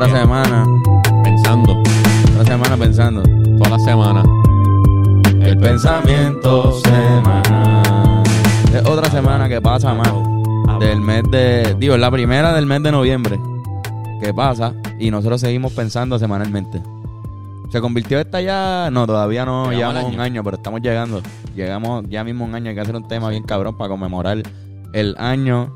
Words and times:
Otra 0.00 0.16
semana, 0.20 0.64
Pensando. 1.24 1.72
otra 2.32 2.44
semana 2.44 2.76
pensando. 2.76 3.22
Toda 3.58 3.70
la 3.70 3.78
semana. 3.80 4.22
El 5.40 5.58
pensamiento 5.58 6.72
semanal. 6.84 8.22
Es 8.72 8.86
otra 8.86 9.10
semana 9.10 9.48
que 9.48 9.60
pasa 9.60 9.94
más 9.94 10.12
del 10.78 11.00
mes 11.00 11.24
de. 11.32 11.74
Digo, 11.80 11.94
es 11.94 12.00
la 12.00 12.12
primera 12.12 12.52
del 12.52 12.66
mes 12.66 12.80
de 12.84 12.92
noviembre 12.92 13.40
que 14.22 14.32
pasa 14.32 14.72
y 15.00 15.10
nosotros 15.10 15.40
seguimos 15.40 15.72
pensando 15.72 16.16
semanalmente. 16.16 16.80
¿Se 17.70 17.80
convirtió 17.80 18.20
esta 18.20 18.40
ya? 18.40 18.90
No, 18.92 19.04
todavía 19.04 19.44
no 19.44 19.72
Llegamos 19.72 19.76
llevamos 19.94 20.04
un 20.04 20.20
año. 20.20 20.22
año, 20.22 20.44
pero 20.44 20.56
estamos 20.58 20.80
llegando. 20.80 21.22
Llegamos 21.56 22.04
ya 22.08 22.22
mismo 22.22 22.44
un 22.44 22.54
año. 22.54 22.68
Hay 22.68 22.76
que 22.76 22.80
hacer 22.82 22.94
un 22.94 23.08
tema 23.08 23.30
bien 23.30 23.42
cabrón 23.42 23.76
para 23.76 23.88
conmemorar 23.90 24.42
el 24.92 25.16
año 25.18 25.74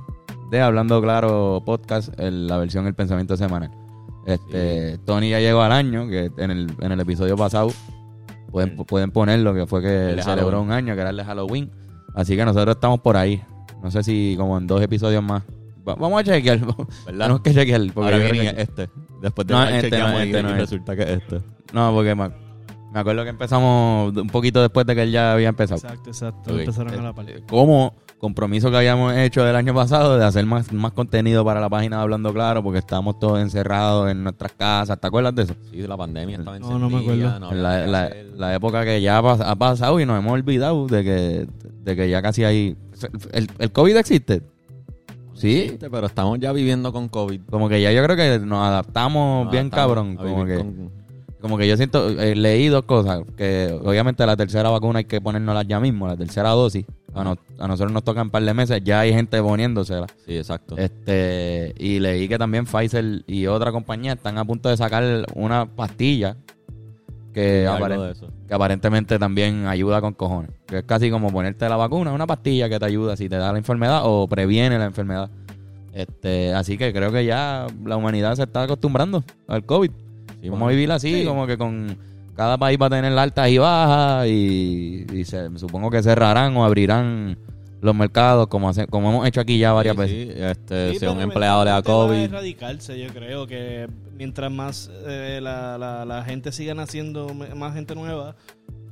de 0.53 0.61
Hablando 0.61 1.03
Claro 1.03 1.61
Podcast, 1.67 2.11
el- 2.21 2.47
la 2.47 2.57
versión 2.59 2.87
El 2.87 2.95
Pensamiento 2.95 3.37
Semanal. 3.37 3.73
Este, 4.27 4.99
Tony 4.99 5.31
ya 5.31 5.41
llegó 5.41 5.63
al 5.63 5.73
año, 5.73 6.07
que 6.09 6.31
en 6.37 6.51
el, 6.51 6.73
en 6.81 6.93
el 6.93 7.01
episodio 7.01 7.37
pasado 7.37 7.71
pueden, 8.51 8.77
pueden 8.77 9.11
ponerlo, 9.11 9.55
que 9.55 9.67
fue 9.67 9.81
que 9.83 10.17
celebró 10.23 10.23
Halloween. 10.59 10.59
un 10.67 10.73
año, 10.73 10.95
que 10.95 11.01
era 11.01 11.11
el 11.11 11.17
de 11.17 11.25
Halloween. 11.25 11.71
Así 12.15 12.37
que 12.37 12.45
nosotros 12.45 12.77
estamos 12.77 13.01
por 13.01 13.17
ahí. 13.17 13.43
No 13.83 13.91
sé 13.91 14.03
si 14.03 14.35
como 14.39 14.59
en 14.59 14.67
dos 14.67 14.81
episodios 14.81 15.23
más. 15.23 15.43
Va- 15.89 15.97
vamos 15.97 16.21
a 16.21 16.25
chequear. 16.25 16.61
¿Verdad? 16.67 16.87
Tenemos 17.07 17.41
que 17.41 17.55
chequear. 17.55 17.81
Porque 17.93 18.15
Ahora 18.15 18.31
viene 18.31 18.55
que- 18.55 18.63
este. 18.63 18.89
Después 19.21 19.47
de 19.47 19.55
No, 19.55 19.67
que 19.67 19.77
este 19.77 19.91
chequeamos 19.91 20.13
no, 20.13 20.19
este 20.21 20.39
y 20.39 20.43
no 20.43 20.49
es. 20.51 20.57
resulta 20.59 20.97
que 20.97 21.03
es 21.03 21.09
este. 21.11 21.41
No, 21.73 21.93
porque 21.93 22.15
me, 22.15 22.29
me 22.93 23.01
acuerdo 23.01 23.23
que 23.25 23.31
empezamos 23.31 24.17
un 24.17 24.27
poquito 24.29 24.61
después 24.61 24.87
de 24.87 24.95
que 24.95 25.03
él 25.03 25.11
ya 25.13 25.33
había 25.33 25.49
empezado. 25.49 25.81
Exacto, 25.81 26.11
exacto. 26.11 26.59
Empezaron 26.59 26.93
a 26.95 27.03
la 27.03 27.13
parte. 27.13 27.43
Como 27.49 27.95
compromiso 28.27 28.71
que 28.71 28.77
habíamos 28.77 29.13
hecho 29.17 29.45
el 29.45 29.57
año 29.57 29.75
pasado 29.75 30.17
de 30.17 30.25
hacer 30.25 30.47
más, 30.47 30.73
más 30.73 30.93
contenido 30.93 31.45
para 31.45 31.61
la 31.61 31.69
página 31.69 31.97
de 31.97 32.03
Hablando 32.03 32.33
Claro, 32.33 32.63
porque 32.63 32.79
estábamos 32.79 33.19
todos 33.19 33.41
encerrados 33.41 34.09
en 34.13 34.23
nuestras 34.23 34.53
casas. 34.53 35.01
¿Te 35.01 35.09
acuerdas 35.09 35.35
de 35.35 35.43
eso? 35.43 35.55
Sí, 35.73 35.79
de 35.79 35.89
la 35.89 35.97
pandemia 35.97 36.37
estaba 36.39 36.57
No, 36.61 36.79
no 36.79 36.89
me 36.89 36.99
encendida, 36.99 37.35
acuerdo. 37.35 37.53
no 37.57 37.61
la, 37.61 38.11
la- 38.37 38.55
época 38.55 38.85
que 38.85 39.03
ya 39.03 39.19
ha 39.19 39.23
pas- 39.23 39.43
ha 39.45 39.57
pasado 39.57 39.99
y 39.99 40.07
nos 40.07 40.17
hemos 40.21 40.33
olvidado 40.35 40.87
de 40.87 41.03
que, 41.03 41.47
de 41.83 41.97
que 41.97 42.09
ya 42.09 42.23
casi 42.23 42.45
hay... 42.45 42.77
¿El, 43.33 43.51
el 43.59 43.73
COVID 43.73 43.97
existe? 43.97 44.43
Sí. 45.35 45.77
Pero 45.81 46.07
estamos 46.07 46.39
ya 46.39 46.53
viviendo 46.53 46.93
con 46.93 47.09
COVID. 47.09 47.41
Como 47.51 47.69
que 47.69 47.83
ya 47.83 47.91
yo 47.91 48.05
creo 48.05 48.17
que 48.17 48.39
nos 48.47 48.65
adaptamos 48.65 49.47
Nos 49.47 49.53
bien 49.53 49.67
adaptamos 49.73 50.15
cabrón. 50.15 50.17
Como 50.17 50.45
que, 50.47 50.57
con- 50.59 50.91
como 51.41 51.59
que 51.59 51.67
yo 51.67 51.77
siento, 51.77 52.09
eh, 52.09 52.37
leí 52.37 52.69
dos 52.69 52.85
cosas. 52.85 53.23
Que 53.37 53.77
obviamente 53.85 54.25
la 54.25 54.37
tercera 54.37 54.71
vacuna 54.71 55.01
hay 55.01 55.07
que 55.07 55.21
ponérnosla 55.21 55.65
ya 55.65 55.81
mismo, 55.81 56.07
la 56.07 56.17
tercera 56.17 56.51
dosis. 56.51 56.87
A, 57.15 57.25
no- 57.25 57.37
a 57.59 57.69
nosotros 57.69 57.93
nos 57.93 58.05
tocan 58.05 58.29
un 58.29 58.31
par 58.31 58.43
de 58.43 58.55
meses, 58.55 58.81
ya 58.85 59.01
hay 59.01 59.13
gente 59.13 59.41
poniéndosela. 59.43 60.07
Sí, 60.27 60.37
exacto. 60.37 60.77
Este, 60.79 61.75
y 61.79 61.99
leí 62.01 62.27
que 62.29 62.39
también 62.39 62.65
Pfizer 62.65 63.23
y 63.27 63.47
otra 63.47 63.71
compañía 63.73 64.15
están 64.15 64.39
a 64.39 64.45
punto 64.45 64.69
de 64.69 64.77
sacar 64.77 65.27
una 65.35 65.67
pastilla 65.67 66.37
que, 67.35 67.67
Sí, 68.15 68.27
que 68.47 68.55
aparentemente 68.55 69.19
también 69.19 69.67
ayuda 69.67 70.01
con 70.01 70.13
cojones. 70.15 70.51
Que 70.67 70.79
es 70.79 70.85
casi 70.85 71.11
como 71.11 71.31
ponerte 71.31 71.69
la 71.69 71.77
vacuna, 71.77 72.13
una 72.13 72.27
pastilla 72.27 72.69
que 72.69 72.79
te 72.79 72.85
ayuda 72.85 73.17
si 73.17 73.29
te 73.29 73.37
da 73.37 73.53
la 73.53 73.59
enfermedad 73.59 74.03
o 74.05 74.27
previene 74.29 74.79
la 74.79 74.85
enfermedad. 74.87 75.31
Este, 75.95 76.55
así 76.55 76.79
que 76.79 76.93
creo 76.93 77.13
que 77.13 77.25
ya 77.25 77.67
la 77.85 77.97
humanidad 77.97 78.35
se 78.37 78.43
está 78.45 78.63
acostumbrando 78.63 79.23
al 79.49 79.65
COVID. 79.65 79.91
Sí, 80.43 80.49
Vamos 80.49 80.67
a 80.67 80.71
vivir 80.71 80.91
así, 80.93 81.21
Sí. 81.21 81.25
como 81.27 81.47
que 81.47 81.57
con 81.57 81.97
cada 82.37 82.57
país 82.59 82.79
va 82.81 82.87
a 82.87 82.91
tener 82.91 83.17
altas 83.19 83.49
y 83.51 83.59
bajas 83.59 84.27
y, 84.29 85.07
y 85.13 85.25
se, 85.25 85.57
supongo 85.59 85.91
que 85.91 86.03
cerrarán 86.03 86.57
o 86.57 86.65
abrirán 86.65 87.37
los 87.81 87.95
mercados 87.97 88.47
como 88.47 88.69
hace- 88.69 88.87
como 88.87 89.11
hemos 89.11 89.27
hecho 89.27 89.41
aquí 89.41 89.59
ya 89.59 89.73
varias 89.73 89.97
Sí, 89.97 90.01
veces. 90.03 90.35
sí, 90.37 90.43
este, 90.43 90.93
Sí, 90.93 90.99
si 91.01 91.07
un 91.07 91.13
pero 91.15 91.23
empleado 91.25 91.65
le 91.65 91.71
da 91.71 91.77
eventualmente 91.79 91.91
va 91.91 92.05
a 92.05 92.09
COVID. 92.09 92.35
erradicarse, 92.35 92.99
yo 93.01 93.09
creo 93.13 93.47
que 93.49 93.89
mientras 94.17 94.53
más 94.53 94.89
eh, 95.07 95.41
la, 95.43 95.77
la, 95.79 96.05
la 96.05 96.23
gente 96.25 96.53
siga 96.53 96.75
naciendo, 96.75 97.35
más 97.35 97.75
gente 97.75 97.95
nueva, 97.97 98.37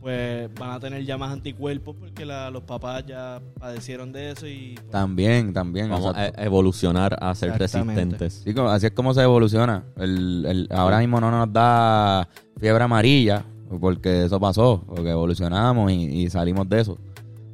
pues 0.01 0.49
van 0.55 0.71
a 0.71 0.81
tener 0.81 1.05
ya 1.05 1.19
más 1.19 1.31
anticuerpos 1.33 1.95
porque 1.99 2.25
la- 2.25 2.51
los 2.51 2.63
papás 2.63 3.05
ya 3.07 3.41
padecieron 3.59 4.13
de 4.13 4.31
eso 4.31 4.47
y 4.47 4.75
pues, 4.77 4.91
También, 4.91 5.53
también. 5.53 5.91
Vamos 5.91 6.15
a 6.17 6.29
evolucionar 6.43 7.17
a 7.21 7.35
ser 7.35 7.51
resistentes. 7.59 8.43
Sí, 8.45 8.55
así 8.69 8.87
es 8.87 8.93
como 8.93 9.13
se 9.15 9.23
evoluciona. 9.23 9.85
El, 9.97 10.45
el- 10.49 10.69
ahora 10.71 10.99
mismo 11.01 11.21
no 11.21 11.31
nos 11.31 11.53
da 11.53 12.27
fiebre 12.59 12.85
amarilla, 12.85 13.45
porque 13.81 14.25
eso 14.25 14.41
pasó, 14.41 14.83
porque 14.87 15.11
evolucionamos 15.11 15.93
y, 15.93 16.23
y 16.25 16.31
salimos 16.31 16.69
de 16.69 16.81
eso. 16.81 16.99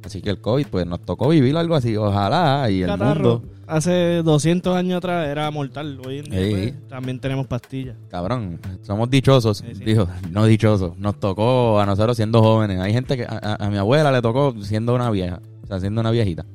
Así 0.03 0.21
que 0.21 0.29
el 0.29 0.39
COVID, 0.39 0.67
pues 0.67 0.85
nos 0.87 1.01
tocó 1.01 1.27
vivir 1.27 1.55
algo 1.57 1.75
así, 1.75 1.97
ojalá, 1.97 2.69
y 2.71 2.81
el 2.81 2.87
catarro 2.87 3.39
mundo, 3.39 3.43
hace 3.67 4.21
200 4.23 4.75
años 4.75 4.97
atrás 4.97 5.27
era 5.27 5.49
mortal. 5.51 5.99
Hoy 6.05 6.19
en 6.19 6.25
día 6.25 6.39
Sí. 6.41 6.51
pues, 6.51 6.87
también 6.89 7.19
tenemos 7.19 7.47
pastillas. 7.47 7.95
cabrón, 8.09 8.59
somos 8.81 9.09
dichosos, 9.09 9.57
Sí, 9.59 9.75
sí. 9.75 9.83
dijo, 9.83 10.07
no 10.31 10.45
dichosos, 10.45 10.97
nos 10.97 11.19
tocó 11.19 11.79
a 11.79 11.85
nosotros 11.85 12.15
siendo 12.17 12.41
jóvenes. 12.41 12.79
Hay 12.79 12.93
gente 12.93 13.17
que, 13.17 13.23
a, 13.23 13.57
a- 13.59 13.69
mi 13.69 13.77
abuela 13.77 14.11
le 14.11 14.21
tocó 14.21 14.55
siendo 14.61 14.95
una 14.95 15.09
vieja, 15.11 15.41
o 15.63 15.67
sea, 15.67 15.79
siendo 15.79 16.01
una 16.01 16.11
viejita. 16.11 16.45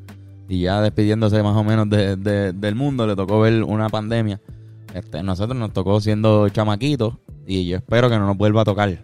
Y 0.49 0.63
ya 0.63 0.81
despidiéndose 0.81 1.43
más 1.43 1.57
o 1.57 1.65
menos 1.65 1.89
de- 1.89 2.17
de- 2.17 2.53
del 2.53 2.75
mundo, 2.75 3.07
le 3.07 3.15
tocó 3.17 3.41
ver 3.41 3.63
una 3.63 3.89
pandemia. 3.89 4.41
Este, 4.95 5.23
nosotros 5.23 5.57
nos 5.57 5.73
tocó 5.73 6.01
siendo 6.01 6.49
chamaquitos 6.51 7.15
y 7.47 7.67
yo 7.67 7.77
espero 7.79 8.11
que 8.11 8.19
no 8.19 8.27
nos 8.27 8.37
vuelva 8.37 8.61
a 8.63 8.65
tocar. 8.65 8.99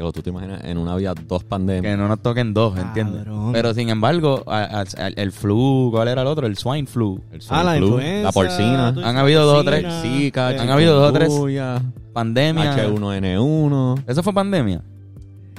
Digo, 0.00 0.12
tú 0.12 0.22
te 0.22 0.30
imaginas 0.30 0.64
en 0.64 0.78
una 0.78 0.96
vida 0.96 1.12
dos 1.28 1.44
pandemias. 1.44 1.92
Que 1.92 1.96
no 1.98 2.08
nos 2.08 2.20
toquen 2.22 2.54
dos, 2.54 2.74
¿entiendes? 2.78 3.24
Cabrón. 3.24 3.52
Pero 3.52 3.74
sin 3.74 3.90
embargo, 3.90 4.42
a- 4.46 4.80
a- 4.96 5.08
el 5.08 5.30
flu, 5.30 5.90
¿cuál 5.92 6.08
era 6.08 6.22
el 6.22 6.26
otro? 6.26 6.46
El 6.46 6.56
swine 6.56 6.86
flu. 6.86 7.20
El 7.30 7.42
Ah, 7.50 7.62
la 7.62 7.74
flu, 7.74 7.86
influenza. 7.88 8.22
La 8.22 8.32
porcina. 8.32 8.94
tú 8.94 9.00
Han 9.04 9.18
habido 9.18 9.44
dos 9.44 9.60
o 9.60 9.62
porcina, 9.64 9.88
tres. 9.90 10.00
Zika, 10.02 10.52
eh, 10.54 10.58
Han 10.58 10.70
habido 10.70 10.98
dos 10.98 11.10
o 11.10 11.12
tres. 11.12 11.28
chikungunya, 11.28 11.82
Pandemia. 12.14 12.74
H1N1. 12.76 14.02
¿Eso 14.06 14.22
fue 14.22 14.32
pandemia? 14.32 14.80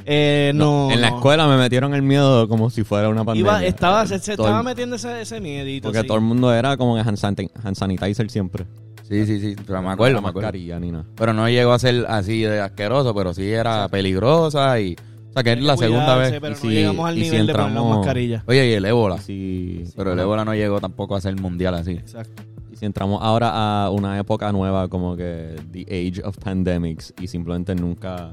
Eh, 0.06 0.52
no, 0.56 0.90
en 0.91 1.00
la 1.02 1.12
no. 1.12 1.18
escuela 1.18 1.47
me 1.47 1.58
metieron 1.58 1.94
el 1.94 2.02
miedo 2.02 2.47
como 2.47 2.72
si 2.72 2.84
fuera 2.84 3.09
una 3.09 3.23
pandemia. 3.23 3.52
Iba, 3.59 3.63
estaba, 3.66 4.08
se, 4.08 4.18
se 4.18 4.35
Todo 4.35 4.47
estaba 4.47 4.63
metiendo 4.63 4.96
ese, 4.96 5.22
ese 5.22 5.40
miedito. 5.40 5.88
Porque 5.90 6.02
sí. 6.02 6.08
todo 6.08 6.18
el 6.18 6.23
mundo 6.23 6.52
era 6.52 6.75
como 6.78 6.96
que 6.96 7.02
hand, 7.02 7.18
sanit- 7.19 7.52
hand 7.63 7.75
sanitizer 7.75 8.28
siempre. 8.31 8.66
Sí, 9.11 9.25
sí, 9.25 9.39
sí. 9.41 9.55
Pero 9.67 9.81
me 9.81 9.89
acuerdo, 9.89 10.22
me 10.22 10.29
acuerdo. 10.29 10.47
mascarilla 10.47 10.79
ni 10.79 10.89
nada. 10.91 11.03
Pero 11.16 11.33
no 11.33 11.49
llegó 11.49 11.73
a 11.73 11.79
ser 11.79 12.05
así 12.07 12.41
de 12.44 12.61
asqueroso, 12.61 13.13
pero 13.13 13.33
sí 13.33 13.44
era 13.51 13.88
peligrosa 13.89 14.79
y... 14.79 14.95
O 15.29 15.33
sea, 15.33 15.44
que 15.44 15.51
es 15.53 15.61
la 15.61 15.75
segunda 15.77 16.16
vez. 16.17 16.31
Pero 16.31 16.47
Y 16.47 16.49
no 16.51 16.55
si- 16.55 16.69
llegamos 16.69 17.07
al 17.09 17.17
y 17.17 17.23
si 17.25 17.29
nivel 17.31 17.47
de 17.47 17.53
poner 17.53 17.73
mascarillas. 17.81 18.44
Oye, 18.47 18.69
y 18.69 18.73
el 18.73 18.85
ébola. 18.85 19.17
Sí, 19.17 19.83
Pero 19.97 20.13
el 20.13 20.19
ébola 20.19 20.45
no 20.45 20.53
llegó 20.55 20.79
tampoco 20.79 21.16
a 21.16 21.22
ser 21.22 21.35
mundial 21.39 21.75
así. 21.75 21.91
Exacto. 21.91 22.44
Y 22.72 22.75
si 22.77 22.85
entramos 22.85 23.19
ahora 23.22 23.83
a 23.85 23.89
una 23.91 24.17
época 24.17 24.51
nueva 24.53 24.88
como 24.88 25.16
que 25.17 25.55
the 25.72 25.81
age 25.83 26.22
of 26.25 26.38
pandemics 26.38 27.13
y 27.22 27.28
simplemente 27.28 27.75
nunca 27.75 28.31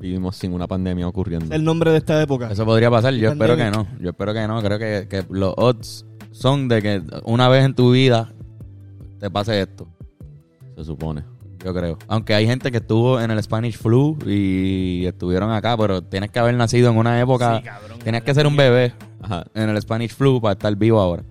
vivimos 0.00 0.36
sin 0.36 0.52
una 0.52 0.66
pandemia 0.66 1.06
ocurriendo. 1.08 1.54
El 1.54 1.64
nombre 1.64 1.90
de 1.92 1.98
esta 1.98 2.20
época. 2.22 2.50
Eso 2.50 2.64
podría 2.64 2.90
pasar. 2.90 3.14
Yo 3.14 3.30
espero 3.30 3.56
que 3.56 3.62
Pandemic. 3.62 3.92
no. 3.92 4.00
Yo 4.02 4.10
espero 4.10 4.32
que 4.34 4.46
no. 4.48 4.60
Creo 4.62 4.78
que, 4.78 5.06
que 5.08 5.24
los 5.30 5.54
odds 5.56 6.04
son 6.32 6.66
de 6.68 6.82
que 6.82 7.02
una 7.24 7.48
vez 7.48 7.64
en 7.64 7.74
tu 7.74 7.92
vida 7.92 8.32
te 9.20 9.30
pase 9.30 9.60
esto. 9.60 9.86
Se 10.76 10.84
supone. 10.84 11.24
Yo 11.64 11.72
creo. 11.72 11.98
Aunque 12.08 12.34
hay 12.34 12.46
gente 12.46 12.70
que 12.70 12.78
estuvo 12.78 13.20
en 13.20 13.30
el 13.30 13.42
Spanish 13.42 13.78
flu 13.78 14.18
y 14.26 15.06
estuvieron 15.06 15.50
acá, 15.50 15.76
pero 15.76 16.02
tienes 16.02 16.30
que 16.30 16.38
haber 16.38 16.54
nacido 16.54 16.90
en 16.90 16.96
una 16.96 17.18
época. 17.20 17.58
Sí, 17.58 17.64
cabrón, 17.64 17.98
tienes 18.02 18.20
cabrón. 18.20 18.26
que 18.26 18.34
ser 18.34 18.46
un 18.46 18.56
bebé 18.56 18.92
Ajá. 19.22 19.44
en 19.54 19.70
el 19.70 19.80
Spanish 19.80 20.14
flu 20.14 20.40
para 20.40 20.52
estar 20.52 20.74
vivo 20.76 21.00
ahora. 21.00 21.22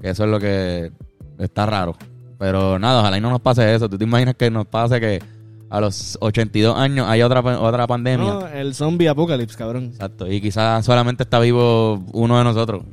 Que 0.00 0.10
eso 0.10 0.24
es 0.24 0.30
lo 0.30 0.40
que 0.40 0.90
está 1.38 1.66
raro. 1.66 1.94
Pero 2.38 2.78
nada, 2.78 3.00
ojalá 3.00 3.18
y 3.18 3.20
no 3.20 3.30
nos 3.30 3.40
pase 3.40 3.74
eso. 3.74 3.88
¿Tú 3.88 3.98
te 3.98 4.04
imaginas 4.04 4.34
que 4.36 4.50
nos 4.50 4.66
pase 4.66 5.00
que 5.00 5.22
a 5.68 5.80
los 5.80 6.16
82 6.20 6.76
años 6.76 7.06
hay 7.08 7.20
otra, 7.22 7.40
otra 7.40 7.86
pandemia? 7.86 8.26
No, 8.26 8.46
el 8.46 8.74
zombie 8.74 9.08
apocalypse, 9.08 9.56
cabrón. 9.56 9.84
Exacto. 9.92 10.30
Y 10.30 10.40
quizás 10.40 10.84
solamente 10.84 11.24
está 11.24 11.40
vivo 11.40 12.02
uno 12.12 12.38
de 12.38 12.44
nosotros. 12.44 12.84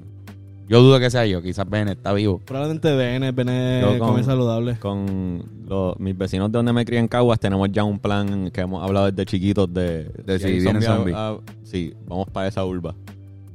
Yo 0.71 0.81
dudo 0.81 1.01
que 1.01 1.09
sea 1.11 1.25
yo. 1.25 1.41
Quizás 1.41 1.69
Ben 1.69 1.89
está 1.89 2.13
vivo. 2.13 2.39
Probablemente 2.45 3.81
Yo 3.81 3.99
con- 3.99 4.07
come 4.07 4.23
saludable. 4.23 4.77
Con 4.79 5.43
los, 5.67 5.99
mis 5.99 6.17
vecinos 6.17 6.49
de 6.49 6.57
donde 6.59 6.71
me 6.71 6.85
crié 6.85 7.01
en 7.01 7.09
Caguas 7.09 7.41
tenemos 7.41 7.69
ya 7.73 7.83
un 7.83 7.99
plan 7.99 8.49
que 8.51 8.61
hemos 8.61 8.81
hablado 8.81 9.11
desde 9.11 9.25
chiquitos 9.25 9.71
de... 9.73 10.05
De 10.25 10.39
si 10.39 10.45
viene 10.45 10.81
zombie 10.81 10.85
zombie. 10.85 11.13
a- 11.13 11.31
a- 11.31 11.37
sí, 11.63 11.93
vamos 12.07 12.29
para 12.31 12.47
esa 12.47 12.63
urba. 12.63 12.95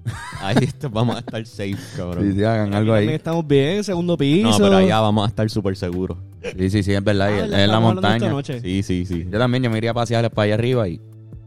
Ahí 0.42 0.56
est- 0.60 0.84
vamos 0.92 1.16
a 1.16 1.20
estar 1.20 1.46
safe, 1.46 1.74
cabrón. 1.96 2.22
Sí, 2.22 2.32
sí, 2.36 2.44
hagan 2.44 2.74
algo 2.74 2.92
también 2.92 3.08
ahí. 3.08 3.16
estamos 3.16 3.48
bien, 3.48 3.82
segundo 3.82 4.18
piso. 4.18 4.50
No, 4.50 4.58
pero 4.58 4.76
allá 4.76 5.00
vamos 5.00 5.24
a 5.24 5.28
estar 5.28 5.48
súper 5.48 5.74
seguros. 5.74 6.18
Sí, 6.58 6.68
sí, 6.68 6.82
sí, 6.82 6.92
es 6.92 7.02
verdad. 7.02 7.28
Ah, 7.30 7.46
es 7.46 7.52
en 7.52 7.70
la 7.70 7.80
montaña. 7.80 8.28
noche. 8.28 8.60
Sí, 8.60 8.82
sí, 8.82 9.06
sí. 9.06 9.26
Yo 9.32 9.38
también, 9.38 9.62
yo 9.64 9.70
me 9.70 9.78
iría 9.78 9.92
a 9.92 9.94
pasear 9.94 10.30
para 10.30 10.44
allá 10.44 10.54
arriba 10.54 10.86
y 10.86 11.00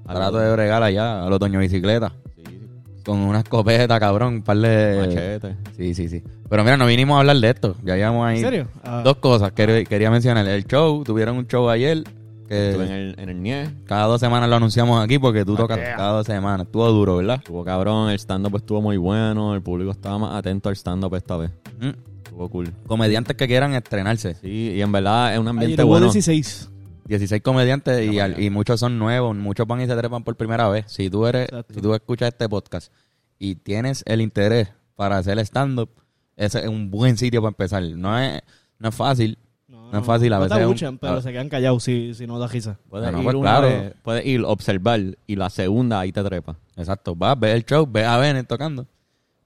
A 0.07 0.15
trato 0.15 0.39
de 0.39 0.51
bregar 0.51 0.81
allá 0.81 1.23
al 1.25 1.31
otoño 1.31 1.59
bicicleta. 1.59 2.11
Con 3.09 3.21
una 3.21 3.39
escopeta, 3.39 3.99
cabrón, 3.99 4.35
un 4.35 4.41
par 4.43 4.57
de... 4.57 4.97
machete. 4.99 5.55
Sí, 5.75 5.95
sí, 5.95 6.09
sí. 6.09 6.21
Pero 6.47 6.63
mira, 6.63 6.77
no 6.77 6.85
vinimos 6.85 7.15
a 7.17 7.21
hablar 7.21 7.37
de 7.37 7.49
esto. 7.49 7.75
Ya 7.83 7.95
llevamos 7.95 8.27
ahí 8.27 8.37
¿En 8.37 8.43
serio? 8.43 8.67
Ah, 8.83 9.01
dos 9.03 9.17
cosas 9.17 9.51
que 9.51 9.83
quería 9.89 10.11
mencionar. 10.11 10.47
El 10.47 10.63
show, 10.65 11.03
tuvieron 11.03 11.35
un 11.37 11.47
show 11.47 11.67
ayer 11.69 12.03
que 12.47 12.69
Estuve 12.69 12.85
en 12.85 12.91
el, 12.91 13.15
en 13.17 13.29
el 13.29 13.41
NIE. 13.41 13.69
cada 13.85 14.05
dos 14.05 14.19
semanas 14.19 14.47
lo 14.47 14.57
anunciamos 14.57 15.03
aquí 15.03 15.17
porque 15.17 15.43
tú 15.43 15.55
Ah, 15.55 15.57
tocas 15.57 15.77
yeah. 15.79 15.95
cada 15.95 16.11
dos 16.11 16.25
semanas. 16.27 16.67
Estuvo 16.67 16.87
duro, 16.91 17.17
¿verdad? 17.17 17.37
Estuvo 17.37 17.63
cabrón, 17.65 18.09
el 18.11 18.19
stand-up 18.19 18.55
estuvo 18.57 18.79
muy 18.81 18.97
bueno, 18.97 19.55
el 19.55 19.61
público 19.63 19.89
estaba 19.89 20.19
más 20.19 20.35
atento 20.35 20.69
al 20.69 20.75
stand-up 20.75 21.15
esta 21.15 21.35
vez. 21.37 21.49
Mm. 21.79 21.89
Estuvo 22.25 22.47
cool. 22.49 22.71
Comediantes 22.85 23.35
que 23.35 23.47
quieran 23.47 23.73
estrenarse. 23.73 24.35
Sí, 24.35 24.73
y 24.75 24.81
en 24.83 24.91
verdad 24.91 25.33
es 25.33 25.39
un 25.39 25.47
ambiente 25.47 25.81
Ayer 25.81 25.85
bueno. 25.85 26.05
16. 26.05 26.69
16 27.09 27.41
comediantes 27.41 28.09
y, 28.09 28.19
al- 28.19 28.39
muchos 28.51 28.79
son 28.79 28.97
nuevos, 28.97 29.35
muchos 29.35 29.67
van 29.67 29.81
y 29.81 29.87
se 29.87 29.95
trepan 29.95 30.23
por 30.23 30.35
primera 30.37 30.69
vez. 30.69 30.85
Si 30.87 31.09
tú 31.09 31.25
eres, 31.27 31.45
Exacto. 31.49 31.73
si 31.73 31.81
tú 31.81 31.93
escuchas 31.93 32.29
este 32.29 32.47
podcast 32.47 32.93
y 33.37 33.55
tienes 33.55 34.03
el 34.05 34.21
interés 34.21 34.69
para 34.95 35.17
hacer 35.17 35.37
stand-up, 35.39 35.89
ese 36.37 36.59
es 36.59 36.67
un 36.67 36.89
buen 36.89 37.17
sitio 37.17 37.41
para 37.41 37.49
empezar. 37.49 37.83
No 37.83 38.17
es, 38.17 38.41
no 38.77 38.89
es 38.89 38.95
fácil. 38.95 39.37
No 39.67 39.99
es 39.99 40.05
fácil, 40.05 40.31
a 40.33 40.37
no 40.37 40.43
veces 40.43 40.57
te 40.79 40.87
un- 40.87 40.97
pero 40.99 41.13
a- 41.15 41.21
se 41.21 41.31
quedan 41.31 41.49
callados 41.49 41.83
si, 41.83 42.13
si 42.13 42.27
no 42.27 42.37
da 42.37 42.47
risa. 42.47 42.77
Puedes, 42.89 43.11
no, 43.11 43.17
ir 43.19 43.23
pues 43.23 43.35
claro. 43.37 43.67
vez, 43.67 43.93
puedes 44.03 44.25
ir 44.25 44.43
observar 44.45 44.99
y 45.25 45.35
la 45.35 45.49
segunda 45.49 45.99
ahí 45.99 46.11
te 46.11 46.23
trepa. 46.23 46.55
Exacto, 46.75 47.15
vas, 47.15 47.39
ves 47.39 47.55
el 47.55 47.65
show, 47.65 47.87
ves 47.91 48.05
a 48.05 48.17
Bennett 48.17 48.47
tocando 48.47 48.85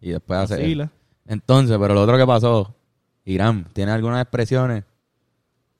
y 0.02 0.10
después 0.12 0.38
hace. 0.40 0.58
Vacila. 0.58 0.92
Entonces, 1.26 1.78
pero 1.80 1.94
lo 1.94 2.02
otro 2.02 2.18
que 2.18 2.28
pasó, 2.28 2.76
Irán, 3.24 3.66
¿tiene 3.72 3.94
algunas 3.94 4.22
expresiones? 4.22 4.84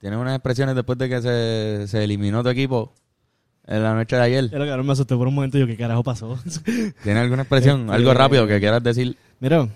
¿Tiene 0.04 0.18
unas 0.18 0.36
expresiones 0.36 0.76
después 0.76 0.98
de 1.00 1.08
que 1.08 1.22
se, 1.22 1.88
se 1.88 2.04
eliminó 2.04 2.44
tu 2.44 2.50
equipo 2.50 2.92
en 3.66 3.82
la 3.84 3.94
noche 3.96 4.18
de 4.18 4.22
ayer? 4.22 4.50
Ya 4.50 4.58
lo 4.60 4.66
que 4.66 4.72
ahora 4.72 4.84
me 4.84 4.92
asusté 4.92 5.16
por 5.16 5.30
un 5.30 5.34
momento 5.34 5.58
y 5.58 5.62
yo, 5.62 5.66
¿qué 5.68 5.78
carajo 5.78 6.04
pasó? 6.04 6.38
¿Tiene 7.04 7.22
alguna 7.22 7.44
expresión? 7.44 7.84
Este- 7.84 7.94
Algo 7.94 8.14
rápido 8.14 8.46
que 8.46 8.60
quieras 8.60 8.84
decir. 8.84 9.16
Mira, 9.40 9.70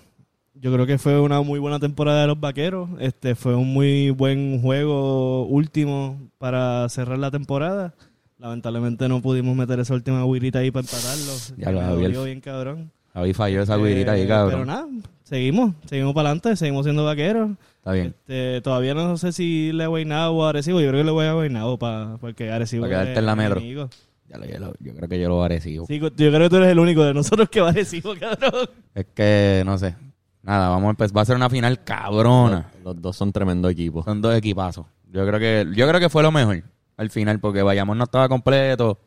yo 0.55 0.73
creo 0.73 0.85
que 0.85 0.97
fue 0.97 1.17
una 1.21 1.39
muy 1.43 1.59
buena 1.59 1.79
temporada 1.79 2.19
de 2.23 2.27
los 2.27 2.37
vaqueros. 2.41 2.89
Este 2.99 3.35
fue 3.35 3.55
un 3.55 3.71
muy 3.71 4.09
buen 4.09 4.61
juego 4.61 5.45
último 5.45 6.19
para 6.39 6.89
cerrar 6.89 7.19
la 7.19 7.31
temporada. 7.31 7.93
Lamentablemente 8.37 9.07
no 9.07 9.21
pudimos 9.21 9.55
meter 9.55 9.79
esa 9.79 9.93
última 9.93 10.25
guirita 10.25 10.59
ahí 10.59 10.71
para 10.71 10.81
empatarlo. 10.85 11.33
Ya 11.55 11.71
lo 11.71 11.79
Javier. 11.79 12.11
bien 12.25 12.41
cabrón. 12.41 12.91
Javi 13.13 13.33
falló 13.33 13.61
esa 13.61 13.77
guirita 13.77 14.11
ahí, 14.11 14.23
Eh, 14.23 14.27
cabrón. 14.27 14.51
Pero 14.51 14.65
nada, 14.65 14.87
seguimos, 15.23 15.73
seguimos 15.85 16.13
para 16.13 16.31
adelante, 16.31 16.57
seguimos 16.57 16.85
siendo 16.85 17.05
vaqueros. 17.05 17.51
Está 17.87 17.93
bien. 17.93 18.07
Este, 18.07 18.59
todavía 18.61 18.93
no 18.93 19.15
sé 19.15 19.31
si 19.31 19.71
le 19.71 19.87
voy 19.87 20.05
a 20.11 20.29
o 20.29 20.45
a 20.45 20.49
Arecibo. 20.49 20.81
Yo 20.81 20.89
creo 20.89 20.99
que 21.01 21.05
le 21.05 21.11
voy 21.11 21.25
a 21.25 21.31
Guaynabo 21.33 21.77
para 21.79 22.17
porque 22.19 22.51
Arecibo 22.51 22.83
Pa' 22.83 22.89
quedarte 22.89 23.13
es 23.13 23.17
en 23.19 23.25
la 23.25 23.35
metro. 23.37 23.59
enemigo. 23.59 23.89
Ya 24.27 24.37
lo- 24.37 24.45
ya 24.45 24.59
lo- 24.59 24.73
yo 24.81 24.93
creo 24.93 25.07
que 25.07 25.19
yo 25.21 25.29
lo 25.29 25.39
parecido. 25.39 25.85
Sí, 25.85 25.97
yo 25.99 26.09
creo 26.11 26.39
que 26.41 26.49
tú 26.49 26.57
eres 26.57 26.67
el 26.69 26.79
único 26.79 27.01
de 27.05 27.13
nosotros 27.13 27.47
que 27.47 27.61
va 27.61 27.67
a 27.67 27.71
Arecibo, 27.71 28.13
cabrón. 28.19 28.69
Es 28.93 29.05
que, 29.15 29.63
no 29.65 29.77
sé. 29.77 29.95
Nada, 30.43 30.67
vamos 30.67 30.87
a 30.87 30.89
empezar. 30.89 31.15
Va 31.17 31.21
a 31.21 31.25
ser 31.25 31.37
una 31.37 31.49
final 31.49 31.81
cabrona. 31.85 32.71
Los, 32.83 32.95
los 32.95 33.01
dos 33.01 33.15
son 33.15 33.31
tremendo 33.31 33.69
equipos. 33.69 34.03
Son 34.03 34.21
dos 34.21 34.35
equipazos. 34.35 34.85
Yo 35.09 35.25
creo 35.25 35.39
que, 35.39 35.65
yo 35.73 35.87
creo 35.87 35.99
que 36.01 36.09
fue 36.09 36.23
lo 36.23 36.31
mejor 36.33 36.61
al 36.97 37.09
final, 37.09 37.39
porque 37.39 37.61
Bayamón 37.61 37.97
no 37.97 38.03
estaba 38.03 38.27
completo. 38.27 38.99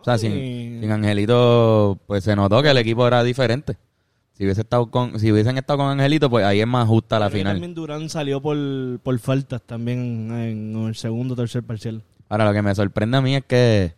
O 0.00 0.04
sea, 0.04 0.16
sin, 0.16 0.32
sin 0.80 0.90
Angelito, 0.90 1.98
pues 2.06 2.24
se 2.24 2.34
notó 2.34 2.62
que 2.62 2.70
el 2.70 2.78
equipo 2.78 3.06
era 3.06 3.22
diferente. 3.22 3.76
Si 4.38 4.44
hubiese 4.44 4.60
estado 4.60 4.86
con, 4.88 5.18
si 5.18 5.32
hubiesen 5.32 5.58
estado 5.58 5.80
con 5.80 5.88
Angelito, 5.90 6.30
pues 6.30 6.44
ahí 6.46 6.60
es 6.60 6.66
más 6.66 6.86
justa 6.86 7.18
la 7.18 7.28
que 7.28 7.38
final. 7.38 7.54
También 7.56 7.74
Durán 7.74 8.08
salió 8.08 8.40
por, 8.40 8.56
por 9.02 9.18
faltas 9.18 9.60
también 9.62 10.30
en 10.32 10.86
el 10.86 10.94
segundo 10.94 11.34
o 11.34 11.36
tercer 11.36 11.64
parcial. 11.64 12.02
Ahora, 12.28 12.44
lo 12.44 12.52
que 12.52 12.62
me 12.62 12.72
sorprende 12.72 13.16
a 13.16 13.20
mí 13.20 13.34
es 13.34 13.44
que, 13.44 13.94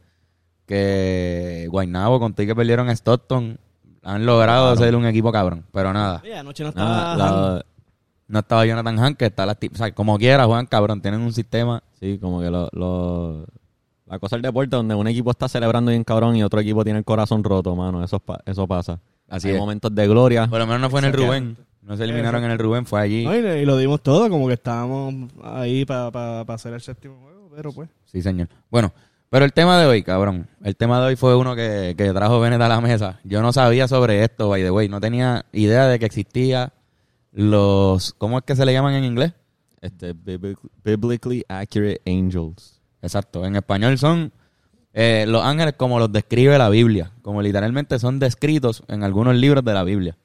que 0.66 1.66
Guaynabo, 1.70 2.18
contigo 2.20 2.48
que 2.48 2.56
perdieron 2.56 2.88
a 2.88 2.92
Stockton, 2.92 3.58
han 4.02 4.24
logrado 4.26 4.74
ser 4.76 4.96
un 4.96 5.04
equipo 5.06 5.30
cabrón. 5.32 5.64
Pero 5.72 5.92
nada, 5.92 6.20
Oye, 6.22 6.36
anoche 6.36 6.62
no 6.62 6.70
estaba... 6.70 7.16
La- 7.16 7.64
no 8.28 8.38
estaba 8.38 8.64
Jonathan 8.64 8.96
Hunt, 8.96 9.16
que 9.16 9.26
está 9.26 9.44
lastim- 9.44 9.72
O 9.74 9.76
sea, 9.76 9.92
como 9.92 10.16
quiera, 10.16 10.44
juegan 10.46 10.66
cabrón. 10.66 11.02
Tienen 11.02 11.20
un 11.20 11.32
sistema. 11.32 11.82
sí, 11.98 12.16
como 12.18 12.40
que 12.40 12.48
lo, 12.48 12.68
lo- 12.72 13.44
la 14.06 14.20
cosa 14.20 14.36
del 14.36 14.42
deporte 14.42 14.76
donde 14.76 14.94
un 14.94 15.08
equipo 15.08 15.32
está 15.32 15.48
celebrando 15.48 15.90
bien 15.90 16.04
cabrón 16.04 16.36
y 16.36 16.44
otro 16.44 16.60
equipo 16.60 16.84
tiene 16.84 17.00
el 17.00 17.04
corazón 17.04 17.42
roto, 17.42 17.74
mano. 17.74 18.04
Eso, 18.04 18.20
pa- 18.20 18.40
eso 18.46 18.68
pasa. 18.68 19.00
Así 19.30 19.48
Hay 19.48 19.54
es. 19.54 19.60
momentos 19.60 19.94
de 19.94 20.06
gloria. 20.06 20.46
Por 20.46 20.58
lo 20.58 20.66
menos 20.66 20.82
no 20.82 20.90
fue 20.90 21.00
en 21.00 21.06
el. 21.06 21.12
Rubén. 21.14 21.56
No 21.82 21.96
se 21.96 22.04
eliminaron 22.04 22.44
en 22.44 22.50
el 22.50 22.58
Rubén, 22.58 22.84
fue 22.84 23.00
allí. 23.00 23.24
No, 23.24 23.34
y, 23.34 23.38
y 23.38 23.64
lo 23.64 23.76
dimos 23.78 24.02
todo, 24.02 24.28
como 24.28 24.46
que 24.46 24.52
estábamos 24.54 25.30
ahí 25.42 25.84
para 25.86 26.40
hacer 26.42 26.74
el 26.74 26.80
séptimo 26.82 27.18
juego, 27.22 27.50
pero 27.56 27.72
pues... 27.72 27.88
Sí, 28.04 28.20
señor. 28.22 28.48
Bueno, 28.70 28.92
pero 29.30 29.44
el 29.44 29.52
tema 29.52 29.80
de 29.80 29.86
hoy, 29.86 30.02
cabrón. 30.02 30.46
El 30.62 30.76
tema 30.76 31.00
de 31.00 31.06
hoy 31.06 31.16
fue 31.16 31.34
uno 31.34 31.56
que, 31.56 31.94
que 31.96 32.12
trajo 32.12 32.38
Bennett 32.38 32.60
a 32.60 32.68
la 32.68 32.80
mesa. 32.80 33.18
Yo 33.24 33.40
no 33.42 33.52
sabía 33.52 33.88
sobre 33.88 34.22
esto, 34.22 34.50
by 34.50 34.62
the 34.62 34.70
way. 34.70 34.88
No 34.88 35.00
tenía 35.00 35.46
idea 35.52 35.86
de 35.86 35.98
que 35.98 36.04
existía 36.06 36.72
los... 37.32 38.12
¿Cómo 38.18 38.38
es 38.38 38.44
que 38.44 38.54
se 38.56 38.64
le 38.66 38.72
llaman 38.72 38.94
en 38.94 39.04
inglés? 39.04 39.32
Este, 39.80 40.14
biblic- 40.14 40.58
biblically 40.84 41.44
accurate 41.48 42.00
angels. 42.06 42.80
Exacto. 43.02 43.44
En 43.46 43.56
español 43.56 43.96
son 43.98 44.32
eh, 44.92 45.24
los 45.28 45.42
ángeles 45.44 45.74
como 45.76 45.98
los 45.98 46.10
describe 46.12 46.56
la 46.58 46.68
Biblia. 46.68 47.12
Como 47.22 47.42
literalmente 47.42 47.98
son 47.98 48.18
descritos 48.18 48.82
en 48.88 49.04
algunos 49.04 49.34
libros 49.36 49.64
de 49.64 49.74
la 49.74 49.84
Biblia. 49.84 50.16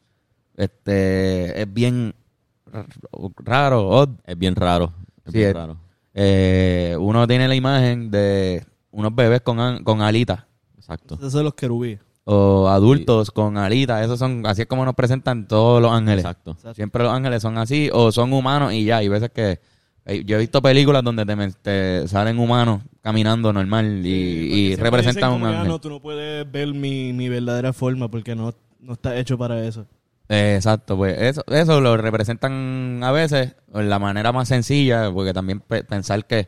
Este... 0.55 1.61
Es 1.61 1.71
bien 1.73 2.13
raro, 3.43 3.87
odd. 3.89 4.09
Es 4.25 4.37
bien 4.37 4.55
raro. 4.55 4.93
Es 5.25 5.31
Sí, 5.31 5.37
bien 5.39 5.49
es- 5.49 5.55
raro. 5.55 5.77
Eh, 6.17 6.95
uno 6.99 7.27
tiene 7.27 7.47
la 7.47 7.55
imagen 7.55 8.09
de 8.09 8.65
unos 8.91 9.13
bebés 9.13 9.41
con, 9.41 9.83
con 9.83 10.01
alitas. 10.01 10.43
Exacto. 10.77 11.15
Esos 11.15 11.33
son 11.33 11.43
los 11.43 11.53
querubíes. 11.55 11.99
o 12.23 12.67
adultos 12.69 13.29
con 13.31 13.57
alitas, 13.57 14.03
esos 14.03 14.17
son 14.17 14.45
así 14.47 14.61
es 14.63 14.67
como 14.67 14.83
nos 14.85 14.95
presentan 14.95 15.47
todos 15.47 15.81
los 15.81 15.91
ángeles. 15.91 16.23
Exacto. 16.25 16.55
Siempre 16.73 17.03
los 17.03 17.11
ángeles 17.13 17.41
son 17.41 17.57
así 17.57 17.89
o 17.93 18.11
son 18.11 18.31
humanos 18.33 18.71
y 18.73 18.85
ya, 18.85 19.03
y 19.03 19.09
veces 19.09 19.29
que 19.31 19.59
yo 20.05 20.35
he 20.37 20.39
visto 20.39 20.61
películas 20.61 21.03
donde 21.03 21.25
te, 21.25 21.35
te 21.61 22.07
salen 22.07 22.37
humanos 22.37 22.81
caminando 23.01 23.51
normal 23.51 24.05
y, 24.05 24.09
y 24.09 24.75
representan 24.75 25.33
un 25.33 25.43
ah, 25.45 25.49
ángel. 25.49 25.67
no, 25.67 25.79
tú 25.79 25.89
no 25.89 25.99
puedes 25.99 26.49
ver 26.51 26.73
mi, 26.73 27.11
mi 27.13 27.27
verdadera 27.29 27.73
forma 27.73 28.09
porque 28.09 28.35
no, 28.35 28.53
no 28.79 28.93
está 28.93 29.17
hecho 29.17 29.37
para 29.37 29.65
eso. 29.65 29.85
Eh, 30.29 30.55
exacto, 30.55 30.97
pues 30.97 31.19
eso, 31.19 31.43
eso 31.47 31.81
lo 31.81 31.97
representan 31.97 32.99
a 33.03 33.11
veces 33.11 33.55
de 33.73 33.83
la 33.83 33.99
manera 33.99 34.31
más 34.31 34.47
sencilla, 34.47 35.11
porque 35.11 35.33
también 35.33 35.59
pe- 35.59 35.83
pensar 35.83 36.25
que, 36.25 36.47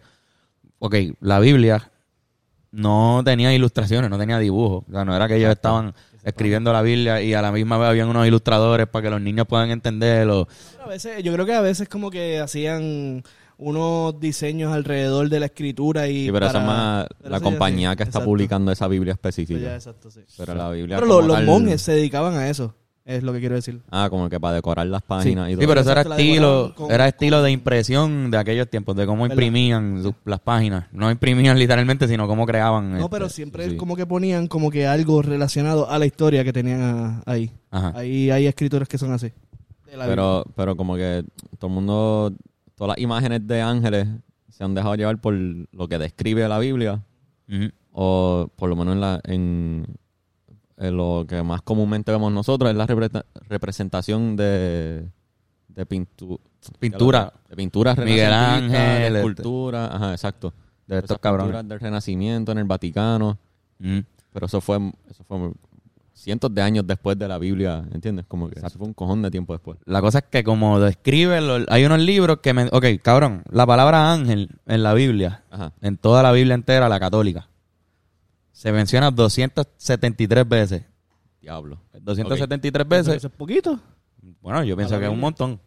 ok, 0.80 0.96
la 1.22 1.40
Biblia 1.40 1.92
no 2.72 3.22
tenía 3.24 3.54
ilustraciones, 3.54 4.10
no 4.10 4.18
tenía 4.18 4.40
dibujos, 4.40 4.84
o 4.88 4.92
sea, 4.92 5.06
no 5.06 5.16
era 5.16 5.28
que 5.28 5.36
ellos 5.38 5.52
estaban 5.52 5.94
escribiendo 6.24 6.74
la 6.74 6.82
Biblia 6.82 7.22
y 7.22 7.34
a 7.34 7.42
la 7.42 7.52
misma 7.52 7.78
vez 7.78 7.90
habían 7.90 8.10
unos 8.10 8.28
ilustradores 8.28 8.88
para 8.88 9.04
que 9.04 9.10
los 9.10 9.22
niños 9.22 9.48
puedan 9.48 9.70
entenderlo. 9.70 10.48
A 10.84 10.88
veces, 10.88 11.24
yo 11.24 11.32
creo 11.34 11.46
que 11.46 11.54
a 11.54 11.62
veces 11.62 11.88
como 11.88 12.12
que 12.12 12.40
hacían 12.40 13.24
unos 13.58 14.20
diseños 14.20 14.72
alrededor 14.74 15.30
de 15.30 15.40
la 15.40 15.48
escritura 15.48 16.08
y 16.08 16.26
Sí, 16.26 16.32
pero 16.32 16.46
esa 16.46 16.54
para- 16.54 16.64
es 16.64 16.68
más 16.68 17.08
pero 17.18 17.30
la 17.32 17.38
sí, 17.40 17.44
compañía 17.44 17.92
sí, 17.92 17.98
que 17.98 18.04
está 18.04 18.10
exacto. 18.20 18.26
publicando 18.26 18.72
esa 18.72 18.88
Biblia 18.88 19.16
Pues 19.16 19.38
específica. 19.38 19.68
ya, 19.70 19.76
exacto, 19.76 20.12
sí. 20.12 20.22
Pero 20.38 20.54
la 20.56 20.70
Biblia 20.70 20.98
Pero 20.98 21.08
los, 21.08 21.26
los 21.26 21.44
monjes 21.44 21.82
se 21.82 21.94
dedicaban 21.94 22.36
a 22.36 22.50
eso, 22.50 22.76
es 23.04 23.24
lo 23.24 23.34
que 23.34 23.40
quiero 23.40 23.56
decir. 23.56 23.82
Ah, 23.90 24.08
como 24.12 24.30
que 24.30 24.40
para 24.40 24.56
decorar 24.56 24.86
las 24.86 25.02
Sí, 25.02 25.06
páginas 25.08 25.48
y 25.50 25.52
sí, 25.54 25.58
todo. 25.58 25.68
pero 25.70 25.82
eso 25.82 25.92
era 25.92 26.02
estilo, 26.02 26.74
con- 26.76 26.92
era 26.92 27.08
estilo 27.08 27.42
de 27.42 27.52
impresión 27.52 28.30
de 28.30 28.38
aquellos 28.38 28.70
tiempos, 28.70 28.96
de 28.96 29.06
cómo 29.08 29.24
¿Verdad? 29.24 29.34
imprimían 29.36 30.04
sus- 30.04 30.14
las 30.26 30.40
páginas. 30.40 30.86
No 30.92 31.10
imprimían 31.10 31.58
literalmente, 31.60 32.08
sino 32.08 32.28
cómo 32.28 32.46
creaban. 32.46 32.92
No, 32.92 32.98
este, 32.98 33.10
pero 33.10 33.28
siempre 33.30 33.70
sí. 33.72 33.76
como 33.78 33.96
que 33.96 34.06
ponían 34.06 34.46
como 34.48 34.70
que 34.70 34.86
algo 34.86 35.22
relacionado 35.24 35.90
a 35.90 35.98
la 35.98 36.06
historia 36.06 36.44
que 36.44 36.54
tenían 36.54 36.82
a- 36.82 37.24
ahí. 37.26 37.50
Ajá. 37.72 37.94
Ahí 37.96 38.30
hay 38.30 38.46
escritores 38.46 38.88
que 38.88 38.98
son 39.00 39.14
así. 39.14 39.32
De 39.90 39.96
la 39.98 40.06
Pero, 40.06 40.46
pero 40.56 40.76
como 40.76 40.96
que 40.98 41.24
todo 41.58 41.70
el 41.70 41.74
mundo, 41.74 42.34
todas 42.78 42.96
las 42.96 43.04
imágenes 43.04 43.46
de 43.46 43.62
ángeles 43.62 44.08
se 44.50 44.64
han 44.64 44.74
dejado 44.74 44.96
llevar 44.96 45.20
por 45.20 45.34
lo 45.34 45.88
que 45.90 45.98
describe 45.98 46.48
la 46.48 46.60
Biblia, 46.60 47.02
o 47.92 48.50
por 48.56 48.70
lo 48.70 48.76
menos 48.76 48.94
en, 48.96 49.02
la, 49.02 49.20
en, 49.26 49.86
en 50.78 50.96
lo 50.98 51.26
que 51.28 51.42
más 51.44 51.62
comúnmente 51.64 52.12
vemos 52.12 52.32
nosotros, 52.32 52.70
es 52.72 52.78
la 52.78 52.88
repre- 52.88 53.24
representación 53.50 54.36
de, 54.38 55.06
de 55.68 55.86
pintu- 55.88 56.40
Pintura. 56.80 57.32
De 57.50 57.56
pinturas 57.56 57.98
Miguel 57.98 58.34
Ángel, 58.34 58.72
de 58.72 59.08
este- 59.08 59.20
escultura, 59.20 59.86
ajá, 59.96 60.12
exacto. 60.12 60.54
De 60.86 61.00
estos 61.00 61.18
cabrones. 61.20 61.48
pinturas 61.48 61.68
del 61.68 61.80
Renacimiento 61.80 62.52
en 62.52 62.58
el 62.60 62.64
Vaticano, 62.66 63.38
pero 64.34 64.46
eso 64.46 64.60
fue, 64.62 64.78
eso 65.10 65.24
fue 65.24 65.52
cientos 66.18 66.54
de 66.54 66.62
años 66.62 66.86
después 66.88 67.18
de 67.18 67.28
la 67.28 67.38
Biblia, 67.38 67.86
¿entiendes? 67.94 68.26
Como 68.28 68.50
que 68.50 68.60
eso 68.60 68.70
fue 68.78 68.88
un 68.88 68.94
cojón 68.94 69.22
de 69.22 69.30
tiempo 69.32 69.54
después. 69.54 69.78
La 69.86 70.02
cosa 70.02 70.20
es 70.20 70.26
que 70.30 70.44
como 70.44 70.80
describe, 70.80 71.40
lo- 71.42 71.66
hay 71.70 71.86
unos 71.86 72.00
libros 72.00 72.40
que 72.42 72.54
me... 72.54 72.66
Ok, 72.72 72.86
cabrón, 73.02 73.44
la 73.52 73.66
palabra 73.66 74.12
ángel 74.12 74.50
en 74.66 74.84
la 74.84 74.94
Biblia, 74.94 75.44
Ajá. 75.52 75.74
en 75.82 75.98
toda 75.98 76.24
la 76.24 76.32
Biblia 76.32 76.56
entera, 76.56 76.90
la 76.90 77.00
católica, 77.00 77.48
se 78.52 78.72
menciona 78.72 79.12
273 79.12 80.48
veces. 80.50 80.84
Diablo. 81.42 81.80
273 82.02 82.88
Veces. 82.88 83.06
veces. 83.08 83.18
Eso 83.18 83.28
es 83.28 83.34
poquito. 83.34 83.80
Bueno, 84.42 84.64
yo 84.64 84.76
pienso 84.76 84.96
la 84.96 85.00
que 85.00 85.06
es 85.06 85.10
un 85.10 85.16
Biblia. 85.18 85.22
montón. 85.22 85.60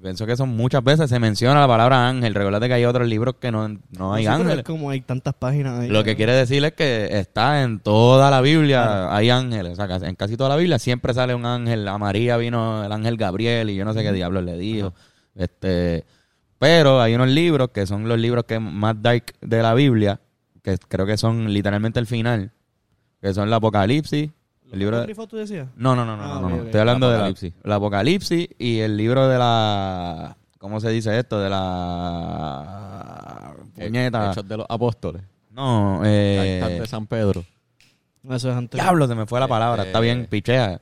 Pienso 0.00 0.26
que 0.26 0.36
son 0.36 0.50
muchas 0.50 0.84
veces 0.84 1.10
se 1.10 1.18
menciona 1.18 1.60
la 1.60 1.66
palabra 1.66 2.08
ángel. 2.08 2.32
Recuerda 2.34 2.66
que 2.68 2.74
hay 2.74 2.84
otros 2.84 3.08
libros 3.08 3.34
que 3.40 3.50
no, 3.50 3.68
no 3.90 4.14
hay 4.14 4.24
Sí, 4.24 4.28
ángeles. 4.28 4.58
es 4.58 4.62
como 4.64 4.90
hay 4.90 5.00
tantas 5.00 5.34
páginas 5.34 5.80
ahí. 5.80 5.88
Lo 5.88 6.04
que 6.04 6.14
quiere 6.14 6.32
decir 6.32 6.64
es 6.64 6.72
que 6.72 7.18
está 7.18 7.62
en 7.62 7.80
toda 7.80 8.30
la 8.30 8.40
Biblia, 8.40 9.12
hay 9.14 9.30
ángeles. 9.30 9.76
O 9.78 9.86
sea, 9.86 9.96
en 10.08 10.14
casi 10.14 10.36
toda 10.36 10.50
la 10.50 10.56
Biblia 10.56 10.78
siempre 10.78 11.12
sale 11.14 11.34
un 11.34 11.44
ángel. 11.46 11.88
A 11.88 11.98
María 11.98 12.36
vino 12.36 12.84
el 12.84 12.92
ángel 12.92 13.16
Gabriel 13.16 13.70
y 13.70 13.74
yo 13.76 13.84
no 13.84 13.92
sé 13.92 14.02
qué 14.04 14.12
diablos 14.12 14.44
le 14.44 14.56
dijo. 14.56 14.94
Este, 15.34 16.04
pero 16.58 17.00
hay 17.00 17.14
unos 17.14 17.28
libros 17.28 17.70
que 17.70 17.84
son 17.86 18.08
los 18.08 18.18
libros 18.18 18.44
que 18.44 18.60
más 18.60 19.00
dark 19.02 19.34
de 19.40 19.62
la 19.62 19.74
Biblia, 19.74 20.20
que 20.62 20.76
creo 20.88 21.06
que 21.06 21.16
son 21.16 21.52
literalmente 21.52 21.98
el 21.98 22.06
final, 22.06 22.52
que 23.20 23.34
son 23.34 23.48
el 23.48 23.54
Apocalipsis, 23.54 24.30
el 24.72 24.78
libro 24.78 24.96
de, 24.96 25.02
¿Apócrifo 25.02 25.26
tú 25.26 25.36
decías? 25.36 25.68
no, 25.76 25.94
no, 25.96 26.04
no, 26.04 26.16
no, 26.16 26.22
Ah, 26.24 26.38
no, 26.40 26.48
no. 26.50 26.56
Estoy 26.64 26.80
hablando 26.80 27.06
El 27.06 27.12
del 27.12 27.20
Apocalipsis. 27.20 27.54
Apocalipsis 27.64 28.48
y 28.58 28.78
el 28.80 28.96
libro 28.96 29.28
de 29.28 29.38
la 29.38 30.36
¿cómo 30.58 30.80
se 30.80 30.90
dice 30.90 31.18
esto? 31.18 31.38
De 31.40 31.48
la 32.68 33.54
puñeta. 33.74 34.30
Hechos 34.32 34.48
de 34.48 34.56
los 34.56 34.66
apóstoles. 34.68 35.22
No, 35.50 36.02
eh, 36.04 36.78
de 36.80 36.86
San 36.86 37.06
Pedro. 37.06 37.44
Eso 38.30 38.50
es 38.50 38.56
antes. 38.56 38.80
diablo, 38.80 39.06
se 39.08 39.14
me 39.14 39.26
fue 39.26 39.40
la 39.40 39.48
palabra. 39.48 39.82
Este- 39.82 39.88
Está 39.90 40.00
bien, 40.00 40.26
pichea. 40.28 40.80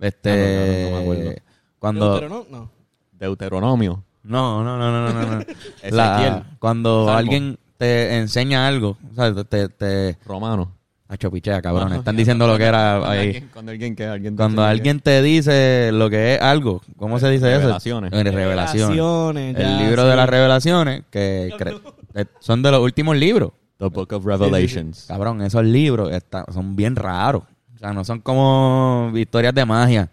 Este, 0.00 0.30
no, 0.30 0.36
no, 0.66 0.90
no 0.90 0.96
me 0.96 1.02
acuerdo. 1.02 1.40
cuando 1.78 2.14
Pero 2.14 2.28
no, 2.28 2.46
no. 2.50 2.70
Deuteronomio. 3.12 4.04
no, 4.22 4.62
no, 4.64 4.76
no, 4.78 4.90
no, 4.90 5.12
no, 5.12 5.26
no. 5.36 5.40
Ezequiel. 5.82 5.96
La- 5.96 6.44
cuando 6.58 7.04
Salmo. 7.06 7.18
alguien 7.18 7.58
te 7.76 8.16
enseña 8.18 8.66
algo, 8.66 8.96
o 9.12 9.14
sea, 9.14 9.32
te, 9.44 9.68
te, 9.68 10.18
Romano. 10.24 10.72
Hacho, 11.10 11.30
pichea, 11.30 11.62
cabrón. 11.62 11.92
Están 11.94 12.16
diciendo 12.16 12.46
lo 12.46 12.58
que 12.58 12.64
era 12.64 12.98
Cuando 12.98 13.08
ahí. 13.10 13.18
alguien, 13.28 13.50
cuando 13.52 13.72
alguien 13.72 13.96
que 13.96 14.04
alguien 14.04 14.34
te 14.34 14.36
Cuando 14.36 14.62
alguien 14.62 15.00
te 15.00 15.22
dice 15.22 15.90
lo 15.92 16.10
que 16.10 16.34
es 16.34 16.40
algo, 16.42 16.82
¿cómo 16.98 17.18
se 17.18 17.30
dice 17.30 17.46
Revelaciones. 17.58 18.12
eso? 18.12 18.22
Revelaciones. 18.22 18.88
Revelaciones, 18.88 19.56
ya, 19.56 19.62
El 19.62 19.78
libro 19.86 20.02
sí. 20.02 20.08
de 20.10 20.16
las 20.16 20.28
revelaciones, 20.28 21.02
que 21.10 21.50
cre- 21.58 21.80
eh, 22.14 22.26
son 22.40 22.62
de 22.62 22.70
los 22.70 22.80
últimos 22.82 23.16
libros. 23.16 23.52
The 23.78 23.86
Book 23.86 24.12
of 24.12 24.24
Revelations. 24.26 25.06
Cabrón, 25.08 25.40
esos 25.40 25.64
libros 25.64 26.12
está- 26.12 26.44
son 26.52 26.76
bien 26.76 26.94
raros. 26.94 27.42
O 27.74 27.78
sea, 27.78 27.92
no 27.92 28.04
son 28.04 28.20
como 28.20 29.10
historias 29.14 29.54
de 29.54 29.64
magia. 29.64 30.10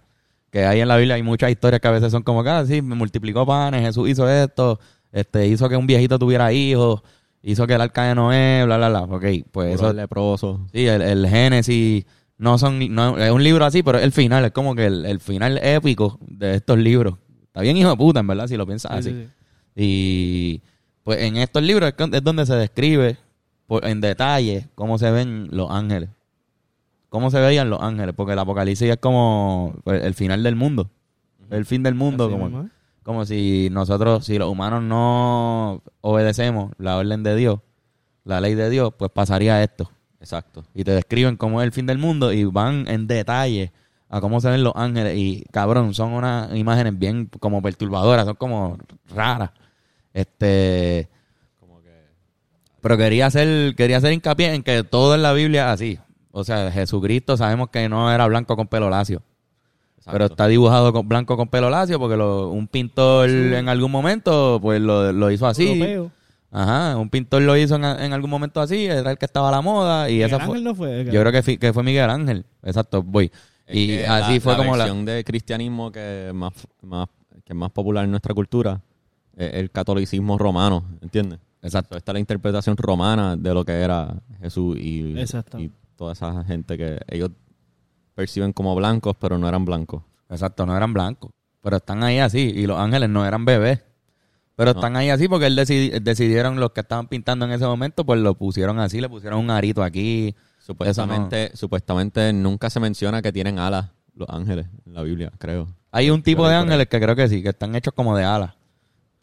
Que 0.51 0.65
hay 0.65 0.79
en 0.79 0.87
la 0.87 0.95
Biblia, 0.95 1.15
hay 1.15 1.23
muchas 1.23 1.51
historias 1.51 1.81
que 1.81 1.87
a 1.89 1.91
veces 1.91 2.09
son 2.11 2.23
como 2.23 2.41
que, 2.41 2.49
ah, 2.49 2.63
sí, 2.65 2.81
me 2.81 2.95
multiplicó 2.95 3.45
panes, 3.45 3.81
Jesús 3.81 4.07
hizo 4.07 4.29
esto, 4.29 4.79
este, 5.11 5.47
hizo 5.47 5.67
que 5.67 5.75
un 5.75 5.85
viejito 5.87 6.17
tuviera 6.17 6.53
hijos, 6.53 7.01
hizo 7.51 7.65
que 7.67 7.73
el 7.75 7.81
arca 7.81 8.03
de 8.05 8.15
Noé, 8.15 8.63
bla, 8.65 8.77
bla, 8.77 8.89
bla. 8.89 9.01
Ok, 9.03 9.21
pues 9.51 9.75
Puro 9.77 9.89
eso, 9.89 9.93
leproso. 9.93 10.67
Sí, 10.73 10.85
el, 10.87 11.01
el 11.01 11.27
Génesis 11.27 12.05
no 12.37 12.57
son 12.57 12.93
no, 12.93 13.17
es 13.17 13.31
un 13.31 13.43
libro 13.43 13.63
así, 13.65 13.81
pero 13.83 13.97
es 13.97 14.03
el 14.03 14.11
final, 14.11 14.43
es 14.45 14.51
como 14.51 14.75
que 14.75 14.85
el, 14.87 15.05
el 15.05 15.19
final 15.19 15.57
épico 15.63 16.17
de 16.21 16.55
estos 16.55 16.77
libros. 16.77 17.15
Está 17.45 17.61
bien 17.61 17.77
hijo 17.77 17.89
de 17.89 17.95
puta, 17.97 18.19
en 18.19 18.27
verdad, 18.27 18.47
si 18.47 18.57
lo 18.57 18.65
piensas 18.65 18.91
Sí, 18.91 18.97
así. 18.97 19.09
sí, 19.11 19.23
sí. 19.25 19.31
Y 19.77 20.61
pues 21.03 21.21
en 21.21 21.37
estos 21.37 21.63
libros 21.63 21.93
es, 22.11 22.23
donde 22.23 22.45
se 22.45 22.55
describe 22.55 23.17
por- 23.67 23.85
en 23.85 24.01
detalle 24.01 24.67
cómo 24.75 24.97
se 24.97 25.09
ven 25.11 25.47
los 25.51 25.69
ángeles. 25.71 26.09
Cómo 27.09 27.31
se 27.31 27.39
veían 27.39 27.69
los 27.69 27.79
ángeles, 27.81 28.13
porque 28.15 28.33
el 28.33 28.39
apocalipsis 28.39 28.89
es 28.89 28.97
como 28.97 29.73
pues, 29.85 30.03
el 30.03 30.13
final 30.15 30.43
del 30.43 30.55
mundo. 30.55 30.89
El 31.49 31.65
fin 31.65 31.83
del 31.83 31.93
mundo, 31.95 32.25
Así 32.25 32.33
como, 32.33 32.61
¿eh? 32.63 32.67
Como 33.05 33.23
si 33.23 33.69
nosotros, 33.71 34.25
si 34.25 34.39
los 34.39 34.49
humanos 34.49 34.81
no 34.81 35.83
obedecemos 36.01 36.71
la 36.79 36.97
orden 36.97 37.21
de 37.21 37.35
Dios, 37.35 37.59
la 38.23 38.41
ley 38.41 38.55
de 38.55 38.67
Dios, 38.71 38.91
pues 38.97 39.11
pasaría 39.11 39.61
esto 39.61 39.91
Exacto. 40.19 40.63
y 40.73 40.83
te 40.83 40.89
describen 40.89 41.37
cómo 41.37 41.61
es 41.61 41.65
el 41.65 41.71
fin 41.71 41.85
del 41.85 41.99
mundo 41.99 42.33
y 42.33 42.45
van 42.45 42.87
en 42.87 43.05
detalle 43.05 43.71
a 44.09 44.19
cómo 44.21 44.41
se 44.41 44.49
ven 44.49 44.63
los 44.63 44.73
ángeles 44.75 45.15
y 45.17 45.45
cabrón, 45.51 45.93
son 45.93 46.13
unas 46.13 46.55
imágenes 46.55 46.97
bien 46.97 47.29
como 47.39 47.61
perturbadoras, 47.61 48.25
son 48.25 48.35
como 48.37 48.79
raras. 49.13 49.51
Este, 50.11 51.07
Como 51.59 51.83
que 51.83 51.91
pero 52.81 52.97
quería 52.97 53.27
hacer 53.27 53.75
quería 53.75 53.97
hacer 53.97 54.13
hincapié 54.13 54.55
en 54.55 54.63
que 54.63 54.83
todo 54.83 55.13
en 55.13 55.21
la 55.21 55.33
Biblia 55.33 55.67
es 55.67 55.73
así. 55.73 55.99
O 56.31 56.43
sea, 56.43 56.71
Jesucristo 56.71 57.37
sabemos 57.37 57.69
que 57.69 57.87
no 57.87 58.11
era 58.11 58.25
blanco 58.25 58.55
con 58.55 58.67
pelo 58.67 58.89
lacio, 58.89 59.21
exacto. 60.05 60.11
pero 60.11 60.25
está 60.25 60.47
dibujado 60.47 60.93
con 60.93 61.07
blanco 61.07 61.35
con 61.37 61.47
pelo 61.47 61.69
lacio 61.69 61.99
porque 61.99 62.15
lo- 62.15 62.49
un 62.49 62.67
pintor 62.67 63.29
en 63.29 63.67
algún 63.69 63.91
momento 63.91 64.59
pues 64.61 64.79
lo, 64.81 65.11
lo 65.11 65.31
hizo 65.31 65.47
así. 65.47 65.67
Europeo. 65.67 66.11
Ajá, 66.51 66.95
un 66.97 67.09
pintor 67.09 67.41
lo 67.41 67.57
hizo 67.57 67.75
en, 67.75 67.83
en 67.83 68.13
algún 68.13 68.29
momento 68.29 68.61
así, 68.61 68.85
era 68.85 69.11
el 69.11 69.17
que 69.17 69.25
estaba 69.25 69.49
a 69.49 69.51
la 69.51 69.61
moda 69.61 70.09
y 70.09 70.13
Miguel 70.13 70.27
esa 70.27 70.37
fue 70.39 70.45
Ángel 70.55 70.63
no 70.63 70.75
fue. 70.75 71.05
yo 71.11 71.19
creo 71.19 71.31
que, 71.31 71.43
fi- 71.43 71.57
que 71.57 71.73
fue 71.73 71.83
Miguel 71.83 72.09
Ángel. 72.09 72.45
Exacto, 72.63 73.03
voy. 73.03 73.29
Es 73.67 73.75
Y 73.75 73.87
que 73.87 74.07
así 74.07 74.35
la- 74.35 74.39
fue 74.41 74.53
la 74.53 74.57
como 74.59 74.77
la... 74.77 74.85
versión 74.85 75.05
de 75.05 75.23
cristianismo 75.25 75.91
que 75.91 76.27
es 76.29 76.33
más, 76.33 76.53
más, 76.81 77.07
que 77.43 77.51
es 77.51 77.55
más 77.57 77.71
popular 77.71 78.05
en 78.05 78.11
nuestra 78.11 78.33
cultura 78.33 78.79
es 79.35 79.53
el 79.55 79.69
catolicismo 79.69 80.37
romano, 80.37 80.85
¿entiendes? 81.01 81.39
Exacto. 81.61 81.97
Esta 81.97 82.11
es 82.11 82.13
la 82.13 82.19
interpretación 82.21 82.77
romana 82.77 83.35
de 83.35 83.53
lo 83.53 83.65
que 83.65 83.73
era 83.73 84.15
Jesús 84.39 84.77
y, 84.79 85.13
y 85.57 85.71
toda 85.97 86.13
esa 86.13 86.41
gente 86.45 86.77
que 86.77 86.99
ellos 87.09 87.31
perciben 88.15 88.53
como 88.53 88.73
blancos, 88.75 89.15
pero 89.19 89.37
no 89.37 89.47
eran 89.47 89.65
blancos. 89.65 90.01
Exacto, 90.29 90.65
no 90.65 90.75
eran 90.75 90.93
blancos. 90.93 91.31
Pero 91.61 91.77
están 91.77 92.03
ahí 92.03 92.19
así. 92.19 92.51
Y 92.55 92.65
los 92.65 92.79
ángeles 92.79 93.09
no 93.09 93.25
eran 93.25 93.45
bebés. 93.45 93.81
Pero 94.55 94.71
No. 94.73 94.79
están 94.79 94.95
ahí 94.95 95.09
así 95.09 95.27
porque 95.27 95.47
él 95.47 95.57
decidi- 95.57 95.99
decidieron 96.01 96.59
los 96.59 96.71
que 96.71 96.81
estaban 96.81 97.07
pintando 97.07 97.45
en 97.45 97.51
ese 97.51 97.65
momento, 97.65 98.05
pues 98.05 98.19
lo 98.21 98.35
pusieron 98.35 98.79
así, 98.79 99.01
le 99.01 99.09
pusieron 99.09 99.39
un 99.39 99.49
arito 99.51 99.83
aquí. 99.83 100.33
Supuestamente, 100.59 101.51
supuestamente 101.55 102.31
nunca 102.33 102.69
se 102.69 102.79
menciona 102.79 103.21
que 103.21 103.31
tienen 103.33 103.59
alas 103.59 103.89
los 104.15 104.29
ángeles 104.29 104.65
en 104.85 104.93
la 104.93 105.01
Biblia, 105.03 105.31
creo. 105.37 105.67
Hay 105.91 106.09
un 106.09 106.23
tipo 106.23 106.47
de 106.47 106.55
ángeles 106.55 106.87
que 106.87 106.99
creo 107.01 107.15
que 107.15 107.27
sí, 107.27 107.43
que 107.43 107.49
están 107.49 107.75
hechos 107.75 107.93
como 107.93 108.15
de 108.15 108.23
alas. 108.23 108.53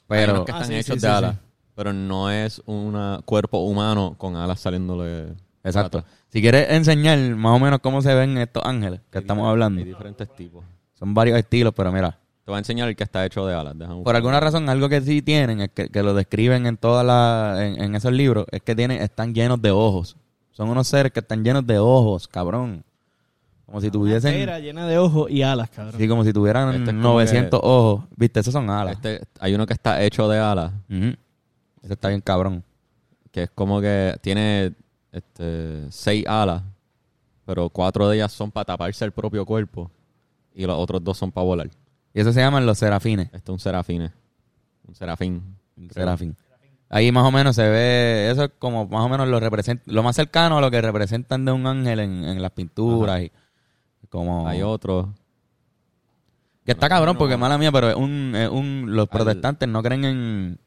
Pero 0.07 0.45
que 0.45 0.53
Ah, 0.53 0.57
están 0.57 0.69
sí, 0.69 0.75
hechos 0.75 0.97
sí, 0.97 1.01
de 1.01 1.09
sí, 1.09 1.15
alas, 1.15 1.37
pero 1.75 1.93
no 1.95 2.31
es 2.31 2.61
un 2.67 3.23
cuerpo 3.25 3.59
humano 3.61 4.15
con 4.19 4.37
alas 4.37 4.61
saliéndole. 4.61 5.35
Exacto. 5.65 6.05
Si 6.29 6.41
quieres 6.41 6.71
enseñar 6.71 7.19
más 7.37 7.55
o 7.57 7.59
menos 7.59 7.79
cómo 7.81 8.03
se 8.03 8.15
ven 8.15 8.37
estos 8.39 8.65
ángeles 8.65 9.01
que 9.11 9.19
Hay 9.19 9.23
estamos 9.23 9.49
hablando. 9.49 9.79
Hay 9.81 9.85
diferentes 9.87 10.29
tipos. 10.35 10.65
Son 10.95 11.15
varios 11.15 11.39
estilos, 11.39 11.73
pero 11.77 11.93
mira. 11.93 12.19
Te 12.45 12.51
voy 12.51 12.57
a 12.57 12.59
enseñar 12.59 12.89
el 12.89 12.97
que 12.97 13.05
está 13.05 13.25
hecho 13.25 13.47
de 13.47 13.55
alas. 13.55 13.75
Por 14.03 14.17
alguna 14.17 14.41
razón, 14.41 14.69
algo 14.69 14.89
que 14.89 15.01
sí 15.01 15.23
tienen, 15.23 15.61
es 15.61 15.71
que, 15.71 15.89
que 15.89 16.03
lo 16.03 16.13
describen 16.13 16.67
en 16.67 16.77
todas 16.77 17.07
las, 17.07 17.61
en, 17.61 17.81
en 17.81 17.95
esos 17.95 18.13
libros, 18.13 18.47
es 18.51 18.61
que 18.63 18.75
tienen, 18.75 19.01
están 19.01 19.33
llenos 19.33 19.63
de 19.63 19.71
ojos. 19.71 20.17
Son 20.51 20.69
unos 20.69 20.89
seres 20.89 21.13
que 21.13 21.21
están 21.21 21.45
llenos 21.45 21.65
de 21.65 21.79
ojos, 21.79 22.27
cabrón. 22.27 22.83
Como 23.65 23.81
si 23.81 23.93
tuviesen, 23.93 24.35
Era 24.35 24.59
llena 24.59 24.89
de 24.89 24.99
ojos 24.99 25.31
y 25.31 25.43
alas, 25.43 25.71
cabrón. 25.71 25.95
sí, 25.97 26.09
como 26.09 26.25
si 26.25 26.33
tuvieran 26.33 26.71
Este 26.71 26.83
es 26.91 26.97
como 26.97 27.01
900 27.01 27.61
ojos. 27.63 28.05
Viste, 28.17 28.41
esos 28.41 28.53
son 28.53 28.69
alas. 28.69 28.97
Este, 28.97 29.21
hay 29.39 29.55
uno 29.55 29.65
que 29.65 29.73
está 29.75 30.03
hecho 30.03 30.29
de 30.29 30.39
alas, 30.41 30.73
Ujú. 30.91 31.15
Ese 31.85 31.93
está 31.95 32.09
bien 32.09 32.21
cabrón. 32.21 32.65
que 33.31 33.45
es 33.45 33.51
como 33.55 33.81
que 33.81 34.17
tiene 34.21 34.73
este, 35.13 35.91
seis 35.91 36.27
alas, 36.27 36.63
pero 37.45 37.69
cuatro 37.69 38.09
de 38.09 38.17
ellas 38.17 38.33
son 38.33 38.51
para 38.51 38.65
taparse 38.65 39.05
el 39.05 39.13
propio 39.13 39.45
cuerpo 39.45 39.91
y 40.55 40.67
los 40.67 40.79
otros 40.79 41.05
dos 41.05 41.19
son 41.19 41.31
para 41.31 41.45
volar. 41.45 41.71
Y 42.15 42.21
eso 42.21 42.33
se 42.33 42.41
llaman 42.41 42.67
los 42.67 42.79
serafines. 42.79 43.27
Este 43.27 43.39
es 43.39 43.49
un 43.51 43.59
serafín. 43.59 44.11
Un 44.87 44.95
serafín. 44.95 45.57
creo. 45.77 45.91
Serafín. 45.91 46.37
Ahí 46.89 47.11
más 47.11 47.25
o 47.25 47.31
menos 47.31 47.57
se 47.57 47.67
ve, 47.69 48.31
eso 48.31 48.45
es 48.45 48.51
como 48.59 48.87
más 48.87 49.01
o 49.01 49.09
menos 49.09 49.27
lo 49.27 49.41
representa, 49.41 49.83
lo 49.87 50.03
más 50.03 50.15
cercano 50.15 50.59
a 50.59 50.61
lo 50.61 50.71
que 50.71 50.83
representan 50.83 51.47
de 51.47 51.53
un 51.53 51.67
ángel 51.67 52.01
en, 52.01 52.23
en 52.25 52.43
las 52.43 52.51
pinturas 52.51 53.23
y 53.23 53.33
como 54.11 54.47
Hay 54.47 54.61
otro. 54.61 55.15
Que 56.67 56.73
está 56.73 56.91
cabrón 56.91 57.17
porque 57.17 57.39
mala 57.39 57.57
mía, 57.57 57.73
pero 57.73 57.89
es 57.89 57.97
un, 57.97 58.35
es 58.37 58.51
un 58.51 58.95
los 58.95 59.09
protestantes 59.09 59.67
no 59.69 59.83
creen 59.83 60.05
en, 60.05 60.59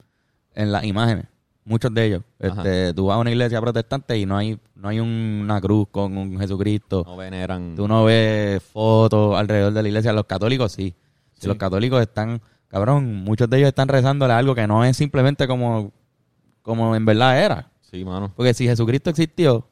en 0.56 0.72
las 0.72 0.84
imágenes. 0.84 1.25
Muchos 1.66 1.92
de 1.94 2.06
ellos. 2.06 2.22
Este, 2.38 2.94
tú 2.94 3.08
vas 3.08 3.16
a 3.16 3.20
una 3.20 3.32
iglesia 3.32 3.60
protestante 3.60 4.16
y 4.20 4.28
no 4.28 4.38
hay, 4.38 4.60
no 4.76 4.88
hay 4.88 5.00
una 5.00 5.60
cruz 5.60 5.88
con 5.90 6.16
un 6.16 6.40
Jesucristo. 6.40 7.04
No 7.06 7.18
veneran. 7.18 7.76
Tú 7.76 7.88
no 7.88 8.04
ves 8.06 8.62
fotos 8.62 9.36
alrededor 9.36 9.74
de 9.74 9.82
la 9.82 9.88
iglesia. 9.88 10.14
Los 10.14 10.26
católicos 10.26 10.72
sí. 10.72 10.94
Si 11.34 11.42
Sí. 11.42 11.48
Los 11.48 11.58
católicos 11.58 12.00
están, 12.02 12.40
cabrón, 12.68 13.16
muchos 13.16 13.50
de 13.50 13.58
ellos 13.58 13.68
están 13.70 13.88
rezándole 13.88 14.34
algo 14.34 14.56
que 14.56 14.68
no 14.68 14.86
es 14.86 14.96
simplemente 14.96 15.48
como, 15.48 15.92
como 16.62 16.96
en 16.96 17.04
verdad 17.04 17.44
era. 17.44 17.72
Sí, 17.82 18.06
mano. 18.06 18.32
Porque 18.36 18.54
si 18.54 18.66
Jesucristo 18.68 19.10
existió, 19.10 19.68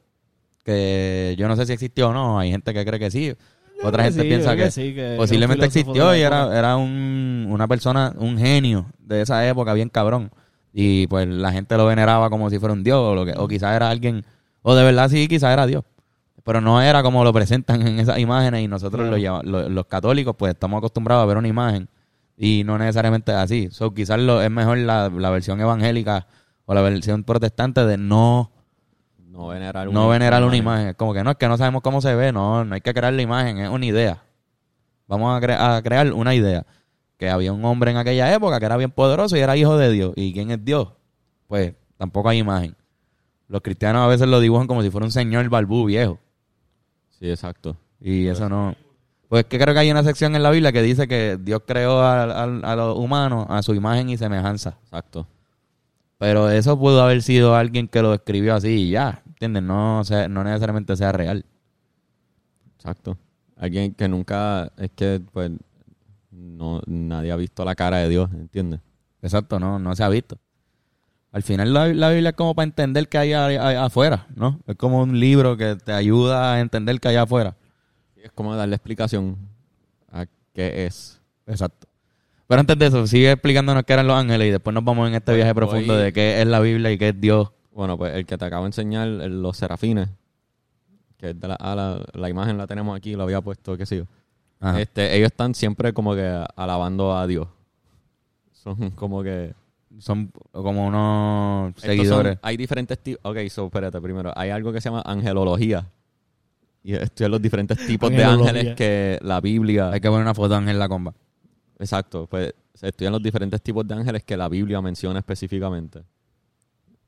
que 0.64 1.34
yo 1.38 1.46
no 1.46 1.56
sé 1.56 1.64
si 1.66 1.72
existió 1.72 2.08
o 2.08 2.12
no, 2.12 2.38
hay 2.38 2.50
gente 2.50 2.74
que 2.74 2.84
cree 2.84 2.98
que 2.98 3.10
sí. 3.10 3.34
Yo 3.80 3.88
Otra 3.88 4.04
gente 4.04 4.22
sí, 4.22 4.28
piensa 4.28 4.56
que, 4.56 4.70
sí, 4.70 4.94
que 4.94 5.14
posiblemente 5.16 5.66
existió 5.66 6.08
de 6.08 6.18
y 6.18 6.22
era, 6.22 6.56
era 6.56 6.76
un, 6.76 7.46
una 7.50 7.68
persona, 7.68 8.12
un 8.16 8.36
genio 8.36 8.86
de 8.98 9.22
esa 9.22 9.46
época, 9.48 9.72
bien 9.74 9.88
cabrón. 9.88 10.30
Y 10.76 11.06
pues 11.06 11.28
la 11.28 11.52
gente 11.52 11.76
lo 11.76 11.86
veneraba 11.86 12.28
como 12.30 12.50
si 12.50 12.58
fuera 12.58 12.72
un 12.72 12.82
dios, 12.82 12.98
o, 12.98 13.14
lo 13.14 13.24
que, 13.24 13.32
o 13.36 13.46
quizás 13.46 13.76
era 13.76 13.88
alguien, 13.90 14.24
o 14.62 14.74
de 14.74 14.82
verdad 14.82 15.08
sí, 15.08 15.28
quizás 15.28 15.52
era 15.52 15.66
Dios. 15.66 15.84
Pero 16.42 16.60
no 16.60 16.82
era 16.82 17.02
como 17.04 17.22
lo 17.22 17.32
presentan 17.32 17.86
en 17.86 18.00
esas 18.00 18.18
imágenes 18.18 18.62
y 18.62 18.68
nosotros 18.68 19.02
Claro. 19.02 19.12
lo 19.12 19.18
lleva- 19.18 19.42
lo- 19.44 19.68
los 19.68 19.86
católicos 19.86 20.34
pues 20.36 20.52
estamos 20.52 20.78
acostumbrados 20.78 21.22
a 21.22 21.26
ver 21.26 21.36
una 21.36 21.46
imagen 21.48 21.88
y 22.36 22.64
no 22.64 22.76
necesariamente 22.76 23.30
es 23.32 23.38
así. 23.38 23.68
So, 23.70 23.94
quizás 23.94 24.18
lo, 24.18 24.42
es 24.42 24.50
mejor 24.50 24.78
la, 24.78 25.08
la 25.10 25.30
versión 25.30 25.60
evangélica 25.60 26.26
o 26.66 26.74
la 26.74 26.80
versión 26.82 27.22
protestante 27.22 27.86
de 27.86 27.96
no 27.96 28.50
No 29.30 29.46
venerar 29.48 29.88
no 29.90 30.08
venerar 30.08 30.42
una 30.44 30.56
imagen. 30.56 30.88
Es 30.88 30.94
como 30.96 31.14
que 31.14 31.22
no, 31.22 31.30
es 31.30 31.36
que 31.36 31.46
no 31.48 31.56
sabemos 31.56 31.82
cómo 31.82 32.00
se 32.02 32.14
ve. 32.16 32.32
No, 32.32 32.64
no 32.64 32.74
hay 32.74 32.80
que 32.80 32.92
crear 32.92 33.12
la 33.12 33.22
imagen, 33.22 33.58
es 33.58 33.70
una 33.70 33.86
idea. 33.86 34.22
Vamos 35.06 35.36
a, 35.36 35.40
cre- 35.46 35.56
a 35.58 35.80
crear 35.82 36.12
una 36.12 36.34
idea. 36.34 36.66
Que 37.18 37.30
había 37.30 37.52
un 37.52 37.64
hombre 37.64 37.90
en 37.92 37.96
aquella 37.96 38.32
época 38.34 38.58
que 38.58 38.66
era 38.66 38.76
bien 38.76 38.90
poderoso 38.90 39.36
y 39.36 39.40
era 39.40 39.56
hijo 39.56 39.76
de 39.76 39.90
Dios. 39.90 40.12
¿Y 40.16 40.32
quién 40.32 40.50
es 40.50 40.64
Dios? 40.64 40.88
Pues 41.46 41.74
tampoco 41.96 42.28
hay 42.28 42.38
imagen. 42.38 42.74
Los 43.48 43.60
cristianos 43.60 44.02
a 44.02 44.06
veces 44.08 44.26
lo 44.26 44.40
dibujan 44.40 44.66
como 44.66 44.82
si 44.82 44.90
fuera 44.90 45.04
un 45.06 45.12
señor 45.12 45.48
barbú 45.48 45.84
viejo. 45.86 46.18
Sí, 47.10 47.30
exacto. 47.30 47.76
Y 48.00 48.26
eso 48.26 48.48
no... 48.48 48.74
Pues 49.28 49.44
es 49.44 49.48
que 49.48 49.58
creo 49.58 49.72
que 49.74 49.80
hay 49.80 49.90
una 49.90 50.02
sección 50.02 50.34
en 50.36 50.42
la 50.42 50.50
Biblia 50.50 50.72
que 50.72 50.82
dice 50.82 51.08
que 51.08 51.38
Dios 51.40 51.62
creó 51.66 52.00
a, 52.00 52.22
a- 52.24 52.42
a 52.44 52.76
los 52.76 52.96
humanos 52.98 53.46
a 53.48 53.62
su 53.62 53.74
imagen 53.74 54.08
y 54.10 54.16
semejanza. 54.16 54.76
Exacto. 54.84 55.26
Pero 56.18 56.50
eso 56.50 56.78
pudo 56.78 57.02
haber 57.02 57.22
sido 57.22 57.54
alguien 57.54 57.88
que 57.88 58.02
lo 58.02 58.14
escribió 58.14 58.54
así 58.54 58.68
y 58.68 58.90
ya. 58.90 59.22
¿Entiendes? 59.26 59.62
No, 59.62 60.02
sea- 60.04 60.28
no 60.28 60.42
necesariamente 60.44 60.96
sea 60.96 61.12
real. 61.12 61.44
Exacto. 62.76 63.16
Alguien 63.56 63.94
que 63.94 64.08
nunca, 64.08 64.70
es 64.76 64.90
que 64.94 65.20
pues 65.32 65.50
no 66.44 66.82
nadie 66.86 67.32
ha 67.32 67.36
visto 67.36 67.64
la 67.64 67.74
cara 67.74 67.98
de 67.98 68.08
Dios, 68.08 68.30
¿entiendes? 68.32 68.80
Exacto, 69.22 69.58
no, 69.58 69.78
no 69.78 69.94
se 69.96 70.04
ha 70.04 70.08
visto. 70.08 70.38
Al 71.32 71.42
final 71.42 71.72
la, 71.74 71.88
la 71.88 72.10
Biblia 72.10 72.30
es 72.30 72.36
como 72.36 72.54
para 72.54 72.64
entender 72.64 73.08
que 73.08 73.18
hay 73.18 73.32
afuera, 73.32 74.26
¿no? 74.36 74.60
Es 74.66 74.76
como 74.76 75.02
un 75.02 75.18
libro 75.18 75.56
que 75.56 75.74
te 75.76 75.92
ayuda 75.92 76.54
a 76.54 76.60
entender 76.60 77.00
que 77.00 77.08
hay 77.08 77.16
afuera. 77.16 77.56
Es 78.16 78.30
como 78.32 78.54
darle 78.54 78.76
explicación 78.76 79.36
a 80.12 80.26
qué 80.52 80.86
es. 80.86 81.20
Exacto. 81.46 81.88
Pero 82.46 82.60
antes 82.60 82.78
de 82.78 82.86
eso, 82.86 83.06
sigue 83.06 83.32
explicándonos 83.32 83.82
qué 83.84 83.94
eran 83.94 84.06
los 84.06 84.16
ángeles 84.16 84.46
y 84.48 84.50
después 84.50 84.72
nos 84.74 84.84
vamos 84.84 85.08
en 85.08 85.14
este 85.14 85.26
Pues 85.32 85.36
viaje 85.38 85.52
voy- 85.52 85.56
profundo 85.56 85.96
de 85.96 86.12
qué 86.12 86.40
es 86.40 86.46
la 86.46 86.60
Biblia 86.60 86.92
y 86.92 86.98
qué 86.98 87.08
es 87.08 87.20
Dios. 87.20 87.50
Bueno, 87.72 87.98
pues 87.98 88.14
el 88.14 88.26
que 88.26 88.38
te 88.38 88.44
acabo 88.44 88.62
de 88.64 88.68
enseñar, 88.68 89.08
los 89.08 89.56
serafines, 89.56 90.08
que 91.16 91.30
es 91.30 91.40
de 91.40 91.48
la, 91.48 91.54
ala- 91.54 92.04
la 92.12 92.28
imagen 92.28 92.56
la 92.58 92.66
tenemos 92.68 92.96
aquí, 92.96 93.14
lo 93.14 93.24
había 93.24 93.40
puesto, 93.40 93.76
qué 93.76 93.86
sé 93.86 93.96
yo. 93.96 94.04
Ajá. 94.60 94.80
Este, 94.80 95.16
ellos 95.16 95.26
están 95.26 95.54
siempre 95.54 95.92
como 95.92 96.14
que 96.14 96.44
alabando 96.56 97.16
a 97.16 97.26
Dios. 97.26 97.48
Son 98.52 98.90
como 98.96 99.22
que... 99.22 99.54
Son 99.98 100.32
como 100.52 100.86
unos 100.88 101.74
son- 101.76 101.80
seguidores. 101.80 102.38
hay 102.42 102.56
diferentes 102.56 102.98
tipos... 102.98 103.20
Ok, 103.24 103.38
so, 103.48 103.66
espérate, 103.66 104.00
primero. 104.00 104.32
Hay 104.36 104.50
algo 104.50 104.72
que 104.72 104.80
se 104.80 104.88
llama 104.88 105.02
angelología. 105.04 105.86
Y 106.82 106.94
estudian 106.94 107.30
los 107.30 107.40
diferentes 107.40 107.86
tipos 107.86 108.10
de 108.10 108.24
ángeles 108.24 108.74
que 108.74 109.18
la 109.22 109.40
Biblia... 109.40 109.90
Hay 109.90 110.00
que 110.00 110.08
poner 110.08 110.22
una 110.22 110.34
foto 110.34 110.50
de 110.50 110.56
Ángel 110.56 110.78
la 110.78 110.88
comba. 110.88 111.14
Exacto, 111.78 112.26
pues 112.26 112.54
se 112.74 112.88
estudian 112.88 113.12
los 113.12 113.22
diferentes 113.22 113.62
tipos 113.62 113.86
de 113.86 113.94
ángeles 113.94 114.24
que 114.24 114.36
la 114.36 114.48
Biblia 114.48 114.80
menciona 114.80 115.20
específicamente. 115.20 116.02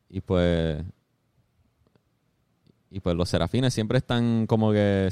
Y 0.09 0.21
pues 0.21 0.83
y 2.91 3.01
pues 3.01 3.17
los 3.17 3.29
serafines 3.29 3.75
siempre 3.75 3.99
están 3.99 4.47
como 4.47 4.73
que 4.73 5.09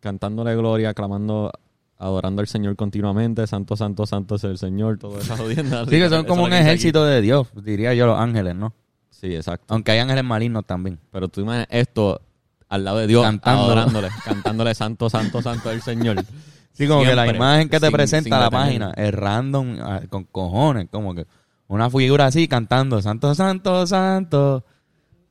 cantándole 0.00 0.56
gloria, 0.56 0.94
clamando, 0.94 1.52
adorando 1.98 2.40
al 2.40 2.46
Señor 2.46 2.76
continuamente, 2.76 3.46
santo, 3.46 3.76
santo, 3.76 4.06
santo 4.06 4.36
es 4.36 4.44
el 4.44 4.56
Señor, 4.58 4.98
todo 4.98 5.18
eso 5.18 5.36
jodiendo. 5.36 5.84
Sí, 5.86 5.90
que 5.98 6.08
son 6.08 6.24
como 6.26 6.44
un 6.44 6.52
ejército 6.52 7.04
de 7.04 7.20
Dios, 7.20 7.48
diría 7.62 7.92
yo, 7.94 8.06
los 8.06 8.18
ángeles, 8.18 8.54
¿no? 8.54 8.72
Sí, 9.10 9.34
exacto. 9.34 9.74
Aunque 9.74 9.90
hay 9.92 9.98
ángeles 9.98 10.22
malignos 10.24 10.64
también. 10.64 11.00
Pero 11.10 11.28
tú 11.28 11.40
imaginas 11.40 11.66
esto 11.70 12.20
al 12.68 12.84
lado 12.84 12.98
de 12.98 13.06
Dios, 13.08 13.24
Cantando. 13.24 13.64
adorándole, 13.64 14.08
cantándole 14.24 14.74
santo, 14.74 15.10
santo, 15.10 15.42
santo 15.42 15.70
es 15.70 15.76
el 15.76 15.82
Señor. 15.82 16.24
Sí, 16.72 16.86
como 16.86 17.02
que 17.02 17.12
la 17.16 17.26
imagen 17.26 17.68
que 17.68 17.80
te 17.80 17.86
sin- 17.86 17.92
presenta 17.92 18.22
sin 18.22 18.30
la 18.30 18.44
detener. 18.44 18.64
página 18.64 18.92
es 18.96 19.12
random, 19.12 19.78
ah, 19.80 20.00
con 20.08 20.22
cojones, 20.22 20.86
como 20.88 21.12
que 21.12 21.26
una 21.66 21.90
figura 21.90 22.26
así 22.26 22.46
cantando, 22.46 23.02
santo, 23.02 23.34
santo, 23.34 23.84
santo. 23.84 24.64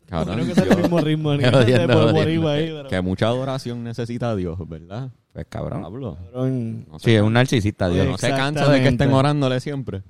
Cabrón, 0.07 0.35
Creo 0.35 0.45
que 0.47 0.51
es 0.51 0.57
el 0.57 0.77
mismo 0.77 0.99
ritmo. 0.99 1.31
que 2.89 3.01
mucha 3.01 3.27
adoración 3.27 3.81
necesita 3.85 4.35
Dios, 4.35 4.57
¿verdad? 4.67 5.09
Pues 5.37 5.47
cabrón. 5.51 5.83
Pablo. 5.83 6.17
cabrón. 6.31 6.87
No 6.89 6.97
Sí, 6.97 7.13
es 7.13 7.21
un 7.21 7.33
narcisista, 7.33 7.89
Dios. 7.89 8.07
No 8.07 8.17
se 8.17 8.29
cansa 8.31 8.67
de 8.71 8.81
que 8.81 8.87
estén 8.87 9.13
orándole 9.13 9.59
siempre. 9.59 10.01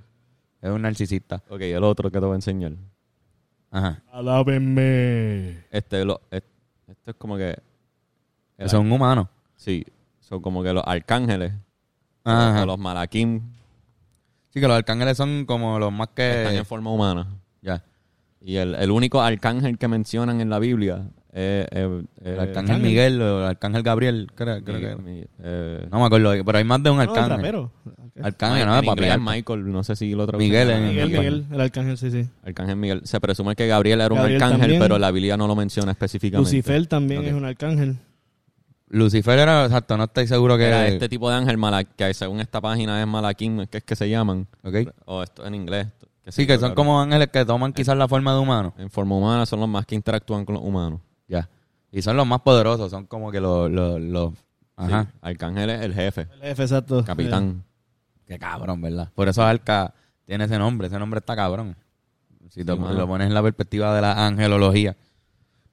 Es 0.62 0.70
un 0.70 0.82
narcisista. 0.82 1.44
Ok, 1.50 1.60
el 1.62 1.84
otro 1.84 2.10
que 2.10 2.18
te 2.18 2.26
voy 2.26 2.32
a 2.32 2.36
enseñar. 2.36 2.72
Ajá. 3.70 4.02
Alábenme. 4.10 5.66
Este, 5.70 6.06
lo, 6.06 6.22
es- 6.32 6.44
esto 6.88 7.12
es 7.12 7.18
como 7.18 7.36
que. 7.36 7.58
Son 8.68 8.90
humanos. 8.90 9.28
Sí, 9.58 9.86
son 10.22 10.42
como 10.42 10.64
que 10.64 10.72
los 10.72 10.84
arcángeles. 10.86 11.52
Ajá. 12.24 12.66
Los 12.66 12.80
malaquim 12.80 13.42
Sí, 14.50 14.62
que 14.62 14.68
los 14.68 14.78
arcángeles 14.78 15.18
son 15.18 15.46
como 15.46 15.78
los 15.78 15.92
más 15.92 16.08
están 16.16 16.52
que... 16.54 16.58
en 16.58 16.66
forma 16.66 16.90
humana. 16.90 17.28
Ya. 17.62 17.84
Y 18.40 18.56
el, 18.56 18.76
el 18.76 18.92
único 18.92 19.22
arcángel 19.22 19.78
que 19.78 19.90
mencionan 19.90 20.40
en 20.40 20.50
la 20.50 20.60
Biblia 20.60 21.10
es. 21.34 21.68
es- 21.72 21.72
El 22.24 22.34
es- 22.34 22.40
arcángel. 22.40 22.82
Miguel 22.82 23.22
o 23.22 23.40
el 23.42 23.46
arcángel 23.48 23.84
Gabriel, 23.84 24.28
creo, 24.36 24.64
creo 24.64 24.76
mi- 24.80 24.82
que... 24.86 24.96
mi- 25.22 25.26
eh, 25.44 25.88
No 25.92 26.00
me 26.00 26.06
acuerdo, 26.06 26.34
pero 26.46 26.58
hay 26.58 26.64
más 26.64 26.82
de 26.84 26.90
un 26.90 26.98
No, 26.98 27.04
el 27.04 27.10
arcángel. 27.10 27.38
rapero. 27.38 27.72
arcángel, 28.22 28.66
no, 28.68 28.82
patriarca. 28.84 29.24
Michael, 29.24 29.72
no 29.72 29.84
sé 29.84 29.96
si 29.96 30.12
lo 30.14 30.26
traducen. 30.26 30.50
Miguel 30.50 30.70
en- 30.72 30.88
Miguel, 30.90 31.06
Miguel. 31.08 31.20
Miguel, 31.20 31.46
el 31.52 31.62
arcángel, 31.62 31.98
sí, 31.98 32.10
sí. 32.12 32.28
Arcángel 32.44 32.76
Miguel. 32.76 33.02
Se 33.04 33.20
presume 33.20 33.56
que 33.56 33.68
Gabriel 33.68 34.02
era 34.02 34.14
un 34.14 34.20
arcángel, 34.20 34.60
también. 34.62 34.80
pero 34.82 34.98
la 34.98 35.12
Biblia 35.12 35.38
no 35.38 35.48
lo 35.48 35.56
menciona 35.56 35.92
específicamente. 35.92 36.50
Lucifer 36.52 36.88
también 36.88 37.24
es 37.26 37.34
un 37.34 37.46
arcángel. 37.46 37.98
Lucifer 38.90 39.38
era, 39.38 39.66
exacto, 39.66 39.98
no 39.98 40.06
estoy 40.06 40.28
seguro 40.28 40.58
que... 40.58 40.66
Era 40.66 40.88
este 40.88 41.10
tipo 41.10 41.30
de 41.30 41.36
ángel 41.36 41.58
mala- 41.58 41.84
que 41.84 42.14
según 42.14 42.40
esta 42.40 42.62
página 42.62 43.02
es 43.02 43.08
malaquim, 43.08 43.66
que 43.68 43.80
es 43.80 43.84
que 43.84 43.96
se 43.98 44.10
llaman. 44.10 44.48
¿Ok? 44.64 44.76
O 45.06 45.22
esto 45.24 45.46
en 45.46 45.56
inglés. 45.56 45.88
sé 46.26 46.32
Sí, 46.32 46.48
que 46.48 46.58
son 46.58 46.74
como 46.74 47.02
ángeles 47.02 47.28
que 47.28 47.44
toman 47.44 47.74
quizás 47.74 47.98
la 47.98 48.08
forma 48.08 48.32
de 48.34 48.40
humano. 48.40 48.74
En 48.78 48.90
forma 48.90 49.16
humana 49.18 49.46
son 49.46 49.60
los 49.60 49.68
más 49.68 49.86
que 49.86 49.96
interactúan 49.96 50.46
con 50.46 50.56
los 50.56 50.64
humanos. 50.64 51.02
Ya. 51.28 51.50
Y 51.92 52.02
son 52.02 52.18
los 52.18 52.28
más 52.28 52.42
poderosos, 52.42 52.90
son 52.92 53.06
como 53.06 53.32
que 53.32 53.40
los... 53.40 53.70
los, 53.72 54.00
los- 54.02 54.34
Ajá. 54.76 55.06
Sí, 55.06 55.18
Arcángel 55.22 55.70
es 55.72 55.82
el 55.82 55.94
jefe, 55.94 56.28
El 56.34 56.42
jefe, 56.42 56.64
exacto. 56.64 57.04
capitán. 57.04 57.64
Qué 58.28 58.38
cabrón, 58.38 58.80
¿verdad? 58.82 59.10
Por 59.16 59.28
eso 59.28 59.42
Arca 59.42 59.94
tiene 60.24 60.44
ese 60.44 60.60
nombre, 60.60 60.88
ese 60.88 61.00
nombre 61.00 61.18
está 61.20 61.36
cabrón. 61.36 61.76
Si 62.50 62.64
te- 62.64 62.74
Sí, 62.74 62.80
mano. 62.80 62.94
lo 62.94 63.08
pones 63.08 63.28
en 63.28 63.34
la 63.34 63.42
perspectiva 63.42 63.96
de 63.96 64.02
la 64.02 64.28
angelología. 64.28 64.96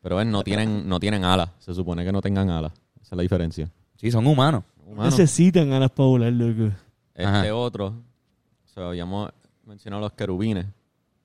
Pero 0.00 0.16
ven, 0.16 0.30
no 0.30 0.42
tienen, 0.42 0.88
no 0.88 0.98
tienen 1.00 1.24
alas. 1.24 1.50
Se 1.58 1.74
supone 1.74 2.04
que 2.04 2.12
no 2.12 2.20
tengan 2.22 2.48
alas. 2.50 2.72
Esa 3.02 3.14
es 3.14 3.16
la 3.16 3.22
diferencia. 3.22 3.70
Sí, 3.96 4.10
son 4.10 4.26
humanos. 4.26 4.64
Humanos. 4.86 5.12
Necesitan 5.18 5.68
ganas 5.70 5.90
para 5.90 6.06
volar, 6.08 6.32
loco. 6.32 6.74
Este 7.14 7.24
Ajá. 7.24 7.54
otro, 7.54 7.86
o 7.88 8.68
sea, 8.68 8.88
habíamos 8.88 9.30
mencionado 9.66 10.00
los 10.02 10.12
querubines. 10.12 10.66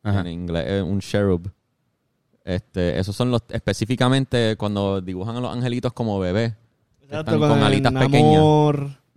Ajá. 0.04 0.22
En 0.22 0.28
inglés 0.28 0.66
es 0.68 0.84
un 0.84 1.00
cherub. 1.00 1.50
Este, 2.50 2.98
esos 3.00 3.16
son 3.16 3.30
los, 3.30 3.44
específicamente 3.50 4.56
cuando 4.58 5.02
dibujan 5.02 5.36
a 5.36 5.40
los 5.40 5.54
angelitos 5.56 5.94
como 5.94 6.18
bebés. 6.20 6.54
Exacto, 7.02 7.36
Están 7.36 7.50
con 7.50 7.62
alitas 7.64 7.94
pequeñas. 7.94 8.44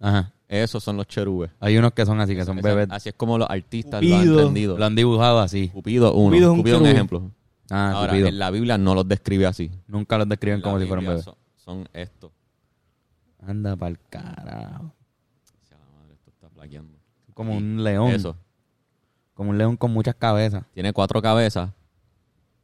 Ajá. 0.01 0.33
Esos 0.49 0.85
son 0.85 0.99
los 0.99 1.07
cherubes. 1.07 1.51
Hay 1.61 1.79
unos 1.79 1.93
que 1.93 2.05
son 2.05 2.21
así, 2.21 2.37
que 2.37 2.45
son 2.45 2.59
Ese- 2.59 2.69
bebés. 2.69 2.89
Así 2.91 3.09
es 3.09 3.15
como 3.15 3.39
los 3.39 3.49
artistas 3.49 4.03
lo 4.03 4.17
han 4.17 4.29
entendido. 4.29 4.77
Lo 4.77 4.85
han 4.85 4.95
dibujado 4.95 5.41
así. 5.41 5.71
Cupido, 5.71 6.13
uno. 6.13 6.31
Cupido 6.31 6.45
es 6.45 6.51
un 6.53 6.57
Cupido 6.59 6.87
ejemplo. 6.87 7.31
Ah, 7.71 7.93
Ahora, 7.95 8.11
Cupido. 8.13 8.29
en 8.29 8.39
la 8.39 8.51
Biblia 8.51 8.77
no 8.77 8.95
los 8.95 9.09
describe 9.09 9.47
así. 9.47 9.71
Nunca 9.87 10.19
los 10.19 10.29
describen 10.29 10.57
En 10.59 10.63
como 10.63 10.79
si 10.79 10.85
fueran 10.87 11.07
bebés. 11.07 11.25
Son, 11.25 11.35
son 11.57 11.89
estos. 11.95 12.33
Anda 13.47 13.77
pa'l 13.77 13.99
carajo. 14.11 14.93
Sea 15.67 15.79
la 15.79 15.87
madre, 15.99 16.13
esto 16.15 16.31
está 16.31 16.51
flaqueando. 16.51 16.99
Como 17.33 17.57
un 17.57 17.83
león. 17.83 18.11
Eso. 18.11 18.37
Como 19.33 19.49
un 19.51 19.57
león 19.59 19.79
con 19.79 19.91
muchas 19.91 20.15
cabezas. 20.17 20.65
Tiene 20.75 20.93
cuatro 20.93 21.23
cabezas. 21.23 21.71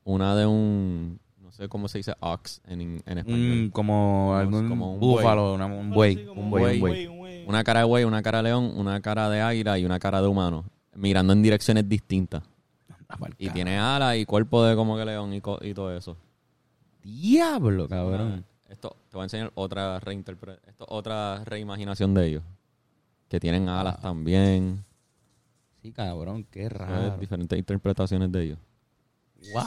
Una 0.08 0.34
de 0.34 0.46
un. 0.46 1.20
No 1.38 1.52
sé 1.52 1.68
cómo 1.68 1.86
se 1.86 1.98
dice 1.98 2.14
ox 2.20 2.62
en, 2.66 2.80
en 3.04 3.18
español. 3.18 3.40
Un, 3.64 3.70
como 3.70 4.34
algún 4.34 4.68
como 4.70 4.94
un 4.94 5.00
búfalo, 5.00 5.52
una- 5.54 5.66
un 5.66 5.90
buey. 5.90 6.16
Sí, 6.16 6.26
Un 6.34 6.50
buey, 6.50 6.74
un 6.76 6.80
buey. 6.80 7.06
buey. 7.08 7.44
Una 7.46 7.62
cara 7.62 7.80
de 7.80 7.86
buey, 7.86 8.04
una 8.04 8.22
cara 8.22 8.38
de 8.38 8.44
león, 8.44 8.72
una 8.76 9.00
cara 9.02 9.28
de 9.28 9.42
águila 9.42 9.78
y 9.78 9.84
una 9.84 9.98
cara 9.98 10.22
de 10.22 10.28
humano. 10.28 10.64
Mirando 10.94 11.34
en 11.34 11.42
direcciones 11.42 11.86
distintas. 11.86 12.42
Anda 12.88 13.16
pa'l 13.18 13.34
Y 13.38 13.50
tiene 13.50 13.78
alas 13.78 14.16
y 14.16 14.24
cuerpo 14.24 14.64
de 14.64 14.74
como 14.76 14.96
que 14.96 15.04
león 15.04 15.32
y, 15.34 15.40
co- 15.42 15.58
y 15.60 15.74
todo 15.74 15.94
eso. 15.94 16.16
Diablo, 17.02 17.86
cabrón. 17.88 18.44
Esto 18.68 18.96
te 19.10 19.16
voy 19.16 19.22
a 19.22 19.24
enseñar 19.24 19.50
otra 19.54 20.00
reinterpre- 20.00 20.58
esto 20.66 20.86
otra 20.88 21.42
reimaginación 21.44 22.14
de 22.14 22.26
ellos. 22.28 22.42
Que 23.28 23.38
tienen 23.40 23.68
alas 23.68 24.00
también. 24.00 24.84
Sí, 25.82 25.92
cabrón, 25.92 26.44
qué 26.50 26.68
raro. 26.70 27.16
Diferentes 27.18 27.58
interpretaciones 27.58 28.32
de 28.32 28.42
ellos. 28.44 28.58
Wow. 29.52 29.64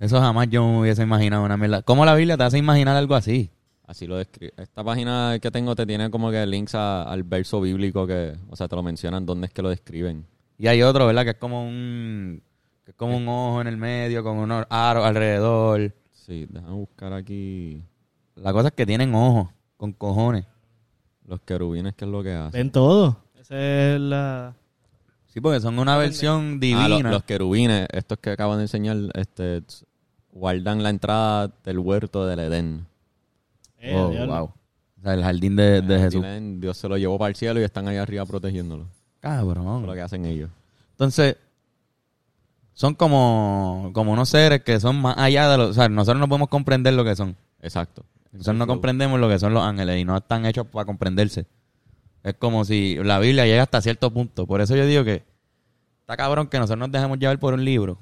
Eso 0.00 0.20
jamás 0.20 0.48
yo 0.50 0.66
me 0.66 0.80
hubiese 0.80 1.02
imaginado 1.02 1.44
una 1.44 1.56
mierda. 1.56 1.82
¿Cómo 1.82 2.04
la 2.04 2.14
Biblia 2.14 2.36
te 2.36 2.42
hace 2.44 2.58
imaginar 2.58 2.96
algo 2.96 3.14
así? 3.14 3.50
Así 3.86 4.06
lo 4.06 4.16
describe. 4.16 4.52
Esta 4.56 4.82
página 4.82 5.38
que 5.40 5.50
tengo 5.50 5.74
te 5.76 5.86
tiene 5.86 6.10
como 6.10 6.30
que 6.30 6.44
links 6.46 6.74
a- 6.74 7.02
al 7.04 7.22
verso 7.22 7.60
bíblico 7.60 8.06
que, 8.06 8.34
o 8.50 8.56
sea, 8.56 8.66
te 8.66 8.76
lo 8.76 8.82
mencionan 8.82 9.24
dónde 9.26 9.46
es 9.46 9.52
que 9.52 9.62
lo 9.62 9.68
describen. 9.68 10.26
Y 10.58 10.66
hay 10.68 10.82
otro, 10.82 11.06
¿verdad? 11.06 11.24
Que 11.24 11.30
es 11.30 11.36
como 11.36 11.66
un 11.66 12.42
que 12.84 12.90
es 12.90 12.96
como 12.96 13.16
un 13.16 13.26
ojo 13.28 13.60
en 13.62 13.66
el 13.66 13.76
medio 13.78 14.22
con 14.22 14.36
unos 14.36 14.66
aros 14.68 15.04
alrededor. 15.06 15.94
Sí, 16.12 16.46
déjame 16.50 16.74
buscar 16.74 17.12
aquí 17.14 17.82
La 18.36 18.52
cosa 18.52 18.68
es 18.68 18.74
que 18.74 18.84
tienen 18.86 19.14
ojos 19.14 19.48
con 19.76 19.92
cojones. 19.92 20.44
los 21.26 21.40
querubines, 21.40 21.94
qué 21.94 22.04
es 22.04 22.10
lo 22.10 22.22
que 22.22 22.32
hacen. 22.34 22.52
Ven 22.52 22.70
todo. 22.70 23.16
Esa 23.38 23.54
es 23.94 24.00
la... 24.00 24.54
Sí, 25.34 25.40
porque 25.40 25.60
son 25.60 25.78
una 25.80 25.96
versión 25.98 26.54
Ah, 26.54 26.58
divina. 26.60 26.88
lo- 27.00 27.10
los 27.10 27.24
querubines, 27.24 27.88
estos 27.92 28.18
que 28.18 28.30
acaban 28.30 28.58
de 28.58 28.64
enseñar, 28.64 28.96
este, 29.14 29.62
guardan 30.32 30.82
la 30.82 30.90
entrada 30.90 31.50
del 31.64 31.80
huerto 31.80 32.24
del 32.26 32.38
Edén. 32.38 32.86
Eh, 33.80 33.94
Oh, 33.96 34.08
wow. 34.26 34.44
O 34.44 35.02
sea, 35.02 35.14
el 35.14 35.22
jardín 35.22 35.56
de, 35.56 35.82
Jesús. 35.86 36.24
Dios 36.60 36.78
se 36.78 36.88
lo 36.88 36.96
llevó 36.96 37.18
para 37.18 37.28
el 37.30 37.34
cielo 37.36 37.60
y 37.60 37.64
están 37.64 37.86
allá 37.88 38.02
arriba 38.02 38.24
protegiéndolo. 38.24 38.84
Eso 38.84 38.92
es 38.92 39.20
Cabrón. 39.20 39.84
lo 39.86 39.92
que 39.92 40.00
hacen 40.00 40.24
ellos. 40.24 40.50
Entonces, 40.92 41.36
son 42.72 42.94
como, 42.94 43.90
como 43.92 44.12
unos 44.12 44.28
seres 44.28 44.62
que 44.62 44.80
son 44.80 45.00
más 45.02 45.16
allá 45.18 45.48
de 45.48 45.58
lo... 45.58 45.68
O 45.68 45.72
sea, 45.72 45.88
nosotros 45.88 46.20
no 46.20 46.28
podemos 46.28 46.48
comprender 46.48 46.94
lo 46.94 47.04
que 47.04 47.14
son. 47.16 47.36
Exacto. 47.60 48.04
Nosotros 48.32 48.56
no 48.56 48.66
comprendemos 48.66 49.20
lo 49.20 49.28
que 49.28 49.38
son 49.38 49.52
los 49.54 49.62
ángeles 49.62 50.00
y 50.00 50.04
no 50.04 50.16
están 50.16 50.46
hechos 50.46 50.66
para 50.66 50.84
comprenderse. 50.86 51.46
Es 52.24 52.34
como 52.34 52.64
si 52.64 52.96
la 52.96 53.18
Biblia 53.18 53.46
llega 53.46 53.62
hasta 53.62 53.80
cierto 53.80 54.10
punto. 54.10 54.46
Por 54.46 54.60
eso 54.60 54.74
yo 54.74 54.86
digo 54.86 55.04
que 55.04 55.22
está 56.00 56.16
cabrón 56.16 56.48
que 56.48 56.58
nosotros 56.58 56.80
nos 56.80 56.90
dejemos 56.90 57.18
llevar 57.18 57.38
por 57.38 57.54
un 57.54 57.64
libro 57.64 57.98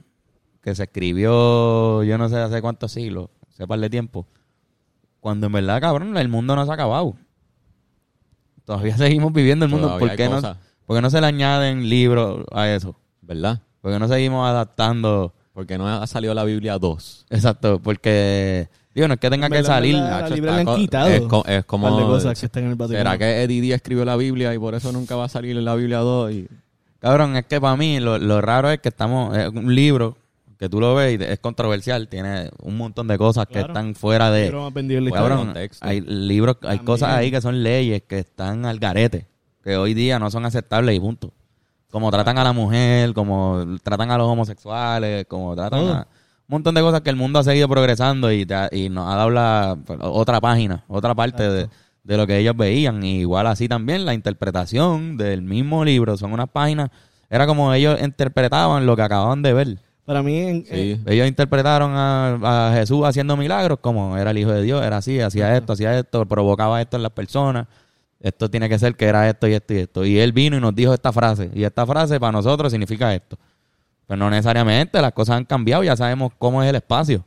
que 0.62 0.74
se 0.74 0.84
escribió 0.84 2.02
yo 2.04 2.18
no 2.18 2.28
sé 2.28 2.36
hace 2.38 2.62
cuántos 2.62 2.92
siglos, 2.92 3.28
hace 3.50 3.66
par 3.66 3.80
de 3.80 3.90
tiempo. 3.90 4.26
Cuando 5.20 5.46
en 5.46 5.52
verdad, 5.52 5.80
cabrón, 5.80 6.16
el 6.16 6.28
mundo 6.28 6.56
no 6.56 6.64
se 6.64 6.70
ha 6.70 6.74
acabado. 6.74 7.14
Todavía 8.64 8.96
seguimos 8.96 9.32
viviendo 9.32 9.64
el 9.64 9.70
mundo. 9.70 9.88
Todavía 9.88 10.08
¿Por 10.08 10.16
qué, 10.16 10.28
no. 10.28 10.40
¿Por 10.86 10.96
qué 10.96 11.02
no 11.02 11.10
se 11.10 11.20
le 11.20 11.26
añaden 11.26 11.88
libros 11.88 12.44
a 12.52 12.68
eso? 12.68 12.96
¿Verdad? 13.20 13.60
¿Por 13.80 13.92
qué 13.92 13.98
no 13.98 14.08
seguimos 14.08 14.48
adaptando? 14.48 15.34
Porque 15.52 15.78
no 15.78 15.86
ha 15.86 16.06
salido 16.06 16.32
la 16.32 16.44
Biblia 16.44 16.78
2. 16.78 17.26
Exacto, 17.30 17.80
porque... 17.80 18.68
Digo, 18.94 19.08
no 19.08 19.14
es 19.14 19.20
que 19.20 19.30
tenga 19.30 19.46
En 19.46 19.52
que 19.52 19.62
salir... 19.64 19.94
la 19.94 20.20
está 20.28 20.36
le 20.36 20.50
han 20.50 20.66
quitado. 20.76 21.08
Es, 21.08 21.22
co- 21.22 21.44
es 21.46 21.58
Un 21.58 21.62
como... 21.64 21.88
par 21.88 21.96
de 21.96 22.02
cosas 22.04 22.38
que 22.40 22.46
están 22.46 22.64
en 22.64 22.70
el 22.70 22.74
Vaticano. 22.76 22.98
¿Será 22.98 23.18
que 23.18 23.42
Eddie 23.42 23.60
Díaz 23.62 23.76
escribió 23.76 24.04
la 24.04 24.16
Biblia 24.16 24.54
y 24.54 24.58
por 24.58 24.74
eso 24.74 24.92
nunca 24.92 25.16
va 25.16 25.24
a 25.24 25.28
salir 25.28 25.56
en 25.56 25.64
la 25.64 25.74
Biblia 25.74 25.98
2? 25.98 26.32
Y... 26.32 26.48
Cabrón, 26.98 27.36
es 27.36 27.46
que 27.46 27.60
para 27.60 27.76
mí 27.76 28.00
lo, 28.00 28.18
lo 28.18 28.40
raro 28.40 28.70
es 28.70 28.80
que 28.80 28.90
estamos... 28.90 29.36
Es 29.36 29.48
un 29.48 29.74
libro 29.74 30.16
que 30.58 30.68
tú 30.68 30.78
lo 30.78 30.94
ves 30.94 31.18
y 31.18 31.24
es 31.24 31.38
controversial. 31.40 32.06
Tiene 32.08 32.50
un 32.60 32.76
montón 32.76 33.08
de 33.08 33.16
cosas 33.18 33.46
que 33.46 33.60
están 33.60 33.94
fuera 33.94 34.30
de... 34.30 34.50
La. 34.52 35.16
Cabrón, 35.16 35.54
hay 35.80 36.00
libros, 36.02 36.56
hay 36.60 36.68
También. 36.76 36.84
cosas 36.84 37.08
ahí 37.14 37.30
que 37.30 37.40
son 37.40 37.62
leyes 37.62 38.02
que 38.06 38.18
están 38.18 38.66
al 38.66 38.78
garete, 38.78 39.26
que 39.64 39.76
hoy 39.76 39.94
día 39.94 40.18
no 40.18 40.30
son 40.30 40.44
aceptables 40.44 40.94
y 40.94 41.00
punto. 41.00 41.32
Como 41.90 42.10
tratan 42.10 42.38
a 42.38 42.44
la 42.44 42.52
mujer, 42.52 43.12
como 43.14 43.64
tratan 43.82 44.10
a 44.12 44.18
los 44.18 44.28
homosexuales, 44.28 45.26
como 45.26 45.54
tratan 45.56 45.80
a 45.88 46.06
un 46.48 46.54
montón 46.56 46.74
de 46.74 46.80
cosas 46.82 47.00
que 47.00 47.10
el 47.10 47.16
mundo 47.16 47.38
ha 47.38 47.44
seguido 47.44 47.68
progresando 47.68 48.30
y, 48.30 48.44
te 48.44 48.54
ha- 48.54 48.68
y 48.70 48.88
nos 48.88 49.10
ha 49.10 49.16
dado 49.16 49.30
la, 49.30 49.78
otra 50.00 50.40
página, 50.40 50.84
otra 50.88 51.14
parte 51.14 51.48
de, 51.48 51.68
de 52.04 52.16
lo 52.16 52.26
que 52.26 52.38
ellos 52.38 52.56
veían. 52.56 53.02
Y 53.02 53.20
igual 53.20 53.46
así 53.46 53.68
también 53.68 54.04
la 54.04 54.12
interpretación 54.14 55.16
del 55.16 55.42
mismo 55.42 55.84
libro, 55.84 56.16
son 56.16 56.32
unas 56.32 56.48
páginas, 56.48 56.90
era 57.30 57.46
como 57.46 57.72
ellos 57.72 57.98
interpretaban 58.02 58.84
lo 58.86 58.94
que 58.96 59.02
acababan 59.02 59.40
de 59.42 59.52
ver. 59.54 59.78
Para 60.04 60.22
mí, 60.22 60.36
en, 60.40 60.66
Sí. 60.66 61.00
Ellos 61.06 61.28
interpretaron 61.28 61.92
a, 61.94 62.70
a 62.70 62.74
Jesús 62.74 63.04
haciendo 63.06 63.36
milagros 63.36 63.78
como 63.80 64.16
era 64.18 64.32
el 64.32 64.38
Hijo 64.38 64.50
de 64.50 64.60
Dios, 64.62 64.84
era 64.84 64.96
así, 64.98 65.20
hacía 65.20 65.56
esto, 65.56 65.72
hacía 65.74 65.98
esto, 65.98 66.26
provocaba 66.26 66.80
esto 66.82 66.96
en 66.96 67.04
las 67.04 67.12
personas. 67.12 67.66
Esto 68.20 68.48
tiene 68.50 68.68
que 68.68 68.78
ser 68.78 68.94
que 68.94 69.06
era 69.06 69.28
esto 69.28 69.48
y 69.48 69.54
esto 69.54 69.74
y 69.74 69.78
esto. 69.78 70.04
Y 70.04 70.18
él 70.18 70.32
vino 70.32 70.56
y 70.56 70.60
nos 70.60 70.74
dijo 70.74 70.92
esta 70.94 71.12
frase. 71.12 71.50
Y 71.54 71.64
esta 71.64 71.84
frase 71.86 72.20
para 72.20 72.30
nosotros 72.32 72.70
significa 72.70 73.12
esto. 73.14 73.36
Pero 74.06 74.16
no 74.18 74.30
necesariamente, 74.30 75.00
las 75.00 75.12
cosas 75.12 75.36
han 75.36 75.44
cambiado, 75.44 75.82
ya 75.84 75.96
sabemos 75.96 76.32
cómo 76.38 76.62
es 76.62 76.68
el 76.68 76.76
espacio. 76.76 77.24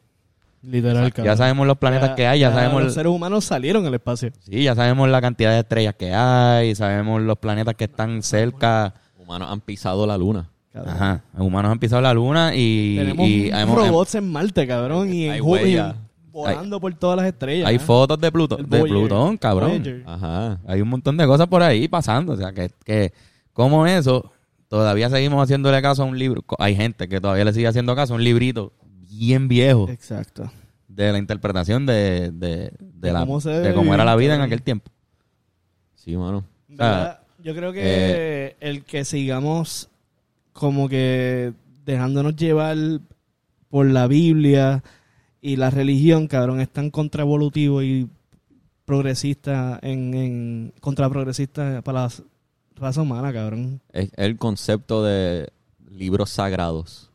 literal, 0.61 1.11
cabrón. 1.13 1.25
Ya 1.25 1.38
sabemos 1.38 1.67
los 1.67 1.77
planetas 1.77 2.11
que 2.11 2.25
hay, 2.27 2.39
ya, 2.39 2.51
sabemos 2.51 2.83
Los 2.83 2.93
seres 2.93 3.11
humanos 3.11 3.45
salieron 3.45 3.85
al 3.85 3.93
espacio. 3.93 4.31
sí, 4.39 4.63
ya 4.63 4.75
sabemos 4.75 5.07
la 5.09 5.21
cantidad 5.21 5.51
de 5.51 5.59
estrellas 5.59 5.95
que 5.97 6.13
hay, 6.13 6.73
sabemos 6.75 7.21
los 7.21 7.38
planetas 7.38 7.75
que 7.75 7.85
están 7.85 8.21
cerca. 8.23 8.93
Humanos 9.17 9.49
han 9.51 9.61
pisado 9.61 10.05
la 10.05 10.17
luna. 10.17 10.49
cabrón. 10.73 10.93
Ajá, 10.93 11.21
humanos 11.38 11.71
han 11.71 11.79
pisado 11.79 12.01
la 12.01 12.13
luna 12.13 12.51
y, 12.55 12.97
Tenemos 12.97 13.27
y 13.27 13.49
hemos- 13.49 13.75
robots 13.75 14.15
en 14.15 14.31
Marte, 14.31 14.67
cabrón. 14.67 15.13
Y 15.13 15.25
en 15.29 15.35
y 15.35 15.77
volando 16.35 16.81
por 16.81 16.93
todas 16.95 17.15
las 17.17 17.25
estrellas. 17.27 17.67
hay 17.67 17.77
¿eh? 17.77 17.79
fotos 17.79 18.19
de 18.19 18.31
Pluto, 18.31 18.57
de. 18.57 18.83
Plutón, 18.83 19.38
cabrón. 19.38 19.69
Voyager. 19.69 20.03
Ajá. 20.05 20.59
Hay 20.67 20.81
un 20.81 20.89
montón 20.89 21.15
de 21.15 21.25
cosas 21.25 21.47
por 21.47 21.63
ahí 21.63 21.88
pasando. 21.88 22.33
O 22.33 22.38
sea, 22.38 22.51
que, 22.51 22.69
que 22.83 23.13
como 23.53 23.88
eso, 23.88 24.31
todavía 24.67 25.10
seguimos 25.10 25.41
haciéndole 25.43 25.82
caso 25.82 26.04
a 26.04 26.06
un 26.06 26.17
libro. 26.17 26.43
Hay 26.60 26.75
gente 26.75 27.08
que 27.08 27.21
todavía 27.21 27.45
le 27.45 27.54
sigue 27.54 27.67
haciendo 27.67 27.95
caso 27.95 28.13
a 28.13 28.17
un 28.17 28.23
librito 28.23 28.73
bien 29.10 29.47
viejo 29.47 29.89
Exacto. 29.89 30.51
de 30.88 31.12
la 31.12 31.17
interpretación 31.17 31.86
de, 31.86 32.32
de, 32.32 32.71
de 32.71 32.71
De 32.80 33.13
la, 33.13 33.19
cómo 33.21 33.39
de 33.39 33.73
cómo 33.73 33.93
era 33.93 34.06
la 34.06 34.15
vida 34.15 34.36
en 34.36 34.41
aquel 34.41 34.62
tiempo. 34.62 34.91
Sí, 35.95 36.15
mano. 36.17 36.43
Yo 37.39 37.54
creo 37.56 37.71
que 37.73 37.82
eh, 37.84 38.56
el 38.60 38.84
que 38.84 39.06
sigamos 39.06 39.89
como 40.54 40.89
que 40.89 41.54
dejándonos 41.86 42.36
llevar 42.36 42.78
por 43.69 43.86
la 43.86 44.08
Biblia 44.08 44.84
y 45.41 45.58
la 45.58 45.69
religión, 45.69 46.28
cabrón, 46.28 46.60
es 46.60 46.69
tan 46.69 46.89
contraevolutivo 46.89 47.84
y 47.84 48.10
progresista 48.86 49.80
en, 49.82 50.13
en 50.13 50.73
contraprogresista 50.80 51.82
para 51.84 52.04
la 52.04 52.12
raza 52.75 53.01
humana, 53.01 53.31
cabrón. 53.33 53.81
Es 53.91 54.11
el 54.15 54.38
concepto 54.38 55.03
de 55.03 55.49
libros 55.89 56.29
sagrados. 56.29 57.09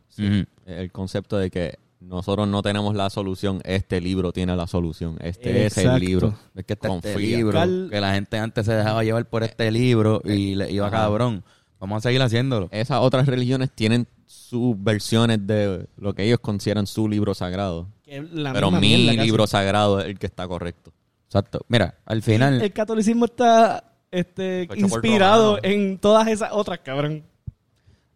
El 0.67 0.93
concepto 0.93 1.39
de 1.39 1.51
que 1.51 1.79
nosotros 2.01 2.47
no 2.49 2.63
tenemos 2.63 2.95
la 2.95 3.09
solución, 3.11 3.61
este 3.65 4.01
libro 4.01 4.33
tiene 4.33 4.55
la 4.57 4.67
solución. 4.67 5.17
Este 5.21 5.67
es 5.67 5.77
el 5.79 5.99
libro. 6.01 6.35
Es 6.55 6.65
que 6.65 6.75
este 6.75 6.89
Confía. 6.89 7.15
libro, 7.17 7.53
Cal- 7.53 7.89
que 7.91 8.01
la 8.01 8.15
gente 8.15 8.39
antes 8.39 8.67
se 8.67 8.73
dejaba 8.73 9.03
llevar 9.05 9.25
por 9.29 9.43
este 9.43 9.71
libro 9.71 10.21
y 10.25 10.55
le 10.55 10.71
iba 10.71 10.87
Ajá. 10.89 10.97
cabrón. 10.97 11.43
Vamos 11.79 11.99
a 11.99 12.09
seguir 12.09 12.21
haciéndolo. 12.21 12.69
Esas 12.73 13.01
otras 13.01 13.27
religiones 13.27 13.71
tienen 13.75 14.07
sus 14.27 14.75
versiones 14.83 15.47
de 15.47 15.87
lo 15.97 16.15
que 16.15 16.25
ellos 16.25 16.41
consideran 16.41 16.87
su 16.87 17.09
libro 17.09 17.35
sagrado. 17.35 17.89
La 18.33 18.53
Pero 18.53 18.71
mi 18.71 18.97
libro 19.17 19.47
sagrado 19.47 20.01
es 20.01 20.07
el 20.07 20.19
que 20.19 20.27
está 20.27 20.47
correcto. 20.49 20.93
Exacto. 21.27 21.61
Mira, 21.69 21.95
al 22.05 22.23
final... 22.23 22.61
El 22.61 22.73
catolicismo 22.73 23.27
está 23.27 23.90
este, 24.11 24.67
Fue 24.69 24.79
inspirado 24.79 25.59
en 25.63 25.99
todas 25.99 26.29
esas 26.29 26.51
otras, 26.53 26.81
cabrón. 26.81 27.23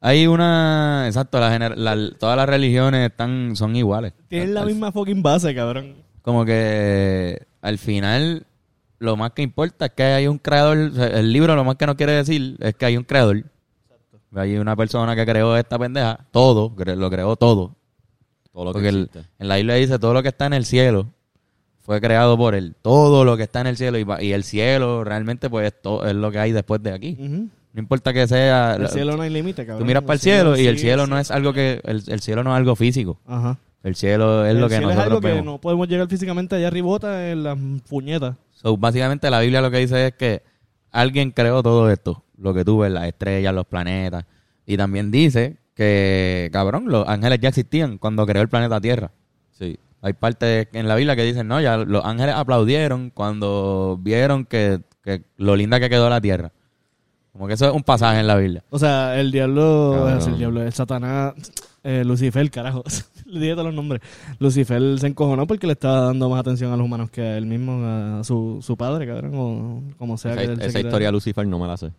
Hay 0.01 0.27
una, 0.27 1.05
exacto, 1.07 1.41
la 1.41 1.51
gener- 1.57 1.77
la- 1.77 2.11
todas 2.19 2.37
las 2.37 2.47
religiones 2.49 3.11
están, 3.11 3.57
son 3.57 3.75
iguales. 3.75 4.13
Tienen 4.29 4.53
la 4.55 4.61
Al- 4.61 4.67
misma 4.67 4.93
fucking 4.93 5.23
base, 5.23 5.55
cabrón. 5.55 5.95
Como 6.23 6.45
que 6.45 7.47
al 7.63 7.79
final 7.79 8.47
lo 8.99 9.17
más 9.17 9.33
que 9.33 9.43
importa 9.43 9.87
es 9.87 9.93
que 9.93 10.03
hay 10.03 10.27
un 10.27 10.39
creador. 10.39 10.77
o 10.77 10.91
sea, 10.95 11.07
El 11.07 11.33
libro 11.33 11.55
lo 11.57 11.65
más 11.65 11.77
que 11.77 11.87
no 11.87 11.97
quiere 11.97 12.13
decir 12.13 12.57
es 12.61 12.75
que 12.75 12.85
hay 12.87 12.97
un 12.97 13.05
creador. 13.05 13.45
Hay 14.37 14.57
una 14.57 14.75
persona 14.77 15.15
que 15.15 15.25
creó 15.25 15.57
esta 15.57 15.79
pendeja, 15.79 16.19
todo, 16.33 16.75
cre- 16.75 16.97
lo 16.97 17.09
creó 17.09 17.37
todo. 17.37 17.77
Todo 18.53 18.65
lo 18.65 18.71
que 18.71 18.75
Porque 18.75 18.89
el- 18.89 19.05
existe. 19.05 19.29
en 19.39 19.49
la 19.49 19.57
Biblia 19.57 19.75
dice 19.77 19.99
todo 19.99 20.13
lo 20.13 20.23
que 20.23 20.29
está 20.29 20.47
en 20.47 20.53
el 20.55 20.65
cielo 20.67 21.07
fue 21.85 22.01
creado 22.01 22.37
por 22.37 22.55
él. 22.55 22.75
Todo 22.83 23.25
lo 23.25 23.37
que 23.37 23.45
está 23.45 23.61
en 23.61 23.69
el 23.69 23.77
cielo 23.77 23.99
y, 23.99 24.07
y 24.27 24.33
el 24.33 24.43
cielo 24.43 25.05
realmente 25.05 25.49
pues 25.49 25.67
es, 25.69 25.81
to- 25.81 26.05
es 26.07 26.15
lo 26.15 26.33
que 26.33 26.39
hay 26.39 26.51
después 26.53 26.83
de 26.83 26.93
aquí. 26.93 27.17
No 27.19 27.81
importa 27.81 28.13
que 28.13 28.27
sea... 28.27 28.77
El 28.77 28.89
cielo 28.89 29.17
no 29.17 29.23
hay 29.23 29.31
límite, 29.31 29.67
cabrón. 29.67 29.81
tú 29.81 29.85
miras 29.87 30.03
para 30.03 30.15
el 30.15 30.21
cielo 30.21 30.57
y 30.57 30.67
el 30.67 30.79
cielo 30.79 31.05
sí. 31.05 31.11
no 31.11 31.19
es 31.19 31.31
algo 31.31 31.53
que... 31.53 31.81
El, 31.85 32.03
el 32.07 32.21
cielo 32.21 32.43
no 32.43 32.51
es 32.53 32.57
algo 32.57 32.75
físico. 32.75 33.21
Ajá. 33.27 33.59
El 33.83 33.97
cielo 33.97 34.47
es 34.47 34.55
lo 34.55 34.65
el 34.65 34.69
que 34.71 34.77
cielo 34.79 34.91
es 34.93 34.97
algo 34.99 35.21
que 35.21 35.43
no 35.43 35.61
podemos 35.61 35.87
llegar 35.89 36.09
físicamente 36.09 36.57
allá 36.57 36.69
arribota 36.69 37.31
en 37.31 37.43
las 37.43 37.59
puñetas. 37.89 38.35
So, 38.53 38.77
básicamente 38.79 39.29
la 39.29 39.41
Biblia 39.41 39.61
lo 39.61 39.71
que 39.71 39.79
dice 39.79 40.07
es 40.07 40.15
que 40.15 40.43
alguien 40.91 41.33
creó 41.33 41.63
todo 41.63 41.91
esto, 41.91 42.25
lo 42.39 42.55
que 42.55 42.65
tú 42.65 42.79
ves, 42.79 42.91
las 42.93 43.07
estrellas, 43.09 43.53
los 43.53 43.67
planetas, 43.67 44.25
y 44.65 44.79
también 44.79 45.11
dice 45.11 45.57
que, 45.75 46.49
cabrón, 46.53 46.85
los 46.87 47.07
ángeles 47.07 47.41
ya 47.41 47.49
existían 47.51 47.99
cuando 47.99 48.25
creó 48.25 48.41
el 48.41 48.49
planeta 48.49 48.81
Tierra. 48.81 49.11
Sí. 49.51 49.79
Hay 50.05 50.13
partes 50.13 50.69
en 50.75 50.87
la 50.87 50.97
Biblia 50.97 51.17
que 51.17 51.23
dicen, 51.23 51.49
no, 51.49 51.63
ya 51.63 51.79
los 51.79 52.05
ángeles 52.05 52.35
aplaudieron 52.35 53.09
cuando 53.09 53.99
vieron 53.99 54.45
que, 54.45 54.83
que 55.03 55.23
lo 55.39 55.57
linda 55.57 55.81
que 55.81 55.89
quedó 55.89 56.11
la 56.11 56.21
Tierra. 56.21 56.53
Como 57.33 57.47
que 57.47 57.55
eso 57.55 57.67
es 57.67 57.73
un 57.73 57.83
pasaje 57.83 58.21
en 58.21 58.27
la 58.27 58.37
Biblia. 58.37 58.63
O 58.69 58.79
sea, 58.79 59.19
el 59.19 59.33
diablo, 59.33 60.15
es 60.15 60.27
el 60.27 60.37
diablo, 60.37 60.63
el 60.63 60.75
Satanás, 60.75 61.33
eh, 61.83 62.05
Lucifer, 62.05 62.51
carajo. 62.51 62.85
Le 63.25 63.41
dije 63.41 63.53
todos 63.53 63.65
los 63.65 63.75
nombres. 63.75 64.03
Lucifer 64.41 64.99
se 64.99 65.07
encojonó 65.07 65.47
porque 65.47 65.67
le 65.67 65.73
estaba 65.73 66.01
dando 66.03 66.29
más 66.29 66.41
atención 66.41 66.71
a 66.71 66.77
los 66.77 66.85
humanos 66.85 67.09
que 67.09 67.23
a 67.23 67.39
él 67.39 67.47
mismo, 67.47 67.83
a 67.83 68.23
su, 68.25 68.59
su 68.61 68.77
padre, 68.77 69.07
cabrón, 69.07 69.33
o 69.35 69.83
como 69.97 70.19
sea 70.19 70.33
Esa, 70.33 70.41
que 70.43 70.53
él 70.53 70.61
esa 70.61 70.81
historia 70.81 71.09
de 71.09 71.13
Lucifer 71.13 71.47
no 71.47 71.59
me 71.59 71.67
la 71.67 71.79
sé. 71.79 71.91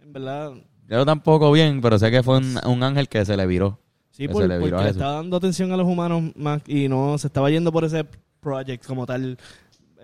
En 0.00 0.10
verdad, 0.14 0.52
Yo 0.88 1.04
tampoco 1.04 1.52
bien, 1.52 1.82
pero 1.82 1.98
sé 1.98 2.10
que 2.10 2.22
fue 2.22 2.38
un, 2.38 2.58
un 2.64 2.82
ángel 2.82 3.10
que 3.10 3.26
se 3.26 3.36
le 3.36 3.46
viró. 3.46 3.78
Sí, 4.12 4.28
por- 4.28 4.46
porque 4.60 4.70
le 4.84 4.90
estaba 4.90 5.14
dando 5.14 5.36
atención 5.36 5.72
a 5.72 5.76
los 5.76 5.86
humanos 5.86 6.32
más 6.36 6.62
y 6.68 6.88
no 6.88 7.18
se 7.18 7.26
estaba 7.26 7.50
yendo 7.50 7.72
por 7.72 7.84
ese 7.84 8.06
project 8.40 8.86
como 8.86 9.04
tal, 9.06 9.36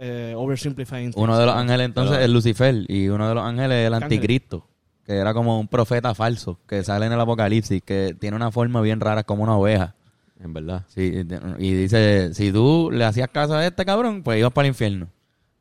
eh, 0.01 0.35
oversimplifying. 0.37 1.13
Uno 1.17 1.39
de 1.39 1.47
los 1.47 1.55
ángeles 1.55 1.85
entonces 1.87 2.17
Pero- 2.17 2.25
es 2.25 2.31
Lucifer 2.31 2.85
y 2.89 3.09
uno 3.09 3.29
de 3.29 3.35
los 3.37 3.45
ángeles 3.45 3.79
es 3.83 3.87
el 3.87 3.95
anticristo, 3.95 4.67
que 5.05 5.15
era 5.17 5.33
como 5.33 5.59
un 5.61 5.69
profeta 5.69 6.15
falso 6.15 6.59
que 6.67 6.83
sale 6.85 7.07
en 7.07 7.13
el 7.13 7.21
Apocalipsis, 7.21 7.83
que 7.83 8.15
tiene 8.19 8.37
una 8.37 8.51
forma 8.51 8.81
bien 8.81 9.01
rara 9.01 9.23
como 9.25 9.43
una 9.45 9.57
oveja. 9.57 9.95
En 10.41 10.53
verdad. 10.55 10.85
Sí, 10.89 11.25
y 11.59 11.73
dice, 11.73 12.33
si 12.33 12.53
tú 12.53 12.91
le 12.93 13.05
hacías 13.05 13.29
caso 13.29 13.55
a 13.57 13.67
este 13.67 13.85
cabrón, 13.85 14.23
pues 14.23 14.39
ibas 14.39 14.53
para 14.53 14.67
el 14.67 14.71
infierno. 14.71 15.09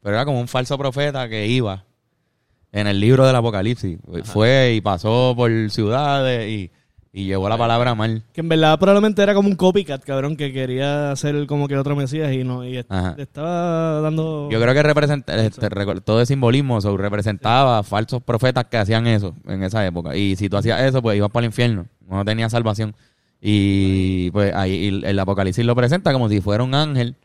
Pero 0.04 0.16
era 0.16 0.24
como 0.26 0.40
un 0.40 0.48
falso 0.48 0.78
profeta 0.78 1.28
que 1.28 1.48
iba 1.48 1.84
en 2.72 2.86
el 2.86 3.00
libro 3.00 3.26
del 3.26 3.36
Apocalipsis. 3.36 3.98
Fue 4.24 4.74
y 4.76 4.82
pasó 4.82 5.34
por 5.36 5.50
ciudades 5.72 6.48
y, 6.48 6.70
y 7.18 7.26
llevó 7.26 7.50
la 7.50 7.58
palabra 7.58 7.96
mal. 7.96 8.22
Que 8.32 8.42
en 8.42 8.50
verdad 8.50 8.78
probablemente 8.78 9.24
era 9.24 9.34
como 9.34 9.50
un 9.50 9.56
copycat, 9.56 10.04
cabrón, 10.04 10.38
que 10.38 10.54
quería 10.54 11.10
hacer 11.10 11.48
como 11.48 11.68
que 11.68 11.76
otro 11.76 11.96
Mesías 11.96 12.32
y 12.32 12.44
no 12.44 12.64
y 12.64 12.86
Ajá. 12.88 13.16
estaba 13.18 14.02
dando... 14.02 14.48
Yo 14.52 14.62
creo 14.62 14.72
que 14.76 14.84
representa, 14.84 15.36
este, 15.44 15.68
todo 16.02 16.22
el 16.22 16.28
simbolismo 16.28 16.80
so, 16.80 16.96
representaba 16.96 17.82
falsos 17.82 18.22
profetas 18.22 18.66
que 18.66 18.78
hacían 18.78 19.08
eso 19.08 19.34
en 19.48 19.64
esa 19.64 19.84
época. 19.84 20.16
Y 20.16 20.36
si 20.36 20.48
tú 20.48 20.58
hacías 20.58 20.80
eso, 20.82 21.02
pues 21.02 21.18
ibas 21.18 21.32
para 21.32 21.46
el 21.46 21.50
infierno. 21.50 21.88
No 22.08 22.24
tenías 22.24 22.52
salvación. 22.52 22.94
Y 23.42 24.30
pues 24.30 24.54
ahí 24.54 24.88
el, 24.88 25.04
el 25.04 25.18
Apocalipsis 25.18 25.66
lo 25.66 25.76
presenta 25.76 26.14
como 26.14 26.30
si 26.30 26.40
fuera 26.40 26.64
un 26.64 26.76
ángel 26.76 27.16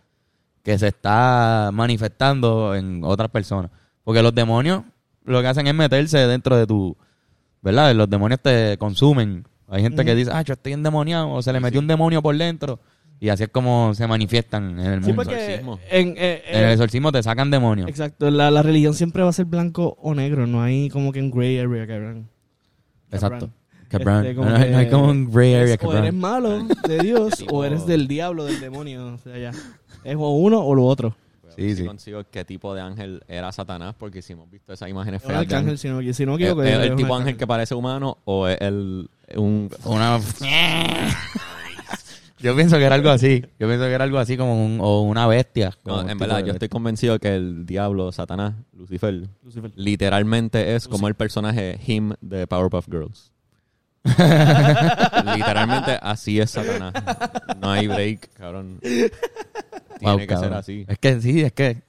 que 0.63 0.79
se 0.79 0.89
está 0.89 1.69
manifestando 1.71 2.75
en 2.75 3.03
otras 3.05 3.29
personas. 3.29 3.71
Porque 4.05 4.23
los 4.23 4.35
demonios 4.35 4.85
lo 5.27 5.43
que 5.43 5.49
hacen 5.49 5.67
es 5.67 5.75
meterse 5.75 6.17
dentro 6.27 6.57
de 6.57 6.67
tu... 6.67 6.97
¿Verdad? 7.61 7.95
Los 7.95 8.09
demonios 8.09 8.41
te 8.41 8.79
consumen. 8.79 9.45
Hay 9.73 9.83
gente 9.83 10.05
que 10.05 10.15
dice, 10.15 10.31
ah, 10.33 10.43
yo 10.43 10.53
estoy 10.55 10.73
endemoniado, 10.75 11.31
o 11.31 11.43
se 11.43 11.53
le 11.53 11.61
metió 11.61 11.81
un 11.81 11.87
demonio 11.87 12.23
por 12.23 12.37
dentro. 12.37 12.79
Y 13.21 13.29
así 13.29 13.45
es 13.45 13.49
como 13.51 13.95
se 13.95 14.07
manifiestan 14.07 14.79
en 14.81 14.87
el 14.95 15.05
Sí, 15.05 15.13
mundo. 15.13 15.23
exorcismo. 15.23 15.79
en, 15.91 16.15
eh, 16.19 16.43
En 16.49 16.59
el 16.59 16.65
eh, 16.65 16.73
exorcismo 16.73 17.11
te 17.13 17.23
sacan 17.23 17.51
demonios. 17.51 17.89
exacto, 17.89 18.31
la, 18.31 18.51
la 18.51 18.63
religión 18.63 18.95
siempre 18.95 19.23
va 19.23 19.29
a 19.31 19.33
ser 19.33 19.45
blanco 19.47 19.97
o 20.03 20.15
negro, 20.15 20.47
no 20.47 20.61
hay 20.63 20.89
como 20.91 21.13
que 21.13 21.21
un 21.21 21.31
gray 21.31 21.59
area, 21.59 21.87
cabrón. 21.87 22.29
Exacto. 23.11 23.51
Este, 23.83 23.99
Cabran. 23.99 24.35
como 24.35 24.49
no, 24.51 24.57
hay- 24.57 24.71
no 24.71 24.79
hay 24.79 24.85
que 24.87 24.91
como 24.91 25.05
un 25.11 25.31
gray 25.31 25.55
area. 25.55 25.75
o 25.75 25.79
Cabran. 25.79 26.05
eres 26.05 26.15
malo 26.15 26.65
de 26.89 26.99
Dios 27.03 27.45
o 27.51 27.65
eres 27.65 27.87
del 27.87 28.09
diablo, 28.09 28.45
del 28.45 28.59
demonio. 28.59 29.15
O 29.15 29.19
sea, 29.19 29.39
ya. 29.39 29.51
Es 30.03 30.17
o 30.17 30.31
uno 30.31 30.61
o 30.65 30.75
lo 30.75 30.85
otro. 30.87 31.15
Sí, 31.57 31.71
Sí, 31.71 31.77
sí. 31.77 31.85
consigo 31.87 32.23
qué 32.31 32.45
tipo 32.45 32.75
de 32.75 32.81
ángel 32.81 33.23
era 33.29 33.51
Satanás, 33.53 33.95
porque 33.99 34.23
si 34.23 34.33
hemos 34.33 34.51
visto 34.51 34.73
esas 34.73 34.89
imágenes 34.89 35.23
feas. 35.23 35.35
de 35.35 35.39
arcángel, 35.39 35.79
si 35.79 35.89
no, 35.89 36.01
si 36.13 36.27
no 36.27 36.37
me 36.37 36.43
¿Es, 36.45 36.51
equivoco. 36.51 36.63
el 36.63 36.97
tipo 36.97 37.15
ángel 37.17 37.37
que 37.37 37.47
parece 37.47 37.75
humano 37.75 38.19
o 38.25 38.49
es 38.49 38.59
el 38.61 39.09
un 39.37 39.71
Una... 39.85 40.19
Yo 42.41 42.57
pienso 42.57 42.77
que 42.77 42.85
era 42.85 42.97
algo 42.97 43.11
así. 43.11 43.41
Yo 43.61 43.69
pienso 43.69 43.85
que 43.85 43.93
era 43.93 44.03
algo 44.03 44.19
así 44.19 44.37
como 44.37 44.65
un, 44.67 44.79
o 44.81 45.03
una 45.03 45.29
bestia. 45.29 45.79
No, 45.85 46.01
en 46.09 46.19
verdad, 46.19 46.45
yo 46.45 46.53
estoy 46.53 46.69
convencido 46.69 47.17
que 47.21 47.37
el 47.37 47.65
diablo, 47.67 48.11
Satanás, 48.11 48.55
Lucifer, 48.77 49.29
Lucifer. 49.45 49.71
literalmente 49.77 50.75
es 50.75 50.89
como 50.89 51.07
el 51.07 51.15
personaje 51.15 51.79
Him 51.87 52.15
de 52.21 52.49
Powerpuff 52.49 52.87
Girls. 52.91 53.31
literalmente 54.05 55.97
así 56.03 56.41
es 56.41 56.51
Satanás. 56.51 56.93
No 57.61 57.71
hay 57.71 57.87
break, 57.87 58.31
cabrón. 58.33 58.81
Tiene 60.03 60.13
Wow, 60.15 60.21
que 60.21 60.27
cabrón. 60.27 60.49
ser 60.51 60.59
así. 60.59 60.85
Es 60.89 60.99
que 60.99 61.21
sí, 61.21 61.41
es 61.43 61.53
que 61.53 61.83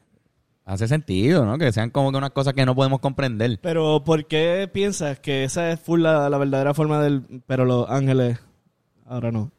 hace 0.66 0.88
sentido, 0.88 1.46
¿no? 1.46 1.58
Que 1.58 1.72
sean 1.72 1.90
como 1.90 2.12
que 2.12 2.18
unas 2.18 2.30
cosas 2.30 2.54
que 2.54 2.66
no 2.66 2.76
podemos 2.76 3.00
comprender. 3.00 3.60
Pero, 3.62 4.04
¿por 4.06 4.26
qué 4.28 4.70
piensas 4.72 5.20
que 5.20 5.44
esa 5.44 5.72
es 5.72 5.80
full 5.80 6.02
la, 6.02 6.30
la 6.30 6.38
verdadera 6.38 6.74
forma 6.74 7.02
del. 7.02 7.24
Pero 7.48 7.66
los 7.66 7.90
ángeles. 7.90 8.40
Ahora 9.06 9.32
no. 9.32 9.52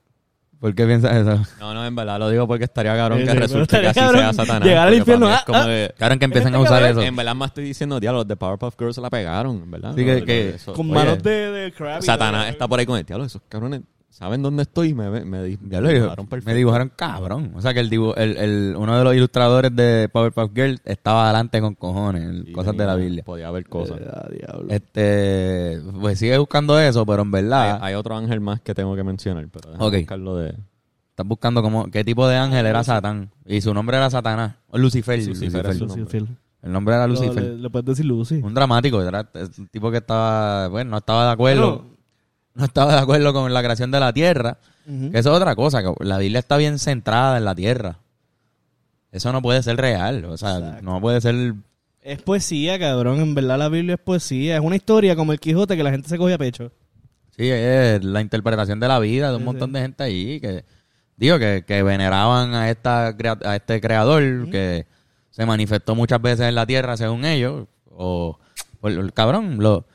¿Por 0.60 0.74
qué 0.74 0.86
piensas 0.86 1.14
eso? 1.14 1.42
No, 1.60 1.74
no, 1.74 1.84
en 1.84 1.94
verdad 1.94 2.18
lo 2.18 2.30
digo 2.30 2.46
porque 2.48 2.64
estaría 2.64 2.96
cabrón 2.96 3.18
Sí, 3.18 3.24
que 3.26 3.32
sí, 3.32 3.36
resulte 3.36 3.80
que 3.82 3.86
así 3.88 4.00
sea 4.00 4.06
cabrón 4.10 4.34
Satanás. 4.34 4.66
llegar 4.66 4.78
al 4.88 4.94
porque 4.94 4.98
infierno, 4.98 5.26
para 5.26 5.30
mí 5.30 5.36
es 5.36 5.42
ah, 5.42 5.44
como 5.46 5.58
ah. 5.58 5.66
de- 5.66 6.18
que 6.18 6.24
empiezan 6.24 6.54
a 6.54 6.56
Este 6.56 6.62
usar 6.70 6.82
cabrón, 6.82 6.98
eso. 7.02 7.08
En 7.08 7.16
verdad 7.16 7.34
más 7.34 7.48
estoy 7.50 7.64
diciendo, 7.64 8.00
diablo, 8.00 8.20
los 8.20 8.28
de 8.28 8.36
Powerpuff 8.36 8.74
Girls 8.78 8.94
se 8.94 9.00
la 9.02 9.10
pegaron, 9.10 9.56
en 9.62 9.70
verdad. 9.70 9.90
Sí, 9.94 10.04
que- 10.06 10.14
Pero 10.14 10.24
que- 10.26 10.48
eso- 10.54 10.72
Con 10.72 10.86
oye, 10.86 10.94
manos 10.94 11.22
de, 11.22 11.50
de 11.50 11.72
Krabby. 11.72 12.06
Satanás 12.06 12.48
está 12.48 12.66
por 12.66 12.78
ahí 12.80 12.86
con 12.86 12.96
el 12.98 13.04
diablo. 13.04 13.26
Esos 13.26 13.42
cabrones 13.46 13.82
saben 14.14 14.42
dónde 14.42 14.62
estoy. 14.62 14.94
Me, 14.94 15.11
me, 15.24 15.42
dibujaron 15.42 16.27
perfecto. 16.27 16.50
Me 16.50 16.55
dibujaron 16.55 16.92
cabrón. 16.94 17.53
O 17.55 17.61
sea 17.61 17.74
que 17.74 17.81
el, 17.81 17.90
dibu- 17.90 18.14
el, 18.16 18.37
el 18.37 18.74
uno 18.79 18.96
de 18.96 19.05
los 19.05 19.14
ilustradores 19.14 19.74
de 19.74 20.09
Powerpuff 20.12 20.50
Girl 20.55 20.79
estaba 20.85 21.24
adelante 21.24 21.61
con 21.61 21.74
cojones, 21.74 22.22
en 22.22 22.44
Sí, 22.46 22.53
cosas 22.53 22.77
de 22.77 22.87
la 22.87 22.94
Biblia. 22.94 23.24
Podía 23.24 23.48
haber 23.48 23.68
cosas. 23.68 23.98
Este, 24.68 25.81
pues 26.00 26.18
sigue 26.18 26.38
buscando 26.38 26.79
eso, 26.79 27.05
pero 27.07 27.22
en 27.22 27.31
verdad 27.31 27.79
hay 27.83 27.94
otro 27.94 28.16
ángel 28.16 28.40
más 28.40 28.61
que 28.61 28.74
tengo 28.74 28.94
que 28.96 29.05
mencionar, 29.05 29.46
pero 29.50 29.72
déjame 29.72 29.98
buscarlo 29.98 30.37
de... 30.37 30.55
estás 31.11 31.27
buscando 31.27 31.62
como 31.62 31.90
qué 31.90 32.05
tipo 32.05 32.27
de 32.29 32.37
ángel 32.37 32.66
era 32.66 32.83
Satán 32.85 33.31
y 33.46 33.61
su 33.61 33.72
nombre 33.74 33.96
era 33.96 34.11
Satanás, 34.11 34.57
o 34.68 34.79
Lucifer, 34.79 35.18
Lucifer 35.18 35.64
Lucifer. 35.64 35.66
es 35.70 35.79
su 35.79 35.87
Lucifer. 35.87 36.24
El 36.62 36.72
nombre 36.72 36.94
era 36.94 37.07
Lucifer. 37.07 37.42
Le, 37.42 37.57
le 37.59 37.70
puedes 37.70 37.85
decir 37.85 38.07
Lucy. 38.07 38.37
Un 38.42 38.55
dramático, 38.55 39.03
era 39.03 39.29
un 39.59 39.68
tipo 39.68 39.90
que 39.90 39.98
estaba, 39.98 40.68
bueno, 40.68 40.92
no 40.92 40.96
estaba 40.98 41.27
de 41.27 41.33
acuerdo, 41.33 41.85
no 42.56 42.64
estaba 42.64 42.94
de 42.94 43.00
acuerdo 43.00 43.32
con 43.32 43.52
la 43.52 43.62
creación 43.62 43.90
de 43.90 44.00
la 44.00 44.12
tierra. 44.12 44.58
Que 44.86 45.18
eso 45.18 45.30
es 45.30 45.36
otra 45.40 45.54
cosa, 45.56 45.82
que 45.82 45.92
la 46.04 46.18
Biblia 46.18 46.40
está 46.40 46.58
bien 46.58 46.78
centrada 46.78 47.38
en 47.38 47.44
la 47.46 47.54
tierra. 47.54 47.96
Eso 49.12 49.32
no 49.32 49.40
puede 49.40 49.62
ser 49.62 49.76
real, 49.78 50.24
o 50.26 50.36
sea, 50.36 50.58
Exacto. 50.58 50.82
no 50.82 51.00
puede 51.00 51.20
ser... 51.20 51.54
Es 52.02 52.20
poesía, 52.20 52.78
cabrón. 52.78 53.18
En 53.20 53.34
verdad 53.34 53.56
la 53.58 53.70
Biblia 53.70 53.94
es 53.94 54.00
poesía. 54.00 54.56
Es 54.56 54.60
una 54.60 54.76
historia 54.76 55.16
como 55.16 55.32
el 55.32 55.40
Quijote 55.40 55.74
que 55.76 55.82
la 55.82 55.90
gente 55.90 56.08
se 56.08 56.18
coge 56.18 56.34
a 56.34 56.38
pecho. 56.38 56.70
Sí, 57.34 57.48
es 57.48 58.04
la 58.04 58.20
interpretación 58.20 58.78
de 58.78 58.88
la 58.88 58.98
vida 58.98 59.30
de 59.30 59.36
un 59.36 59.40
Sí, 59.40 59.44
montón 59.46 59.70
sí. 59.70 59.74
de 59.74 59.80
gente 59.80 60.02
ahí 60.02 60.38
que, 60.40 60.64
digo, 61.16 61.38
que, 61.38 61.64
que 61.66 61.82
veneraban 61.82 62.52
a, 62.54 62.68
esta, 62.70 63.06
a 63.44 63.56
este 63.56 63.80
creador 63.80 64.50
que 64.50 64.84
se 65.30 65.46
manifestó 65.46 65.94
muchas 65.94 66.20
veces 66.20 66.46
en 66.46 66.54
la 66.56 66.66
tierra, 66.66 66.96
según 66.98 67.24
ellos. 67.24 67.66
O, 67.90 68.38
o 68.82 68.88
cabrón, 69.14 69.56
lo, 69.60 69.86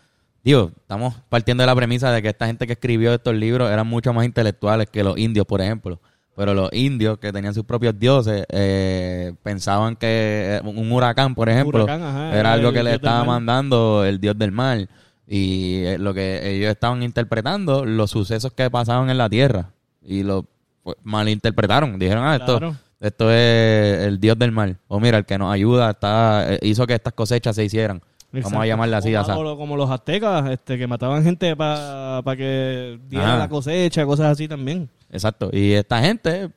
digo, 0.43 0.71
estamos 0.77 1.15
partiendo 1.29 1.61
de 1.63 1.67
la 1.67 1.75
premisa 1.75 2.11
de 2.11 2.21
que 2.21 2.29
esta 2.29 2.47
gente 2.47 2.65
que 2.67 2.73
escribió 2.73 3.13
estos 3.13 3.35
libros 3.35 3.69
eran 3.69 3.87
mucho 3.87 4.13
más 4.13 4.25
intelectuales 4.25 4.89
que 4.89 5.03
los 5.03 5.17
indios, 5.17 5.45
por 5.45 5.61
ejemplo. 5.61 5.99
Pero 6.39 6.53
los 6.53 6.71
indios 6.71 7.17
que 7.17 7.33
tenían 7.33 7.53
sus 7.53 7.65
propios 7.65 7.99
dioses 7.99 8.45
eh, 8.47 9.33
pensaban 9.43 9.97
que 9.97 10.57
eh, 10.57 10.61
un 10.63 10.89
huracán, 10.89 11.35
por 11.35 11.49
ejemplo, 11.49 11.83
huracán, 11.83 12.01
ajá, 12.01 12.29
era 12.29 12.39
era 12.39 12.53
algo 12.53 12.71
que 12.71 12.81
le 12.81 12.93
estaba 12.93 13.25
mandando 13.25 14.05
el 14.05 14.21
dios 14.21 14.37
del 14.37 14.53
mar. 14.53 14.87
Y 15.27 15.83
eh, 15.83 15.97
lo 15.97 16.13
que 16.13 16.55
ellos 16.55 16.71
estaban 16.71 17.03
interpretando, 17.03 17.83
los 17.83 18.11
sucesos 18.11 18.53
que 18.53 18.71
pasaban 18.71 19.09
en 19.09 19.17
la 19.17 19.29
tierra. 19.29 19.71
Y 20.01 20.23
lo 20.23 20.45
pues, 20.81 20.95
malinterpretaron. 21.03 21.99
Dijeron, 21.99 22.23
ah, 22.25 22.37
esto, 22.37 22.57
Claro. 22.57 22.75
esto 23.01 23.29
es 23.31 24.07
el 24.07 24.21
dios 24.21 24.39
del 24.39 24.53
mar. 24.53 24.77
O 24.87 25.01
mira, 25.01 25.17
el 25.17 25.25
que 25.25 25.37
nos 25.37 25.51
ayuda, 25.53 25.89
está 25.89 26.47
hizo 26.61 26.87
que 26.87 26.93
estas 26.93 27.11
cosechas 27.11 27.57
se 27.57 27.65
hicieran. 27.65 28.01
Vamos 28.31 28.45
Exacto. 28.45 28.61
a 28.61 28.65
llamarle 28.67 28.95
así. 28.95 29.15
O, 29.15 29.57
como 29.57 29.75
los 29.75 29.89
aztecas, 29.89 30.49
este, 30.51 30.77
que 30.77 30.85
mataban 30.85 31.23
gente 31.23 31.55
para 31.55 32.21
que 32.37 32.99
diera 33.09 33.29
Ajá. 33.29 33.37
la 33.39 33.49
cosecha, 33.49 34.05
cosas 34.05 34.27
así 34.27 34.47
también. 34.47 34.87
Exacto. 35.09 35.49
Y 35.51 35.71
esta 35.71 35.99
gente 36.01 36.51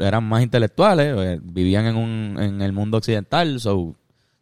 eran 0.00 0.24
más 0.24 0.42
intelectuales, 0.42 1.14
eh, 1.18 1.38
vivían 1.42 1.84
en, 1.84 1.96
un, 1.96 2.36
en 2.40 2.62
el 2.62 2.72
mundo 2.72 2.96
occidental, 2.96 3.60
so, 3.60 3.94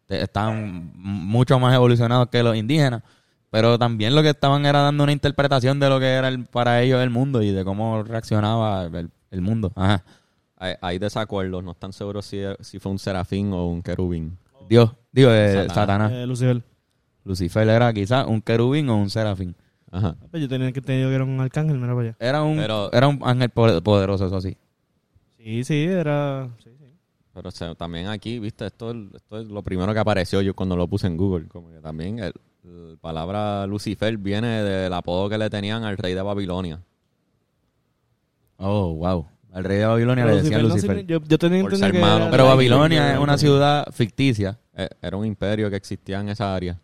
estaban 0.08 0.92
mucho 0.94 1.58
más 1.58 1.74
evolucionados 1.74 2.28
que 2.28 2.42
los 2.44 2.54
indígenas. 2.56 3.02
Pero 3.50 3.78
también 3.78 4.14
lo 4.14 4.22
que 4.22 4.30
estaban 4.30 4.64
era 4.66 4.80
dando 4.82 5.02
una 5.04 5.12
interpretación 5.12 5.80
de 5.80 5.88
lo 5.88 5.98
que 5.98 6.06
era 6.06 6.28
el- 6.28 6.44
para 6.44 6.82
ellos 6.82 7.02
el 7.02 7.10
mundo 7.10 7.42
y 7.42 7.50
de 7.50 7.64
cómo 7.64 8.02
reaccionaba 8.04 8.84
el, 8.84 9.10
el 9.30 9.40
mundo. 9.40 9.72
Ajá. 9.74 10.04
Hay, 10.58 10.74
hay 10.80 10.98
desacuerdos, 10.98 11.64
no 11.64 11.72
están 11.72 11.92
seguros 11.92 12.26
si, 12.26 12.40
si 12.60 12.78
fue 12.78 12.92
un 12.92 12.98
serafín 12.98 13.52
o 13.52 13.66
un 13.66 13.82
querubín. 13.82 14.36
Dios, 14.68 14.90
digo, 15.12 15.30
eh, 15.30 15.52
Satanás. 15.52 15.74
Satanás. 15.74 16.12
Eh, 16.12 16.26
Lucifer. 16.26 16.62
Lucifer 17.26 17.68
era 17.68 17.92
quizás 17.92 18.26
un 18.26 18.40
querubín 18.40 18.88
o 18.88 18.96
un 18.96 19.10
serafín. 19.10 19.54
Ajá. 19.90 20.16
Pues 20.30 20.40
yo 20.42 20.48
tenía 20.48 20.72
que 20.72 20.80
tener 20.80 21.08
que 21.08 21.14
era 21.14 21.24
un 21.24 21.40
arcángel, 21.40 21.76
mira 21.78 21.94
para 21.94 22.08
allá. 22.08 22.16
Era 22.20 22.42
un, 22.42 22.56
Pero- 22.56 22.92
era 22.92 23.08
un 23.08 23.20
ángel 23.24 23.50
po- 23.50 23.82
poderoso, 23.82 24.26
eso 24.26 24.40
sí. 24.40 24.56
Sí, 25.38 25.64
sí, 25.64 25.84
era... 25.84 26.48
sí, 26.62 26.70
sí. 26.78 26.86
Pero 27.34 27.48
o 27.48 27.52
sea, 27.52 27.74
también 27.74 28.06
aquí, 28.08 28.38
viste, 28.38 28.64
esto, 28.66 28.90
es- 28.92 29.14
esto 29.14 29.40
es 29.40 29.46
lo 29.48 29.62
primero 29.62 29.92
que 29.92 29.98
apareció 29.98 30.40
yo 30.40 30.54
cuando 30.54 30.76
lo 30.76 30.86
puse 30.88 31.06
en 31.08 31.16
Google. 31.16 31.48
Como 31.48 31.70
que 31.70 31.80
también 31.80 32.18
el- 32.20 32.32
la 32.64 32.96
palabra 33.00 33.66
Lucifer 33.66 34.16
viene 34.18 34.62
del 34.62 34.92
apodo 34.92 35.28
que 35.28 35.38
le 35.38 35.50
tenían 35.50 35.84
al 35.84 35.96
rey 35.96 36.14
de 36.14 36.22
Babilonia. 36.22 36.80
Oh, 38.58 38.94
wow. 38.94 39.26
Al 39.52 39.64
rey 39.64 39.78
de 39.78 39.86
Babilonia 39.86 40.24
Pero 40.24 40.36
le 40.36 40.42
decían 40.42 40.62
no 40.62 40.68
Lucifer. 40.68 40.96
signi- 40.98 41.06
yo, 41.06 41.20
yo 41.26 41.38
tenía 41.38 41.62
Por 41.62 41.72
entendido 41.72 41.78
ser 41.78 41.92
que 41.92 42.00
malo. 42.00 42.22
era 42.22 42.30
Pero 42.30 42.46
Babilonia 42.46 43.14
es 43.14 43.18
una 43.18 43.38
ciudad 43.38 43.86
ficticia. 43.92 44.58
Eh, 44.74 44.88
Era 45.00 45.16
un 45.16 45.24
imperio 45.24 45.70
que 45.70 45.76
existía 45.76 46.20
en 46.20 46.28
esa 46.28 46.54
área. 46.54 46.78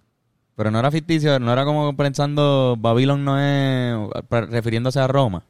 Pero 0.54 0.70
no 0.70 0.78
era 0.78 0.90
ficticio, 0.90 1.38
no 1.40 1.52
era 1.52 1.64
como 1.64 1.96
pensando 1.96 2.76
Babilón 2.78 3.24
no 3.24 3.38
es 3.38 3.96
refiriéndose 4.50 5.00
a 5.00 5.06
Roma. 5.06 5.44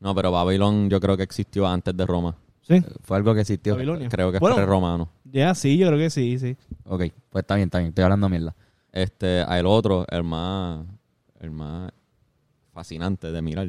No, 0.00 0.14
pero 0.14 0.30
Babilón 0.32 0.88
yo 0.90 1.00
creo 1.00 1.16
que 1.16 1.22
existió 1.22 1.66
antes 1.66 1.96
de 1.96 2.06
Roma. 2.06 2.36
Sí, 2.62 2.82
Fue 3.02 3.16
algo 3.16 3.32
que 3.34 3.40
existió. 3.42 3.74
Babilonia. 3.74 4.08
Creo 4.08 4.30
que 4.32 4.38
es 4.38 4.42
pre-romano. 4.42 5.08
ya 5.24 5.54
sí, 5.54 5.76
yo 5.78 5.86
creo 5.88 5.98
que 5.98 6.10
sí, 6.10 6.38
sí. 6.38 6.56
Ok, 6.84 7.04
pues 7.30 7.42
está 7.42 7.54
bien, 7.54 7.66
está 7.66 7.78
bien. 7.78 7.90
Estoy 7.90 8.04
hablando 8.04 8.28
mierda. 8.28 8.54
Este, 8.90 9.42
el 9.42 9.66
otro, 9.66 10.04
el 10.10 10.24
más, 10.24 10.84
el 11.40 11.50
más 11.50 11.92
fascinante 12.72 13.30
de 13.30 13.42
mirar, 13.42 13.68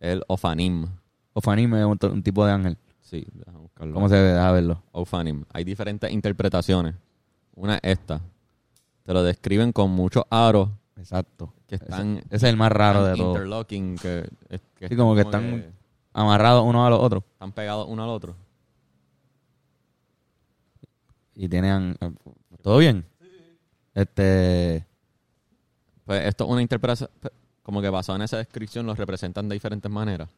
el 0.00 0.22
Ofanim. 0.26 0.86
Ofanim 1.34 1.74
es 1.74 1.84
un, 1.84 1.98
un 2.10 2.22
tipo 2.22 2.44
de 2.46 2.52
ángel. 2.52 2.78
Sí, 3.02 3.24
déjame 3.34 3.58
buscarlo. 3.58 3.94
¿Cómo 3.94 4.08
se 4.08 4.14
ve? 4.16 4.32
Deja 4.32 4.50
verlo. 4.50 4.82
Ofanim. 4.92 5.44
Hay 5.52 5.62
diferentes 5.64 6.10
interpretaciones. 6.10 6.94
Una 7.54 7.76
es 7.76 7.80
esta. 7.98 8.20
Te 9.06 9.12
lo 9.14 9.22
describen 9.22 9.72
con 9.72 9.90
muchos 9.92 10.24
aros 10.30 10.68
Exacto. 10.96 11.52
que 11.68 11.76
están 11.76 12.18
Ese 12.28 12.36
es 12.36 12.42
el 12.42 12.56
más 12.56 12.72
raro 12.72 13.04
de 13.04 13.12
están 13.12 13.24
todo. 13.24 13.32
interlocking, 13.36 13.96
que, 13.96 14.28
que 14.76 14.88
Sí, 14.88 14.96
como 14.96 15.14
que 15.14 15.20
están- 15.22 15.62
que 15.62 15.70
Amarrados 16.12 16.64
uno 16.64 16.84
a 16.86 16.90
los 16.90 16.98
otros. 17.00 17.22
están 17.32 17.52
pegados 17.52 17.86
uno 17.88 18.02
al 18.02 18.08
otro. 18.10 18.34
Y 21.34 21.48
tienen... 21.48 21.96
¿Todo 22.62 22.78
bien? 22.78 23.04
Este... 23.94 24.84
Pues 26.04 26.24
esto 26.24 26.44
es 26.44 26.50
una 26.50 26.62
interpretación, 26.62 27.10
como 27.62 27.82
que 27.82 27.90
basada 27.90 28.16
en 28.16 28.22
esa 28.22 28.36
descripción, 28.38 28.86
los 28.86 28.96
representan 28.96 29.48
de 29.48 29.54
diferentes 29.54 29.90
maneras. 29.90 30.28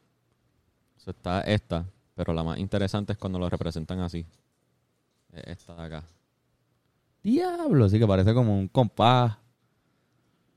Está 1.05 1.41
esta, 1.41 1.85
pero 2.15 2.33
la 2.33 2.43
más 2.43 2.59
interesante 2.59 3.13
es 3.13 3.17
cuando 3.19 3.39
lo 3.39 3.49
representan 3.49 3.99
así. 3.99 4.25
Es 5.31 5.43
Esta 5.59 5.75
de 5.75 5.81
acá. 5.83 6.03
Diablo, 7.29 7.89
sí 7.89 7.99
que 7.99 8.07
parece 8.07 8.33
como 8.33 8.57
un 8.57 8.67
compás. 8.67 9.37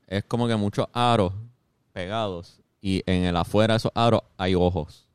Es 0.07 0.23
como 0.25 0.47
que 0.47 0.55
muchos 0.55 0.87
aros 0.93 1.33
pegados 1.91 2.61
y 2.81 3.01
en 3.05 3.23
el 3.23 3.37
afuera 3.37 3.73
de 3.73 3.77
esos 3.77 3.91
aros 3.95 4.21
hay 4.37 4.55
ojos. 4.55 5.07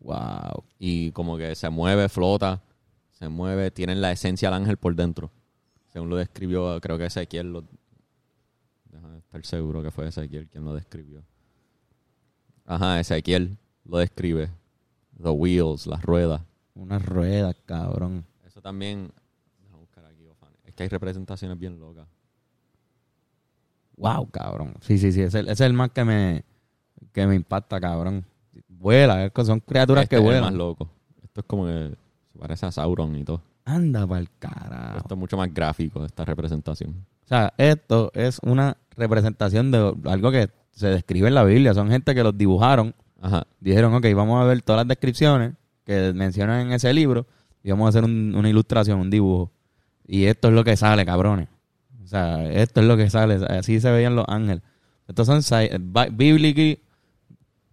Wow. 0.00 0.64
Y 0.78 1.10
como 1.12 1.36
que 1.36 1.54
se 1.54 1.68
mueve, 1.68 2.08
flota, 2.08 2.62
se 3.10 3.28
mueve, 3.28 3.70
tienen 3.70 4.00
la 4.00 4.12
esencia 4.12 4.48
del 4.48 4.62
ángel 4.62 4.76
por 4.76 4.94
dentro. 4.94 5.30
Según 5.92 6.10
lo 6.10 6.16
describió, 6.16 6.80
creo 6.80 6.98
que 6.98 7.06
Ezequiel 7.06 7.52
lo... 7.52 7.64
Déjame 8.90 9.18
estar 9.18 9.44
seguro 9.44 9.82
que 9.82 9.90
fue 9.90 10.06
Ezequiel 10.08 10.48
quien 10.48 10.64
lo 10.64 10.74
describió. 10.74 11.22
Ajá, 12.64 13.00
Ezequiel 13.00 13.58
lo 13.84 13.98
describe. 13.98 14.50
The 15.22 15.30
wheels, 15.30 15.86
las 15.86 16.02
ruedas. 16.02 16.42
Unas 16.74 17.04
ruedas, 17.04 17.56
cabrón. 17.64 18.26
Eso 18.46 18.60
también... 18.60 19.10
Déjame 19.62 19.80
buscar 19.80 20.04
aquí, 20.04 20.26
Ofani. 20.26 20.56
Es 20.64 20.65
que 20.76 20.84
hay 20.84 20.88
representaciones 20.88 21.58
bien 21.58 21.80
locas. 21.80 22.06
Wow, 23.96 24.28
cabrón. 24.30 24.74
Sí, 24.80 24.98
sí, 24.98 25.10
sí. 25.12 25.22
Ese, 25.22 25.40
ese 25.40 25.52
es 25.52 25.60
el 25.62 25.72
más 25.72 25.90
que 25.90 26.04
me, 26.04 26.44
que 27.12 27.26
me 27.26 27.34
impacta, 27.34 27.80
cabrón. 27.80 28.24
Vuela, 28.68 29.30
son 29.44 29.60
criaturas 29.60 30.04
Este 30.04 30.16
que 30.16 30.22
es 30.22 30.28
el 30.28 30.28
más 30.34 30.40
vuelan. 30.42 30.58
loco. 30.58 30.90
Esto 31.22 31.40
es 31.40 31.46
como 31.46 31.66
que 31.66 31.96
se 32.32 32.38
parece 32.38 32.66
a 32.66 32.72
Sauron 32.72 33.16
y 33.16 33.24
todo. 33.24 33.40
Anda 33.64 34.06
pa'l 34.06 34.28
carajo. 34.38 34.98
Esto 34.98 35.14
es 35.14 35.18
mucho 35.18 35.36
más 35.36 35.52
gráfico, 35.52 36.04
esta 36.04 36.24
representación. 36.24 36.90
O 37.24 37.28
sea, 37.28 37.52
esto 37.58 38.12
es 38.14 38.38
una 38.44 38.76
representación 38.96 39.70
de 39.70 39.94
algo 40.04 40.30
que 40.30 40.50
se 40.72 40.88
describe 40.88 41.28
en 41.28 41.34
la 41.34 41.42
Biblia. 41.44 41.74
Son 41.74 41.88
gente 41.90 42.14
que 42.14 42.22
los 42.22 42.36
dibujaron. 42.36 42.94
Ajá. 43.20 43.46
Dijeron, 43.60 43.94
ok, 43.94 44.06
vamos 44.14 44.40
a 44.40 44.44
ver 44.44 44.60
todas 44.62 44.80
las 44.80 44.88
descripciones 44.88 45.54
que 45.84 46.12
mencionan 46.12 46.66
en 46.66 46.72
ese 46.72 46.92
libro 46.92 47.26
y 47.64 47.70
vamos 47.70 47.86
a 47.86 47.88
hacer 47.88 48.04
un- 48.04 48.34
una 48.36 48.48
ilustración, 48.48 49.00
un 49.00 49.10
dibujo. 49.10 49.50
Y 50.06 50.24
esto 50.24 50.48
es 50.48 50.54
lo 50.54 50.64
que 50.64 50.76
sale, 50.76 51.04
cabrones. 51.04 51.48
O 52.04 52.06
sea, 52.06 52.48
esto 52.52 52.80
es 52.80 52.86
lo 52.86 52.96
que 52.96 53.10
sale. 53.10 53.34
Así 53.48 53.80
se 53.80 53.90
veían 53.90 54.14
los 54.16 54.24
ángeles. 54.28 54.62
Estos 55.08 55.26
son 55.26 55.40
bi- 55.92 56.10
biblically, 56.12 56.80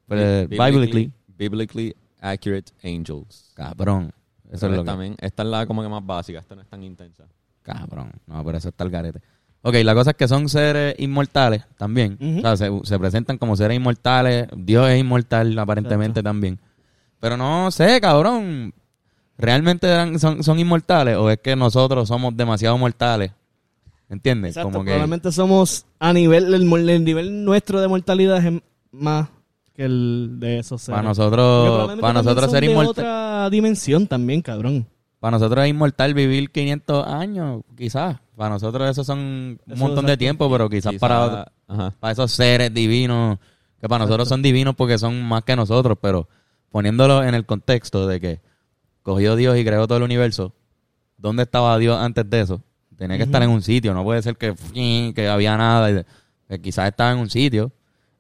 eh, 0.10 0.48
biblically, 0.50 1.12
biblically 1.28 1.96
accurate 2.22 2.72
angels. 2.84 3.52
cabrón. 3.56 4.12
Eso 4.52 4.68
Pero 4.68 4.74
es 4.74 4.78
lo 4.78 4.84
que... 4.84 4.88
también, 4.88 5.16
esta 5.20 5.44
es 5.44 5.50
la 5.50 5.66
como 5.66 5.82
que 5.82 5.90
más 5.90 6.06
básica, 6.06 6.40
esta 6.40 6.56
no 6.56 6.62
es 6.62 6.68
tan 6.68 6.84
intensa. 6.84 7.26
Cabrón. 7.64 8.12
No, 8.28 8.44
pero 8.44 8.58
eso 8.58 8.70
está 8.70 8.84
el 8.84 8.90
garete. 8.92 9.22
Ok, 9.62 9.76
la 9.84 9.96
cosa 9.96 10.12
es 10.12 10.18
que 10.18 10.28
son 10.28 10.50
seres 10.50 10.94
inmortales 11.00 11.64
también. 11.78 12.18
O 12.40 12.42
sea, 12.42 12.58
se, 12.58 12.70
se 12.84 13.00
presentan 13.00 13.38
como 13.38 13.56
seres 13.56 13.78
inmortales. 13.78 14.48
Dios 14.58 14.90
es 14.90 15.00
inmortal 15.00 15.58
aparentemente 15.58 16.22
también. 16.22 16.60
Pero 17.20 17.38
no 17.38 17.72
sé, 17.72 18.02
cabrón. 18.02 18.74
¿Realmente 19.38 19.88
eran- 19.88 20.20
son, 20.20 20.44
son 20.44 20.60
inmortales 20.60 21.18
o 21.18 21.30
es 21.30 21.40
que 21.40 21.56
nosotros 21.56 22.08
somos 22.08 22.36
demasiado 22.38 22.78
mortales? 22.78 23.32
¿Entiendes? 24.10 24.52
Exacto, 24.52 24.68
como 24.72 24.84
que 24.84 24.92
probablemente 24.92 25.32
somos 25.32 25.86
a 26.00 26.14
nivel, 26.14 26.54
el, 26.54 27.04
nivel 27.04 27.44
nuestro 27.44 27.82
de 27.82 27.88
mortalidad 27.88 28.46
es 28.46 28.62
más 28.92 29.30
que 29.74 29.86
el 29.86 30.36
de 30.40 30.60
esos 30.60 30.82
seres. 30.84 30.98
para 30.98 31.08
nosotros, 31.08 31.70
para 31.70 31.88
también 31.98 32.14
nosotros 32.14 32.52
ser 32.52 32.62
de 32.64 32.70
inmortal, 32.72 32.92
otra 32.92 33.50
dimensión 33.50 34.06
también, 34.06 34.42
cabrón. 34.44 34.86
para 35.20 35.38
nosotros 35.38 35.64
es 35.64 35.70
inmortal 35.72 36.14
vivir 36.14 36.52
500 36.52 37.08
años, 37.08 37.62
quizás. 37.76 38.18
Para 38.36 38.50
nosotros 38.52 38.88
eso 38.90 39.04
son 39.04 39.18
un 39.20 39.60
Eso, 39.68 39.78
montón 39.84 40.06
de 40.06 40.18
tiempo, 40.18 40.50
pero 40.52 40.70
quizás 40.70 40.92
Quizá- 40.92 41.00
para 41.00 41.52
Ajá. 41.68 41.94
para 42.00 42.12
esos 42.14 42.32
seres 42.32 42.72
divinos, 42.72 43.40
que 43.82 43.90
para 43.90 44.06
nosotros 44.06 44.28
son 44.30 44.44
divinos 44.44 44.76
porque 44.76 45.00
son 45.00 45.24
más 45.24 45.44
que 45.44 45.56
nosotros, 45.56 45.98
pero 46.00 46.28
poniéndolo 46.72 47.24
en 47.24 47.34
el 47.34 47.46
contexto 47.48 48.06
de 48.06 48.20
que 48.20 48.42
cogió 49.04 49.36
Dios 49.36 49.58
y 49.58 49.64
creó 49.64 49.86
todo 49.86 49.98
el 49.98 50.04
universo, 50.04 50.56
¿dónde 51.18 51.44
estaba 51.44 51.78
Dios 51.78 52.00
antes 52.00 52.28
de 52.30 52.42
eso? 52.42 52.64
Tenía 52.98 53.18
que 53.18 53.24
estar 53.24 53.44
en 53.44 53.50
un 53.50 53.62
sitio, 53.62 53.94
no 53.94 54.04
puede 54.04 54.22
ser 54.22 54.38
que, 54.38 54.56
que 55.14 55.28
había 55.28 55.58
nada, 55.58 55.92
y 55.92 56.06
que 56.50 56.62
quizás 56.62 56.88
estaba 56.88 57.12
en 57.12 57.20
un 57.20 57.30
sitio 57.30 57.72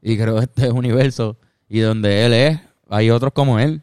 y 0.01 0.17
creó 0.17 0.39
este 0.39 0.69
universo 0.71 1.37
y 1.69 1.79
donde 1.79 2.25
Él 2.25 2.33
es, 2.33 2.59
hay 2.89 3.09
otros 3.09 3.33
como 3.33 3.59
Él. 3.59 3.81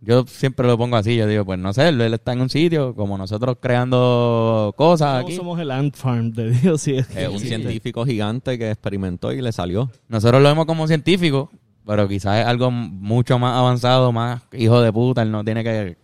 Yo 0.00 0.24
siempre 0.26 0.66
lo 0.66 0.78
pongo 0.78 0.96
así, 0.96 1.16
yo 1.16 1.26
digo, 1.26 1.44
pues 1.44 1.58
no 1.58 1.72
sé, 1.72 1.88
Él, 1.88 2.00
está 2.14 2.32
en 2.32 2.40
un 2.40 2.50
sitio, 2.50 2.94
como 2.94 3.18
nosotros 3.18 3.56
creando 3.60 4.74
cosas 4.76 5.24
aquí. 5.24 5.34
somos 5.34 5.58
el 5.58 5.70
ant 5.70 5.96
farm 5.96 6.32
de 6.32 6.50
Dios. 6.50 6.80
sí, 6.82 6.96
es 6.96 7.06
que 7.06 7.24
Es 7.24 7.28
un 7.28 7.40
científico 7.40 8.04
gigante 8.04 8.58
que 8.58 8.70
experimentó 8.70 9.32
y 9.32 9.40
le 9.40 9.52
salió. 9.52 9.90
Nosotros 10.08 10.42
lo 10.42 10.48
vemos 10.48 10.66
como 10.66 10.86
científico, 10.86 11.50
pero 11.86 12.08
quizás 12.08 12.40
es 12.40 12.46
algo 12.46 12.70
mucho 12.72 13.38
más 13.38 13.56
avanzado, 13.56 14.10
más 14.10 14.42
hijo 14.52 14.82
de 14.82 14.92
puta. 14.92 15.22
Él 15.22 15.30
no 15.30 15.44
tiene 15.44 15.62
que. 15.62 15.96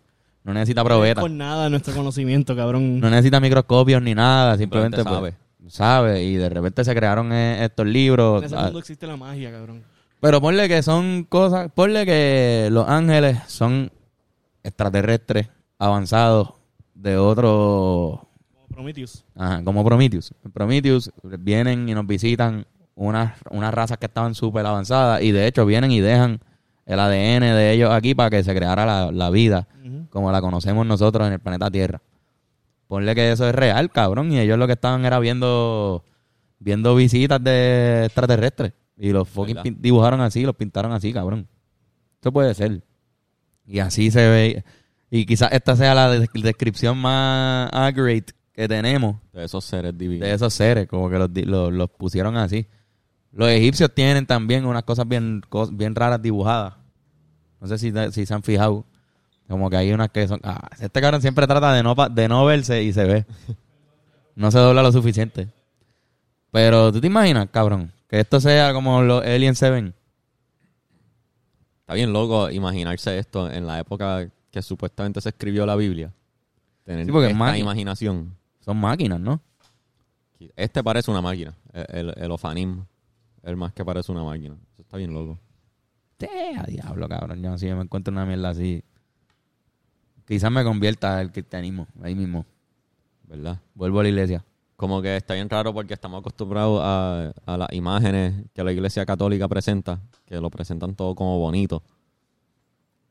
No 0.45 0.55
necesita 0.55 0.85
probeta. 0.85 1.21
Con 1.21 1.37
nada 1.37 1.68
nuestro 1.68 1.92
conocimiento, 1.95 2.55
cabrón. 2.55 3.01
No 3.01 3.11
necesita 3.11 3.40
microscopios 3.40 4.01
ni 4.01 4.14
nada. 4.14 4.57
Simplemente 4.57 5.05
pues, 5.05 5.35
sabe. 5.68 6.23
Y 6.23 6.37
de 6.37 6.49
repente 6.49 6.85
se 6.85 6.95
crearon 6.95 7.33
eh, 7.33 7.64
estos 7.64 7.87
libros. 7.87 8.42
en 8.42 8.47
ese 8.47 8.57
ah, 8.57 8.64
mundo 8.64 8.79
existe 8.79 9.07
la 9.09 9.16
magia, 9.16 9.51
cabrón. 9.51 9.83
Pero 10.21 10.40
ponle 10.40 10.68
que 10.68 10.83
son 10.85 11.25
cosas. 11.25 11.71
Ponle 11.75 12.07
que 12.07 12.68
los 12.71 12.88
ángeles 12.88 13.40
son 13.49 13.90
extraterrestres 14.62 15.49
avanzados 15.79 16.55
de 16.95 17.16
otro. 17.16 18.29
Como 18.55 18.68
Prometheus. 18.68 19.25
Ajá, 19.35 19.64
como 19.64 19.85
Prometheus. 19.85 20.33
Prometheus 20.53 21.11
vienen 21.40 21.88
y 21.88 21.95
nos 21.95 22.07
visitan 22.07 22.66
unas, 22.94 23.33
unas 23.50 23.72
razas 23.72 23.98
que 23.98 24.07
estaban 24.07 24.35
súper 24.35 24.66
avanzadas 24.66 25.22
y 25.22 25.33
de 25.33 25.46
hecho 25.46 25.64
vienen 25.66 25.90
y 25.90 26.00
dejan 26.00 26.40
el 26.87 26.98
ADN 27.00 27.40
de 27.55 27.72
ellos 27.72 27.90
aquí 27.90 28.14
para 28.14 28.31
que 28.31 28.42
se 28.42 28.55
creara 28.55 28.85
la, 28.85 29.12
la 29.12 29.31
vida 29.31 29.68
como 30.11 30.31
la 30.33 30.40
conocemos 30.40 30.85
nosotros 30.87 31.26
en 31.26 31.33
el 31.35 31.38
planeta 31.40 31.70
Tierra. 31.70 32.02
Ponle 32.88 33.14
que 33.14 33.33
eso 33.33 33.48
es 33.48 33.55
real, 33.55 33.90
cabrón, 33.90 34.31
y 34.33 34.38
ellos 34.38 34.59
lo 34.59 34.66
que 34.66 34.74
estaban 34.74 35.05
era 35.05 35.18
viendo 35.18 36.05
viendo 36.59 36.94
visitas 36.94 37.42
de 37.42 38.05
extraterrestres 38.05 38.72
y 38.96 39.11
los 39.12 39.28
fucking 39.28 39.57
dibujaron 39.81 40.20
así, 40.20 40.42
los 40.44 40.55
pintaron 40.55 40.92
así, 40.92 41.12
cabrón. 41.12 41.48
Eso 42.20 42.31
puede 42.33 42.55
ser. 42.55 42.83
Y 43.66 43.78
así 43.78 44.11
se 44.11 44.28
ve. 44.28 44.64
Y 45.11 45.24
quizás 45.26 45.50
esta 45.52 45.74
sea 45.76 45.94
la 45.94 46.11
de- 46.11 46.28
descripción 46.35 46.98
más 46.98 47.68
accurate 47.72 48.33
que 48.52 48.68
tenemos 48.68 49.16
De 49.33 49.44
esos 49.44 49.64
seres 49.64 49.96
divinos. 49.96 50.28
de 50.28 50.35
esos 50.35 50.52
seres, 50.52 50.87
como 50.87 51.09
que 51.11 51.18
los, 51.18 51.31
los, 51.46 51.72
los 51.72 51.90
pusieron 51.90 52.37
así. 52.37 52.66
Los 53.33 53.49
egipcios 53.49 53.92
tienen 53.95 54.27
también 54.27 54.66
unas 54.66 54.83
cosas 54.83 55.09
bien, 55.09 55.42
bien 55.73 55.95
raras 55.95 56.21
dibujadas. 56.21 56.75
No 57.61 57.66
sé 57.66 57.79
si, 57.79 57.92
si 58.12 58.27
se 58.27 58.35
han 58.35 58.42
fijado. 58.42 58.85
Como 59.49 59.71
que 59.71 59.77
hay 59.77 59.92
unas 59.92 60.11
que 60.11 60.29
son... 60.29 60.40
Ah, 60.42 60.68
este 60.79 61.01
cabrón 61.01 61.21
siempre 61.23 61.47
trata 61.47 61.73
de 61.73 61.83
no, 61.83 61.95
de 61.95 62.29
no 62.29 62.45
verse 62.45 62.83
y 62.83 62.92
se 62.92 63.05
ve. 63.05 63.27
No 64.35 64.51
se 64.51 64.59
dobla 64.59 64.83
lo 64.83 64.92
suficiente. 64.92 65.49
Pero 66.51 66.92
tú 66.92 67.01
te 67.01 67.07
imaginas, 67.07 67.49
cabrón, 67.51 67.92
que 68.09 68.21
esto 68.21 68.40
sea 68.40 68.73
como 68.73 69.03
los 69.03 69.23
se 69.23 69.71
ven. 69.71 69.95
Está 71.81 71.95
bien 71.95 72.12
loco 72.12 72.51
imaginarse 72.51 73.18
esto 73.18 73.51
en 73.51 73.66
la 73.66 73.79
época 73.79 74.31
que 74.51 74.62
supuestamente 74.62 75.21
se 75.21 75.31
escribió 75.31 75.66
la 75.66 75.77
Biblia. 75.77 76.12
Tener 76.85 77.07
Sí, 77.07 77.12
porque 77.12 77.27
es 77.27 77.33
esta 77.33 77.59
imaginación. 77.59 78.37
Son 78.61 78.77
máquinas, 78.79 79.21
¿no? 79.21 79.40
Este 80.57 80.83
parece 80.83 81.11
una 81.11 81.21
máquina. 81.21 81.55
El, 81.73 82.09
el, 82.09 82.14
el 82.16 82.31
Ofanim. 82.31 82.85
El 83.42 83.57
más 83.57 83.72
que 83.72 83.85
parece 83.85 84.12
una 84.12 84.24
máquina. 84.24 84.57
Eso 84.72 84.83
está 84.83 84.96
bien 84.96 85.12
loco. 85.12 85.38
Sí, 86.18 86.26
a 86.57 86.64
diablo, 86.64 87.09
cabrón. 87.09 87.42
Yo 87.42 87.59
si 87.59 87.66
yo 87.66 87.76
me 87.76 87.83
encuentro 87.83 88.12
una 88.12 88.24
mierda 88.24 88.50
así. 88.50 88.85
Quizás 90.26 90.50
me 90.50 90.62
convierta 90.62 91.18
al 91.18 91.33
cristianismo 91.33 91.88
ahí 92.02 92.14
mismo. 92.14 92.46
¿Verdad? 93.24 93.61
Vuelvo 93.74 94.00
a 94.00 94.02
la 94.05 94.09
iglesia. 94.11 94.44
Como 94.76 95.02
que 95.02 95.16
está 95.16 95.35
bien 95.35 95.48
raro 95.48 95.72
porque 95.72 95.94
estamos 95.94 96.20
acostumbrados 96.20 96.81
a, 96.83 97.33
a 97.46 97.57
las 97.57 97.72
imágenes 97.72 98.44
que 98.55 98.64
la 98.64 98.72
iglesia 98.72 99.05
católica 99.05 99.48
presenta, 99.48 100.00
que 100.26 100.40
lo 100.40 100.50
presentan 100.50 100.94
todo 100.94 101.14
como 101.14 101.38
bonito. 101.38 101.83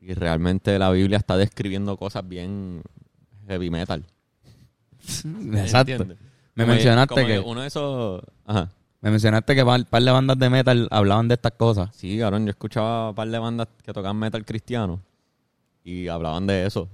Y 0.00 0.14
realmente 0.14 0.78
la 0.78 0.90
Biblia 0.90 1.18
está 1.18 1.36
describiendo 1.36 1.96
cosas 1.96 2.26
bien 2.26 2.82
heavy 3.46 3.70
metal. 3.70 4.04
Exacto. 5.54 5.92
¿Entiendes? 5.92 6.18
Me 6.54 6.64
Como 6.64 6.74
mencionaste 6.74 7.14
como 7.14 7.26
que, 7.26 7.38
uno 7.38 7.60
de 7.62 7.66
esos... 7.68 8.22
Ajá. 8.44 8.70
Me 9.02 9.10
mencionaste 9.10 9.54
que 9.54 9.64
par, 9.64 9.84
par 9.86 10.02
de 10.02 10.10
bandas 10.10 10.38
de 10.38 10.48
metal 10.48 10.88
hablaban 10.90 11.28
de 11.28 11.34
estas 11.34 11.52
cosas. 11.52 11.90
Sí, 11.94 12.18
cabrón, 12.18 12.44
yo 12.46 12.50
escuchaba 12.50 13.10
un 13.10 13.14
par 13.14 13.28
de 13.28 13.38
bandas 13.38 13.68
que 13.84 13.92
tocaban 13.92 14.16
metal 14.16 14.44
cristiano 14.44 15.00
y 15.84 16.08
hablaban 16.08 16.46
de 16.46 16.66
eso. 16.66 16.88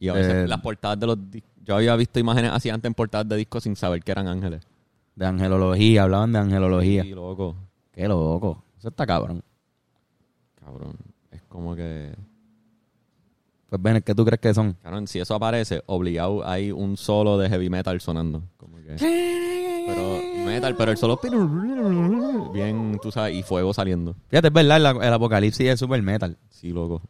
Y 0.00 0.08
a 0.08 0.12
veces 0.12 0.34
Eh, 0.44 0.48
las 0.48 0.60
portadas 0.60 0.98
de 1.00 1.06
los... 1.06 1.16
dis- 1.18 1.42
Yo 1.64 1.76
había 1.76 1.94
visto 1.96 2.18
imágenes 2.20 2.50
así 2.52 2.70
antes 2.70 2.88
en 2.88 2.94
portadas 2.94 3.28
de 3.28 3.36
discos 3.36 3.62
sin 3.62 3.74
saber 3.76 4.02
que 4.02 4.12
eran 4.12 4.26
ángeles. 4.28 4.62
De 5.14 5.26
angelología, 5.26 6.02
hablaban 6.04 6.32
de 6.32 6.38
angelología. 6.38 7.02
Sí, 7.02 7.10
loco. 7.10 7.56
Qué 7.92 8.06
loco. 8.06 8.62
Eso 8.78 8.88
está 8.88 9.06
cabrón. 9.06 9.42
Cabrón. 10.54 10.94
Es 11.30 11.42
como 11.48 11.74
que... 11.74 12.14
Pues 13.68 13.82
ven, 13.82 14.00
¿qué 14.02 14.14
tú 14.14 14.24
crees 14.24 14.40
que 14.40 14.54
son? 14.54 14.72
Cabrón, 14.82 15.06
si 15.06 15.18
eso 15.18 15.34
aparece, 15.34 15.82
obligado 15.86 16.46
hay 16.48 16.70
un 16.72 16.96
solo 16.96 17.36
de 17.38 17.48
heavy 17.48 17.68
metal 17.68 18.00
sonando. 18.00 18.42
Como 18.56 18.76
que... 18.78 18.96
Pero 20.48 20.54
metal, 20.56 20.76
pero 20.76 20.90
el 20.92 20.96
solo... 20.98 21.20
Bien, 22.52 22.98
tú 23.02 23.10
sabes, 23.12 23.36
y 23.36 23.42
fuego 23.42 23.72
saliendo. 23.74 24.14
Fíjate, 24.28 24.48
es 24.48 24.52
verdad, 24.54 24.80
la- 24.80 25.06
el 25.06 25.12
apocalipsis 25.12 25.66
es 25.68 25.78
super 25.80 26.02
metal. 26.02 26.36
Sí, 26.50 26.70
loco. 26.70 27.02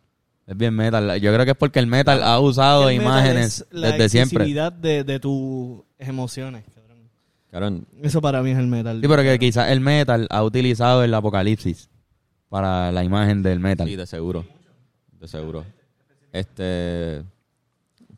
Es 0.47 0.57
bien 0.57 0.75
metal. 0.75 1.21
Yo 1.21 1.33
creo 1.33 1.45
que 1.45 1.51
es 1.53 1.57
porque 1.57 1.79
el 1.79 1.87
metal 1.87 2.23
ha 2.23 2.39
usado 2.41 2.89
El 2.89 2.99
metal 2.99 3.13
imágenes 3.13 3.61
es 3.61 3.67
la 3.71 3.93
desde 3.93 4.09
siempre. 4.09 4.37
expresividad 4.45 4.73
de, 4.73 5.05
de 5.05 5.21
tus 5.21 5.81
emociones, 5.99 6.65
cabrón. 6.75 6.99
Cabrón, 7.51 7.87
Eso 8.03 8.21
para 8.23 8.43
mí 8.43 8.51
es 8.51 8.59
el 8.59 8.67
metal. 8.67 9.01
Sí, 9.03 9.09
pero 9.09 9.23
que 9.23 9.39
quizás 9.39 9.71
el 9.71 9.81
metal 9.81 10.27
ha 10.31 10.43
utilizado 10.43 11.05
el 11.05 11.13
apocalipsis 11.15 11.89
para 12.49 12.91
la 12.93 13.05
imagen 13.05 13.43
del 13.43 13.61
metal. 13.61 13.87
Sí, 13.87 13.97
de 13.97 14.07
seguro. 14.07 14.45
De 15.21 15.29
seguro. 15.29 15.65
Este. 16.33 17.23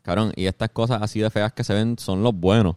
Cabrón, 0.01 0.31
y 0.35 0.45
estas 0.45 0.69
cosas 0.69 1.01
así 1.01 1.19
de 1.19 1.29
feas 1.29 1.53
que 1.53 1.63
se 1.63 1.73
ven 1.73 1.97
son 1.99 2.23
los 2.23 2.33
buenos. 2.33 2.75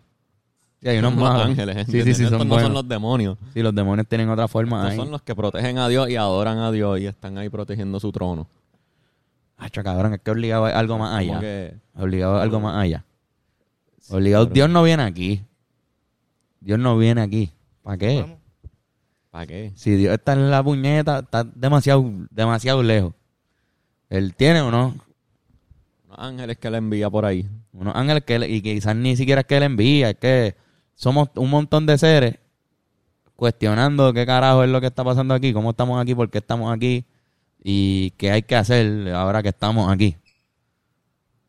Sí, 0.84 0.90
hay 0.90 0.98
unos 0.98 1.12
Son 1.14 1.20
los 1.20 1.28
malos. 1.30 1.46
ángeles. 1.46 1.74
Sí, 1.76 1.80
¿entiendes? 1.80 2.04
sí, 2.04 2.14
sí, 2.14 2.24
Estos 2.24 2.38
son 2.38 2.46
no 2.48 2.54
buenos. 2.54 2.66
son 2.68 2.74
los 2.74 2.88
demonios. 2.88 3.38
Sí, 3.54 3.62
los 3.62 3.74
demonios 3.74 4.06
tienen 4.06 4.28
otra 4.28 4.46
forma 4.48 4.76
Estos 4.80 4.90
ahí. 4.92 4.96
son 4.98 5.10
los 5.10 5.22
que 5.22 5.34
protegen 5.34 5.78
a 5.78 5.88
Dios 5.88 6.10
y 6.10 6.16
adoran 6.16 6.58
a 6.58 6.70
Dios 6.70 7.00
y 7.00 7.06
están 7.06 7.38
ahí 7.38 7.48
protegiendo 7.48 7.98
su 7.98 8.12
trono. 8.12 8.46
Hacho, 9.56 9.82
cabrón, 9.82 10.12
es 10.12 10.20
que 10.20 10.30
obligado 10.30 10.66
a 10.66 10.70
algo 10.78 10.98
más 10.98 11.08
Como 11.18 11.32
allá. 11.36 11.40
que- 11.40 11.74
Obligado 11.96 12.36
a 12.36 12.42
algo 12.42 12.60
más 12.60 12.76
allá. 12.76 13.02
Obligado. 14.10 14.44
Dios 14.46 14.68
no 14.68 14.82
viene 14.82 15.02
aquí. 15.04 15.42
Dios 16.60 16.78
no 16.78 16.98
viene 16.98 17.22
aquí. 17.22 17.50
¿Para 17.82 17.96
qué? 17.96 18.20
Vamos. 18.20 18.38
¿Para 19.30 19.46
qué? 19.46 19.72
Si 19.74 19.90
Dios 19.96 20.12
está 20.12 20.34
en 20.34 20.50
la 20.50 20.62
puñeta, 20.62 21.20
está 21.20 21.44
demasiado, 21.44 22.04
demasiado 22.30 22.82
lejos. 22.82 23.14
¿Él 24.10 24.34
tiene 24.34 24.60
o 24.60 24.70
no? 24.70 24.94
Unos 26.06 26.18
ángeles 26.18 26.58
que 26.58 26.70
le 26.70 26.76
envía 26.78 27.08
por 27.08 27.24
ahí. 27.24 27.48
Unos 27.72 27.96
ángeles 27.96 28.22
que 28.24 28.34
él- 28.36 28.44
y 28.50 28.60
quizás 28.60 28.94
ni 28.94 29.16
siquiera 29.16 29.40
es 29.40 29.46
que 29.46 29.56
él 29.56 29.62
envía, 29.62 30.10
es 30.10 30.16
que 30.16 30.54
somos 30.94 31.28
un 31.36 31.50
montón 31.50 31.86
de 31.86 31.98
seres 31.98 32.38
cuestionando 33.36 34.12
qué 34.12 34.26
carajo 34.26 34.62
es 34.62 34.70
lo 34.70 34.80
que 34.80 34.86
está 34.86 35.04
pasando 35.04 35.34
aquí, 35.34 35.52
cómo 35.52 35.70
estamos 35.70 36.00
aquí, 36.00 36.14
por 36.14 36.30
qué 36.30 36.38
estamos 36.38 36.72
aquí 36.72 37.04
y 37.62 38.10
qué 38.12 38.30
hay 38.30 38.42
que 38.42 38.56
hacer 38.56 39.12
ahora 39.14 39.42
que 39.42 39.48
estamos 39.48 39.90
aquí. 39.90 40.16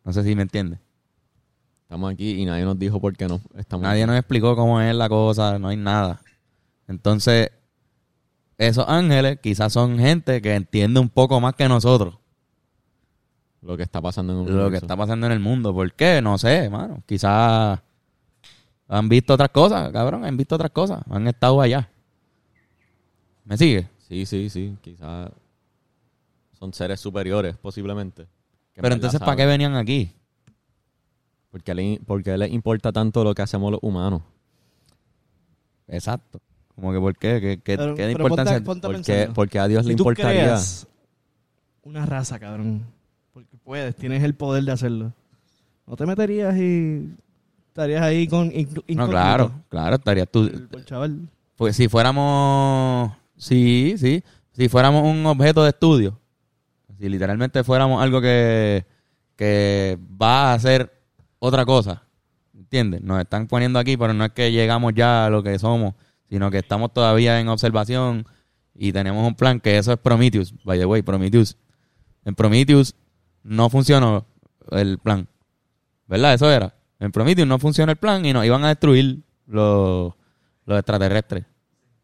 No 0.04 0.14
sé 0.14 0.24
si 0.24 0.36
me 0.36 0.44
entiende. 0.44 0.80
Estamos 1.84 2.12
aquí 2.12 2.42
y 2.42 2.46
nadie 2.46 2.66
nos 2.66 2.80
dijo 2.80 3.00
por 3.00 3.16
qué 3.16 3.28
no. 3.28 3.42
Estamos 3.56 3.84
Nadie 3.84 4.04
aquí. 4.04 4.08
nos 4.08 4.18
explicó 4.18 4.56
cómo 4.56 4.82
es 4.82 4.96
la 4.96 5.08
cosa, 5.08 5.60
no 5.60 5.68
hay 5.68 5.78
nada. 5.78 6.22
Entonces, 6.88 7.52
esos 8.58 8.86
ángeles 8.88 9.40
quizás 9.42 9.74
son 9.74 10.00
gente 10.00 10.42
que 10.42 10.56
entiende 10.56 11.00
un 11.00 11.10
poco 11.10 11.40
más 11.42 11.56
que 11.56 11.68
nosotros 11.68 12.16
Lo 13.62 13.76
que 13.76 13.84
está 13.84 14.02
pasando 14.02 14.34
en 14.34 14.48
el 14.48 14.58
lo 14.58 14.72
que 14.72 14.78
está 14.78 14.96
pasando 14.96 15.28
en 15.28 15.34
el 15.34 15.40
mundo. 15.40 15.74
¿Por 15.74 15.94
qué? 15.94 16.22
No 16.22 16.38
sé, 16.38 16.66
hermano. 16.66 17.04
Quizás 17.06 17.80
han 18.88 19.10
visto 19.10 19.34
otras 19.34 19.50
cosas, 19.50 19.92
cabrón, 19.92 20.26
han 20.26 20.38
visto 20.38 20.56
otras 20.56 20.72
cosas, 20.72 21.02
han 21.10 21.28
estado 21.28 21.62
allá. 21.62 21.90
¿Me 23.46 23.58
sigue? 23.58 23.88
Sí, 24.08 24.26
sí, 24.26 24.50
sí. 24.50 24.76
Quizás 24.82 25.32
son 26.60 26.74
seres 26.74 27.00
superiores, 27.00 27.56
posiblemente. 27.58 28.28
Pero 28.76 28.94
entonces, 28.96 29.20
¿para 29.20 29.36
qué 29.36 29.46
venían 29.46 29.76
aquí? 29.76 30.12
Porque 31.52 31.74
le, 31.74 32.02
porque 32.06 32.38
les 32.38 32.52
importa 32.52 32.92
tanto 32.92 33.24
lo 33.24 33.34
que 33.34 33.42
hacemos 33.42 33.72
los 33.72 33.80
humanos. 33.82 34.22
Exacto. 35.88 36.40
Como 36.76 36.92
que, 36.92 37.00
¿por 37.00 37.16
qué? 37.18 37.40
¿Qué, 37.40 37.62
qué, 37.62 37.78
Pero- 37.78 37.96
qué 37.96 38.04
pero 38.08 38.12
importancia? 38.24 38.60
ponte- 38.64 38.88
ponte 38.88 38.88
a 38.88 39.26
Porque, 39.26 39.34
porque 39.34 39.60
a 39.60 39.68
Dios 39.68 39.86
le 39.86 39.94
Si 39.94 39.96
tú 39.98 40.04
importaría. 40.04 40.42
creas 40.44 40.88
una 41.84 42.06
raza, 42.06 42.40
cabrón, 42.40 42.84
porque 43.34 43.56
puedes, 43.64 43.96
tienes 43.96 44.24
el 44.24 44.34
poder 44.36 44.64
de 44.64 44.72
hacerlo, 44.72 45.14
¿no 45.86 45.96
te 45.96 46.06
meterías 46.06 46.58
y 46.58 47.14
estarías 47.76 48.02
ahí 48.04 48.26
con 48.26 48.54
No, 48.88 49.10
claro, 49.10 49.52
claro, 49.68 49.96
estarías 49.98 50.30
tú. 50.32 50.46
El 50.46 50.86
chaval. 50.86 51.28
Pues 51.58 51.76
si 51.76 51.90
fuéramos, 51.90 53.12
sí, 53.36 53.96
sí, 53.98 54.24
si 54.54 54.70
fuéramos 54.70 55.04
un 55.04 55.26
objeto 55.26 55.62
de 55.62 55.70
estudio, 55.72 56.18
si 56.98 57.10
literalmente 57.10 57.66
fuéramos 57.66 58.02
algo 58.02 58.22
que, 58.22 58.86
que 59.36 59.98
va 60.22 60.52
a 60.52 60.54
hacer 60.54 60.90
otra 61.40 61.66
cosa, 61.66 62.04
¿entiendes? 62.54 63.02
Nos 63.02 63.20
están 63.20 63.48
poniendo 63.48 63.78
aquí, 63.78 63.98
pero 63.98 64.14
no 64.14 64.24
es 64.24 64.32
que 64.32 64.54
llegamos 64.54 64.94
ya 64.96 65.26
a 65.26 65.30
lo 65.30 65.44
que 65.44 65.60
somos, 65.60 65.96
sino 66.30 66.50
que 66.52 66.60
estamos 66.60 66.94
todavía 66.94 67.42
en 67.42 67.50
observación 67.50 68.26
y 68.74 68.94
tenemos 68.94 69.28
un 69.28 69.36
plan 69.36 69.60
que 69.60 69.78
eso 69.78 69.92
es 69.92 70.00
Prometheus, 70.00 70.54
by 70.64 70.80
the 70.80 70.86
way, 70.86 71.02
Prometheus. 71.02 71.58
En 72.24 72.36
Prometheus 72.36 72.96
no 73.44 73.70
funcionó 73.70 74.26
el 74.72 74.98
plan, 74.98 75.28
¿verdad? 76.08 76.36
Eso 76.36 76.50
era. 76.50 76.74
En 77.06 77.12
Prometheus 77.12 77.48
no 77.48 77.60
funcionó 77.60 77.92
el 77.92 77.98
plan 77.98 78.26
y 78.26 78.34
nos 78.34 78.46
iban 78.46 78.64
a 78.64 78.70
destruir 78.70 79.20
los, 79.48 80.14
los 80.66 80.78
extraterrestres. 80.80 81.46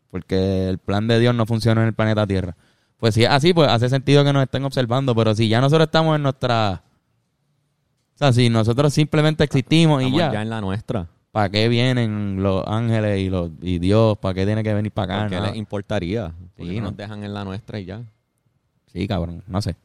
Porque 0.09 0.69
el 0.69 0.77
plan 0.77 1.07
de 1.07 1.19
Dios 1.19 1.33
no 1.33 1.45
funciona 1.45 1.81
en 1.81 1.87
el 1.87 1.93
planeta 1.93 2.27
Tierra. 2.27 2.55
Pues 2.97 3.15
si 3.15 3.23
es 3.23 3.29
así, 3.29 3.53
pues 3.53 3.69
hace 3.69 3.89
sentido 3.89 4.23
que 4.23 4.31
nos 4.33 4.43
estén 4.43 4.63
observando. 4.63 5.15
Pero 5.15 5.33
si 5.33 5.47
ya 5.47 5.59
nosotros 5.61 5.87
estamos 5.87 6.15
en 6.15 6.23
nuestra... 6.23 6.83
O 8.15 8.17
sea, 8.17 8.31
si 8.33 8.49
nosotros 8.49 8.93
simplemente 8.93 9.43
existimos 9.43 10.03
y 10.03 10.11
ya, 10.11 10.31
ya 10.31 10.41
en 10.43 10.49
la 10.49 10.61
nuestra. 10.61 11.07
¿para 11.31 11.49
qué 11.49 11.69
vienen 11.69 12.43
los 12.43 12.63
ángeles 12.67 13.19
y, 13.19 13.29
los, 13.29 13.49
y 13.61 13.79
Dios? 13.79 14.17
¿Para 14.19 14.33
qué 14.35 14.45
tiene 14.45 14.63
que 14.63 14.73
venir 14.73 14.91
para 14.91 15.15
acá? 15.15 15.27
¿Por 15.29 15.37
qué 15.41 15.47
les 15.47 15.55
importaría? 15.57 16.31
Porque 16.55 16.71
Sí, 16.73 16.81
nos 16.81 16.91
no. 16.91 16.97
dejan 16.97 17.23
en 17.23 17.33
la 17.33 17.43
nuestra 17.43 17.79
y 17.79 17.85
ya. 17.85 18.03
Sí, 18.87 19.07
cabrón, 19.07 19.43
no 19.47 19.61
sé. 19.61 19.75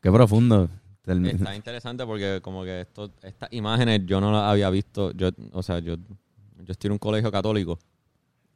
Qué 0.00 0.10
profundo. 0.10 0.68
Está 1.04 1.56
interesante 1.56 2.06
porque 2.06 2.40
como 2.42 2.62
que 2.62 2.82
esto, 2.82 3.10
estas 3.22 3.52
imágenes 3.52 4.02
yo 4.06 4.20
no 4.20 4.30
las 4.30 4.42
había 4.42 4.70
visto. 4.70 5.10
Yo, 5.12 5.30
o 5.52 5.62
sea, 5.62 5.80
yo, 5.80 5.96
yo 5.96 6.72
estoy 6.72 6.88
en 6.88 6.92
un 6.92 6.98
colegio 6.98 7.32
católico 7.32 7.78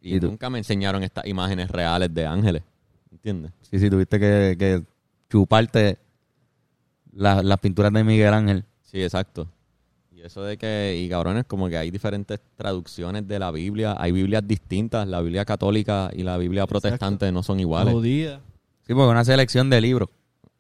y, 0.01 0.21
nunca 0.21 0.49
me 0.49 0.59
enseñaron 0.59 1.03
estas 1.03 1.27
imágenes 1.27 1.69
reales 1.71 2.13
de 2.15 2.25
ángeles. 2.25 2.63
¿Entiendes? 3.11 3.53
Sí, 3.63 3.79
sí, 3.79 3.91
tuviste 3.91 4.21
que, 4.21 4.57
que 4.59 4.83
chuparte 5.29 5.99
la- 7.13 7.43
las 7.43 7.59
pinturas 7.59 7.93
de 7.93 8.05
Miguel 8.05 8.33
Ángel. 8.33 8.65
Sí, 8.83 9.03
exacto. 9.03 9.49
Y 10.13 10.21
eso 10.21 10.43
de 10.43 10.57
que, 10.57 11.03
y 11.03 11.09
cabrones, 11.09 11.45
como 11.47 11.69
que 11.69 11.77
hay 11.77 11.91
diferentes 11.91 12.41
traducciones 12.55 13.27
de 13.27 13.39
la 13.41 13.51
Biblia. 13.51 13.97
Hay 13.99 14.13
Biblias 14.13 14.47
distintas. 14.47 15.09
La 15.09 15.21
Biblia 15.21 15.45
católica 15.45 16.11
y 16.15 16.23
la 16.23 16.37
Biblia 16.37 16.67
protestante 16.67 17.33
no 17.33 17.43
son 17.43 17.59
iguales. 17.59 17.93
Judía. 17.93 18.41
Sí, 18.87 18.95
porque 18.95 19.11
una 19.11 19.25
selección 19.25 19.69
de 19.69 19.81
libros 19.81 20.09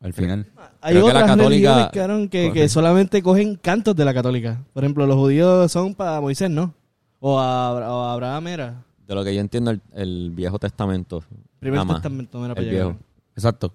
al 0.00 0.12
final. 0.12 0.46
Hay 0.80 0.92
Creo 0.94 1.06
que 1.06 1.12
la 1.12 1.18
otras 1.20 1.36
católica- 1.36 1.48
religiones, 1.48 1.88
cabrón, 1.92 2.28
que, 2.28 2.52
que 2.52 2.68
solamente 2.68 3.22
cogen 3.22 3.56
cantos 3.56 3.96
de 3.96 4.04
la 4.04 4.14
católica. 4.14 4.62
Por 4.72 4.84
ejemplo, 4.84 5.06
los 5.06 5.16
judíos 5.16 5.70
son 5.72 5.94
para 5.94 6.20
Moisés, 6.20 6.50
¿no? 6.50 6.74
O 7.20 7.38
a, 7.40 7.72
o 7.72 8.02
a 8.04 8.12
Abraham 8.12 8.48
era. 8.48 8.82
De 9.06 9.14
lo 9.14 9.24
que 9.24 9.34
yo 9.34 9.40
entiendo, 9.40 9.70
el, 9.70 9.80
el 9.94 10.30
Viejo 10.34 10.58
Testamento. 10.58 11.22
Primer 11.58 11.84
más. 11.84 11.96
testamento, 11.96 12.38
mira 12.38 12.50
El 12.50 12.54
para 12.54 12.66
allá, 12.66 12.72
viejo. 12.72 12.96
Exacto. 13.34 13.72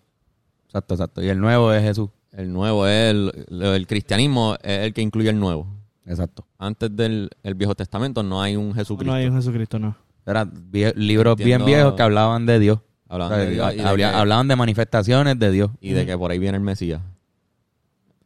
Exacto, 0.67 0.93
exacto. 0.93 1.23
Y 1.23 1.27
el 1.29 1.39
nuevo 1.39 1.73
es 1.73 1.83
Jesús. 1.83 2.09
El 2.31 2.53
nuevo 2.53 2.87
es 2.87 3.11
el, 3.11 3.31
el 3.49 3.87
cristianismo 3.87 4.55
es 4.61 4.79
el 4.85 4.93
que 4.93 5.01
incluye 5.01 5.29
el 5.29 5.39
nuevo. 5.39 5.67
Exacto. 6.05 6.45
Antes 6.57 6.95
del 6.95 7.29
el 7.43 7.55
Viejo 7.55 7.75
Testamento 7.75 8.23
no 8.23 8.41
hay 8.41 8.55
un 8.55 8.73
Jesucristo. 8.73 9.11
No 9.11 9.17
hay 9.17 9.27
un 9.27 9.35
Jesucristo, 9.35 9.79
no. 9.79 9.95
Eran 10.25 10.69
libros 10.95 11.35
bien 11.35 11.65
viejos 11.65 11.93
que 11.93 12.01
hablaban 12.03 12.45
de 12.45 12.59
Dios. 12.59 12.79
Hablaban 13.11 13.39
de 13.39 13.49
Dios 13.51 13.73
y 13.73 13.77
de 13.77 13.83
habla- 13.83 14.11
que- 14.11 14.17
hablaban 14.17 14.47
de 14.47 14.55
manifestaciones 14.55 15.37
de 15.37 15.51
Dios. 15.51 15.71
y 15.81 15.91
de 15.91 16.05
que 16.05 16.17
por 16.17 16.31
ahí 16.31 16.39
viene 16.39 16.57
el 16.57 16.63
Mesías. 16.63 17.01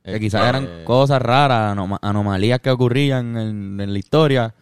Que 0.04 0.20
quizás 0.20 0.42
Este, 0.46 0.50
eran 0.50 0.84
cosas 0.86 1.20
raras, 1.22 1.72
anoma- 1.76 1.98
anomalías 2.02 2.60
que 2.60 2.70
ocurrían 2.70 3.36
en, 3.38 3.82
en 3.82 3.92
la 3.94 3.98
historia 4.00 4.54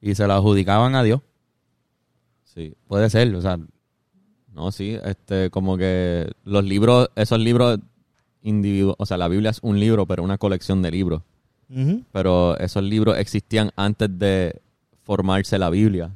y 0.00 0.14
se 0.16 0.26
las 0.26 0.38
adjudicaban 0.38 0.96
a 0.96 1.02
Dios. 1.04 1.20
Sí. 2.44 2.74
Puede 2.88 3.08
ser, 3.10 3.34
o 3.34 3.40
sea, 3.40 3.58
No, 4.52 4.72
sí, 4.72 4.98
este, 5.04 5.50
como 5.50 5.76
que 5.78 6.28
los 6.44 6.64
libros, 6.64 7.10
esos 7.14 7.38
libros 7.38 7.78
individuos, 8.42 8.96
o 8.98 9.06
sea, 9.06 9.16
la 9.16 9.28
Biblia 9.28 9.50
es 9.50 9.60
un 9.62 9.78
libro, 9.78 10.04
pero 10.06 10.24
una 10.24 10.36
colección 10.38 10.82
de 10.82 10.90
libros. 10.90 11.22
Pero 12.12 12.58
esos 12.58 12.82
libros 12.82 13.16
existían 13.18 13.70
antes 13.76 14.08
de 14.18 14.60
formarse 15.04 15.58
la 15.60 15.70
Biblia. 15.70 16.10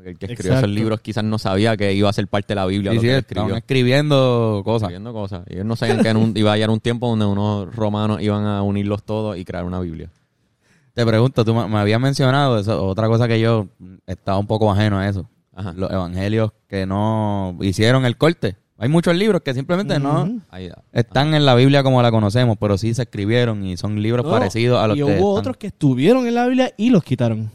Como 0.00 0.04
que 0.04 0.10
el 0.10 0.18
que 0.18 0.26
escribió 0.26 0.52
Exacto. 0.52 0.66
esos 0.66 0.74
libros 0.74 1.00
quizás 1.00 1.24
no 1.24 1.38
sabía 1.38 1.76
que 1.76 1.92
iba 1.92 2.08
a 2.08 2.12
ser 2.12 2.26
parte 2.28 2.48
de 2.52 2.54
la 2.56 2.66
Biblia 2.66 2.92
sí, 2.92 2.96
lo 2.96 3.00
sí, 3.02 3.06
que 3.08 3.16
escribió. 3.18 3.56
escribiendo 3.56 4.62
cosas. 4.64 4.88
Escribiendo 4.88 5.12
cosas. 5.12 5.42
Y 5.48 5.54
ellos 5.54 5.66
no 5.66 5.76
sabían 5.76 6.02
que 6.02 6.08
en 6.08 6.16
un- 6.16 6.32
iba 6.36 6.52
a 6.52 6.56
llegar 6.56 6.70
un 6.70 6.80
tiempo 6.80 7.08
donde 7.08 7.26
unos 7.26 7.74
romanos 7.74 8.20
iban 8.22 8.44
a 8.46 8.62
unirlos 8.62 9.02
todos 9.04 9.36
y 9.36 9.44
crear 9.44 9.64
una 9.64 9.80
Biblia. 9.80 10.10
Te 10.94 11.04
pregunto, 11.06 11.44
tú 11.44 11.54
me, 11.54 11.78
habías 11.78 12.00
mencionado 12.00 12.58
eso, 12.58 12.84
otra 12.84 13.06
cosa 13.08 13.28
que 13.28 13.38
yo 13.40 13.68
estaba 14.06 14.38
un 14.38 14.46
poco 14.46 14.70
ajeno 14.72 14.98
a 14.98 15.08
eso. 15.08 15.28
Ajá. 15.54 15.72
Los 15.76 15.90
evangelios 15.90 16.52
que 16.68 16.86
no 16.86 17.56
hicieron 17.60 18.04
el 18.06 18.16
corte. 18.16 18.56
Hay 18.78 18.88
muchos 18.88 19.14
libros 19.14 19.42
que 19.42 19.52
simplemente 19.52 19.98
no 20.00 20.40
están 20.92 21.34
en 21.34 21.44
la 21.44 21.54
Biblia 21.54 21.82
como 21.82 22.00
la 22.00 22.10
conocemos, 22.10 22.56
pero 22.58 22.78
sí 22.78 22.94
se 22.94 23.02
escribieron 23.02 23.64
y 23.66 23.76
son 23.76 24.00
libros 24.02 24.24
No, 24.24 24.30
parecidos 24.32 24.82
a 24.82 24.86
los 24.88 24.96
y 24.96 25.00
que 25.00 25.04
hubo 25.04 25.12
están. 25.12 25.24
otros 25.40 25.56
que 25.58 25.66
estuvieron 25.66 26.26
en 26.26 26.34
la 26.34 26.46
Biblia 26.46 26.72
y 26.78 26.88
los 26.88 27.04
quitaron. 27.04 27.50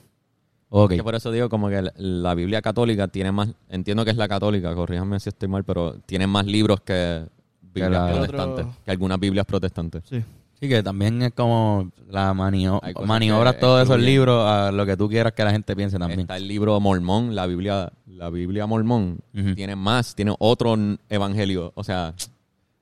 Que 0.97 1.03
por 1.03 1.15
eso 1.15 1.31
digo 1.31 1.47
como 1.49 1.69
que 1.69 1.89
la- 1.97 2.35
Biblia 2.35 2.61
católica 2.61 3.07
tiene 3.07 3.31
más, 3.31 3.49
entiendo 3.69 4.03
que 4.03 4.11
es 4.11 4.17
la 4.17 4.27
católica, 4.27 4.73
corríjanme 4.75 5.19
si 5.19 5.29
estoy 5.29 5.47
mal, 5.47 5.63
pero 5.63 5.95
tiene 6.05 6.27
más 6.27 6.45
libros 6.45 6.81
que 6.81 7.23
Biblias 7.61 7.91
la- 7.91 8.11
protestantes, 8.13 8.65
Otro- 8.65 8.77
que 8.83 8.91
algunas 8.91 9.19
Biblias 9.19 9.45
protestantes. 9.45 10.03
Sí. 10.09 10.23
Sí, 10.59 10.69
que 10.69 10.81
también 10.81 11.21
es 11.21 11.33
como 11.33 11.91
la 12.09 12.33
manio 12.33 12.79
maniobras 13.05 13.55
que 13.55 13.59
todos 13.59 13.83
esos 13.83 13.99
libros 13.99 14.45
a 14.47 14.71
lo 14.71 14.85
que 14.85 14.95
tú 14.95 15.09
quieras 15.09 15.33
que 15.33 15.43
la 15.43 15.51
gente 15.51 15.75
piense 15.75 15.99
también. 15.99 16.21
Está 16.21 16.37
el 16.37 16.47
libro 16.47 16.79
mormón, 16.79 17.35
la 17.35 17.45
Biblia, 17.45 17.91
la 18.07 18.29
Biblia 18.29 18.65
mormón, 18.65 19.19
tiene 19.55 19.75
más, 19.75 20.15
tiene 20.15 20.33
otro 20.39 20.75
evangelio, 21.09 21.73
o 21.75 21.83
sea, 21.83 22.13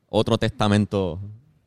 otro 0.10 0.38
testamento. 0.38 1.20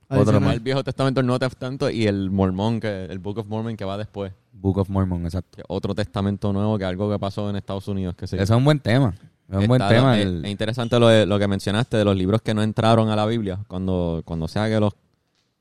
Otro 0.08 0.22
Adicional. 0.22 0.54
El 0.54 0.60
Viejo 0.60 0.84
Testamento, 0.84 1.18
el 1.20 1.26
Nuevo 1.26 1.40
Testamento 1.40 1.90
y 1.90 2.06
el 2.06 2.30
mormón, 2.30 2.78
que 2.78 3.06
el 3.06 3.18
Book 3.18 3.38
of 3.38 3.48
Mormon 3.48 3.76
que 3.76 3.84
va 3.84 3.98
después. 3.98 4.32
Book 4.60 4.78
of 4.78 4.88
Mormon, 4.88 5.24
exacto. 5.24 5.62
Otro 5.68 5.94
testamento 5.94 6.52
nuevo, 6.52 6.78
que 6.78 6.84
algo 6.84 7.10
que 7.10 7.18
pasó 7.18 7.48
en 7.50 7.56
Estados 7.56 7.86
Unidos, 7.88 8.14
que 8.16 8.26
se 8.26 8.36
Eso 8.36 8.54
es 8.54 8.58
un 8.58 8.64
buen 8.64 8.80
tema. 8.80 9.14
Es 9.50 9.56
un 9.58 9.66
buen 9.68 9.80
tema. 9.86 10.18
Es, 10.18 10.26
el- 10.26 10.44
es 10.44 10.50
interesante 10.50 10.98
lo, 10.98 11.08
de- 11.08 11.26
lo 11.26 11.38
que 11.38 11.46
mencionaste 11.46 11.96
de 11.96 12.04
los 12.04 12.16
libros 12.16 12.42
que 12.42 12.52
no 12.54 12.62
entraron 12.62 13.08
a 13.10 13.16
la 13.16 13.26
Biblia. 13.26 13.60
Cuando, 13.68 14.22
cuando 14.24 14.48
sea 14.48 14.68
que 14.68 14.80
los 14.80 14.92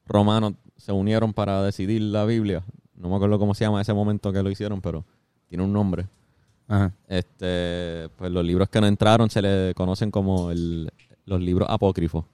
romanos 0.08 0.54
se 0.78 0.92
unieron 0.92 1.34
para 1.34 1.62
decidir 1.64 2.02
la 2.02 2.26
Biblia. 2.26 2.64
No 2.96 3.10
me 3.10 3.16
acuerdo 3.16 3.38
cómo 3.38 3.54
se 3.54 3.66
llama 3.66 3.82
ese 3.82 3.94
momento 3.94 4.32
que 4.34 4.42
lo 4.42 4.50
hicieron, 4.50 4.82
pero 4.82 5.04
tiene 5.50 5.64
un 5.64 5.74
nombre. 5.74 6.06
Ajá. 6.68 6.92
Este, 7.08 8.10
pues 8.18 8.32
los 8.32 8.44
libros 8.44 8.70
que 8.70 8.82
no 8.82 8.88
entraron 8.88 9.30
se 9.30 9.42
le 9.42 9.74
conocen 9.76 10.10
como 10.12 10.52
el- 10.52 10.92
los 11.26 11.42
libros 11.42 11.68
apócrifos. 11.70 12.26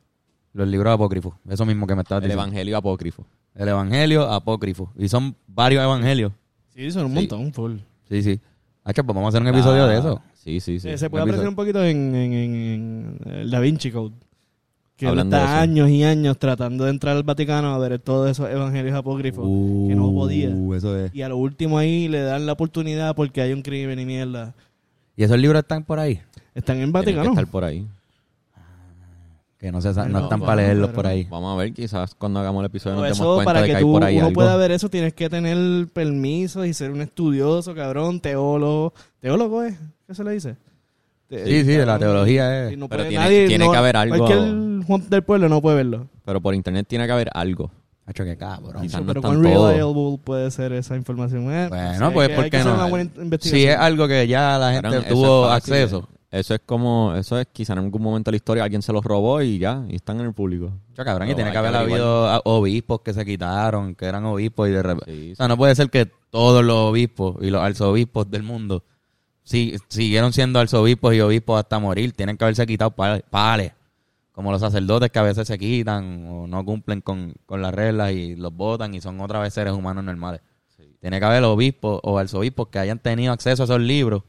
Los 0.53 0.67
libros 0.67 0.93
apócrifos. 0.93 1.33
Eso 1.49 1.65
mismo 1.65 1.87
que 1.87 1.95
me 1.95 2.01
El 2.01 2.05
diciendo. 2.07 2.33
evangelio 2.33 2.77
apócrifo. 2.77 3.25
El 3.55 3.67
evangelio 3.69 4.29
apócrifo. 4.29 4.91
Y 4.97 5.07
son 5.09 5.35
varios 5.47 5.83
evangelios. 5.83 6.31
Sí, 6.75 6.91
son 6.91 7.05
un 7.05 7.13
montón, 7.13 7.53
full. 7.53 7.75
Sí, 8.09 8.23
sí. 8.23 8.39
Hacho, 8.83 9.03
pues 9.03 9.15
vamos 9.15 9.25
a 9.33 9.37
hacer 9.37 9.41
un 9.41 9.47
episodio 9.55 9.87
de 9.87 9.97
eso. 9.99 10.21
Sí, 10.33 10.59
sí, 10.59 10.79
sí. 10.79 10.89
Eh, 10.89 10.97
se 10.97 11.09
puede 11.09 11.23
Un 11.23 11.29
apreciar 11.29 11.45
episodio. 11.45 11.49
un 11.49 11.55
poquito 11.55 11.83
en, 11.83 12.15
en- 12.15 12.33
en- 12.33 13.17
en 13.25 13.31
el 13.33 13.51
Da 13.51 13.59
Vinci 13.59 13.91
Code. 13.91 14.15
Que 14.95 15.05
él 15.05 15.09
Hablando 15.11 15.35
de 15.37 15.41
está 15.43 15.53
eso. 15.55 15.61
años 15.63 15.89
y 15.89 16.03
años 16.03 16.37
tratando 16.37 16.83
de 16.85 16.91
entrar 16.91 17.15
al 17.17 17.23
Vaticano 17.23 17.73
a 17.73 17.77
ver 17.79 17.97
todos 17.99 18.29
esos 18.29 18.49
evangelios 18.49 18.95
apócrifos. 18.95 19.45
que 19.45 19.95
no 19.95 20.11
podía. 20.13 20.49
Uh, 20.49 20.73
Eso 20.75 20.97
es. 20.97 21.13
Y 21.13 21.21
a 21.21 21.29
lo 21.29 21.37
último 21.37 21.77
ahí 21.77 22.07
le 22.07 22.21
dan 22.21 22.45
la 22.45 22.53
oportunidad 22.53 23.15
porque 23.15 23.41
hay 23.41 23.53
un 23.53 23.61
crimen 23.61 23.99
y 23.99 24.05
mierda. 24.05 24.53
¿Y 25.15 25.23
esos 25.23 25.37
libros 25.37 25.61
están 25.61 25.83
por 25.83 25.99
ahí? 25.99 26.19
Están 26.55 26.77
en 26.77 26.91
Tienen 26.91 26.91
que 26.91 26.91
Vaticano. 26.91 27.29
estar 27.31 27.47
por 27.47 27.63
ahí. 27.63 27.87
Que 29.61 29.71
no, 29.71 29.79
se, 29.79 29.93
no 29.93 30.05
No, 30.07 30.19
están 30.23 30.41
para 30.41 30.63
leerlos 30.63 30.87
pero- 30.87 30.95
por 30.95 31.05
ahí. 31.07 31.27
Vamos 31.29 31.53
a 31.53 31.57
ver, 31.61 31.71
quizás 31.71 32.15
cuando 32.15 32.39
hagamos 32.39 32.61
el 32.61 32.65
episodio 32.65 32.95
Pero 32.97 33.09
nos 33.09 33.17
demos 33.19 33.27
eso, 33.27 33.35
cuenta 33.35 33.49
para 33.49 33.61
de 33.61 33.67
que 33.67 33.71
que 33.73 33.77
hay 33.77 33.83
tú 33.83 33.91
por 33.91 34.03
ahí 34.03 34.17
uno 34.17 34.25
algo. 34.25 34.33
pueda 34.33 34.55
ver 34.57 34.71
eso, 34.71 34.89
tienes 34.89 35.13
que 35.13 35.29
tener 35.29 35.87
permiso 35.89 36.65
y 36.65 36.73
ser 36.73 36.89
un 36.89 37.01
estudioso, 37.01 37.75
cabrón, 37.75 38.19
teólogo. 38.19 38.93
¿Teólogo 39.19 39.61
es? 39.61 39.75
¿Qué 40.07 40.15
se 40.15 40.23
le 40.23 40.31
dice? 40.31 40.55
Te- 41.27 41.45
Sí, 41.45 41.59
sí, 41.61 41.77
de 41.77 41.85
la 41.85 41.99
teología 41.99 42.69
es. 42.69 42.77
no 42.77 42.89
Pero 42.89 43.01
puede- 43.03 43.09
tiene- 43.09 43.23
nadie- 43.23 43.47
tiene 43.47 43.65
no- 43.65 43.71
que 43.71 43.77
haber 43.77 43.97
algo. 43.97 44.17
Cualquier 44.17 44.83
Juan 44.87 45.09
del 45.11 45.21
pueblo 45.23 45.47
no 45.47 45.61
puede 45.61 45.75
verlo. 45.77 46.07
Pero 46.25 46.41
por 46.41 46.55
internet 46.55 46.87
tiene 46.89 47.05
que 47.05 47.11
haber 47.11 47.29
algo. 47.31 47.69
Hacho, 48.07 48.23
qué 48.25 48.35
cabrón. 48.35 48.81
Quizás 48.81 49.01
no 49.01 49.07
pero 49.13 49.21
todos. 49.21 49.37
reliable 49.37 50.19
puede 50.23 50.49
ser 50.49 50.73
esa 50.73 50.95
información. 50.97 51.43
Eh, 51.53 51.67
Bueno, 51.69 52.11
pues, 52.11 52.29
que- 52.29 52.35
¿por 52.35 52.43
qué 52.45 52.49
que 52.49 52.63
no? 52.63 53.37
Si 53.39 53.63
es 53.67 53.77
algo 53.77 54.07
que 54.07 54.27
ya 54.27 54.57
la 54.57 54.71
gente 54.73 54.89
Cabrón, 54.89 55.05
tuvo 55.07 55.45
acceso. 55.45 56.09
Eso 56.31 56.53
es 56.55 56.61
como, 56.65 57.13
eso 57.15 57.37
es 57.37 57.47
quizás 57.51 57.77
en 57.77 57.83
algún 57.83 58.01
momento 58.01 58.31
de 58.31 58.33
la 58.33 58.37
historia 58.37 58.63
alguien 58.63 58.81
se 58.81 58.93
los 58.93 59.03
robó 59.03 59.41
y 59.41 59.59
ya, 59.59 59.83
y 59.89 59.97
están 59.97 60.17
en 60.21 60.27
el 60.27 60.33
público. 60.33 60.71
Yo, 60.95 61.03
cabrón, 61.03 61.29
y 61.29 61.35
tiene 61.35 61.51
que 61.51 61.57
haber 61.57 61.75
habido 61.75 62.41
obispos 62.45 63.01
que 63.01 63.13
se 63.13 63.25
quitaron, 63.25 63.95
que 63.95 64.05
eran 64.05 64.23
obispos 64.23 64.69
y 64.69 64.71
de 64.71 64.81
repente... 64.81 65.11
Sí, 65.13 65.31
O 65.33 65.35
sea, 65.35 65.49
no 65.49 65.57
puede 65.57 65.75
ser 65.75 65.89
que 65.89 66.05
todos 66.29 66.63
los 66.63 66.75
obispos 66.77 67.35
y 67.41 67.49
los 67.49 67.61
arzobispos 67.61 68.31
del 68.31 68.43
mundo 68.43 68.85
si- 69.43 69.75
siguieron 69.89 70.31
siendo 70.31 70.59
arzobispos 70.59 71.13
y 71.13 71.19
obispos 71.19 71.59
hasta 71.59 71.79
morir. 71.79 72.13
Tienen 72.13 72.37
que 72.37 72.45
haberse 72.45 72.65
quitado 72.65 72.91
pales, 72.91 73.23
pales. 73.29 73.73
Como 74.31 74.51
los 74.53 74.61
sacerdotes 74.61 75.11
que 75.11 75.19
a 75.19 75.23
veces 75.23 75.45
se 75.45 75.57
quitan 75.59 76.25
o 76.29 76.47
no 76.47 76.63
cumplen 76.63 77.01
con, 77.01 77.33
con 77.45 77.61
las 77.61 77.73
reglas 77.73 78.13
y 78.13 78.37
los 78.37 78.53
votan 78.55 78.93
y 78.93 79.01
son 79.01 79.19
otra 79.19 79.39
vez 79.39 79.53
seres 79.53 79.73
humanos 79.73 80.05
normales. 80.05 80.39
Tiene 81.01 81.19
que 81.19 81.25
haber 81.25 81.43
obispos 81.43 81.99
o 82.03 82.17
arzobispos 82.17 82.69
que 82.69 82.79
hayan 82.79 82.99
tenido 82.99 83.33
acceso 83.33 83.63
a 83.63 83.65
esos 83.65 83.81
libros 83.81 84.23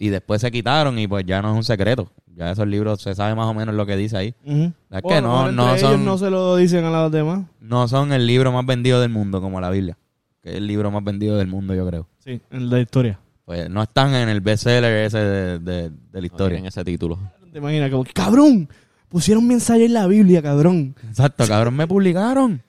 y 0.00 0.08
después 0.10 0.40
se 0.40 0.50
quitaron 0.50 0.98
y 0.98 1.06
pues 1.08 1.24
ya 1.26 1.42
no 1.42 1.50
es 1.50 1.56
un 1.56 1.64
secreto. 1.64 2.10
Ya 2.34 2.52
esos 2.52 2.68
libros 2.68 3.02
se 3.02 3.14
sabe 3.16 3.34
más 3.34 3.46
o 3.46 3.52
menos 3.54 3.74
lo 3.74 3.84
que 3.84 3.96
dice 3.96 4.16
ahí. 4.16 4.34
Es 4.44 5.02
que 5.02 5.20
no- 5.20 5.50
no 5.50 5.70
ellos 5.74 5.80
son- 5.80 6.04
no 6.04 6.16
se 6.16 6.30
lo 6.30 6.54
dicen 6.56 6.84
a 6.84 6.90
los 6.90 7.10
demás. 7.10 7.42
No 7.60 7.88
son 7.88 8.12
el 8.12 8.26
libro 8.26 8.52
más 8.52 8.64
vendido 8.64 9.00
del 9.00 9.10
mundo 9.10 9.40
como 9.40 9.60
la 9.60 9.70
Biblia, 9.70 9.98
que 10.40 10.50
es 10.50 10.56
el 10.56 10.66
libro 10.68 10.90
más 10.92 11.02
vendido 11.02 11.36
del 11.36 11.48
mundo 11.48 11.74
yo 11.74 11.84
creo. 11.86 12.06
Sí, 12.20 12.40
en 12.52 12.70
la 12.70 12.80
historia. 12.80 13.18
Pues 13.44 13.68
no 13.68 13.82
están 13.82 14.14
en 14.14 14.28
el 14.28 14.40
bestseller 14.40 15.06
ese 15.06 15.18
de, 15.18 15.58
de, 15.58 15.90
de 15.90 15.92
la 16.12 16.20
No 16.20 16.26
historia. 16.26 16.48
tienen 16.56 16.66
ese 16.66 16.84
título. 16.84 17.18
¿Te 17.50 17.58
imaginas? 17.58 17.90
Como, 17.90 18.04
cabrón, 18.14 18.68
pusieron 19.08 19.44
mi 19.48 19.54
ensayo 19.54 19.84
en 19.84 19.94
la 19.94 20.06
Biblia, 20.06 20.40
cabrón. 20.42 20.94
Exacto, 21.08 21.44
cabrón, 21.48 21.74
me 21.74 21.88
publicaron. 21.88 22.62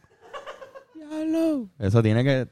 Diablo. 0.96 1.68
Eso 1.78 2.02
tiene 2.02 2.24
que 2.24 2.48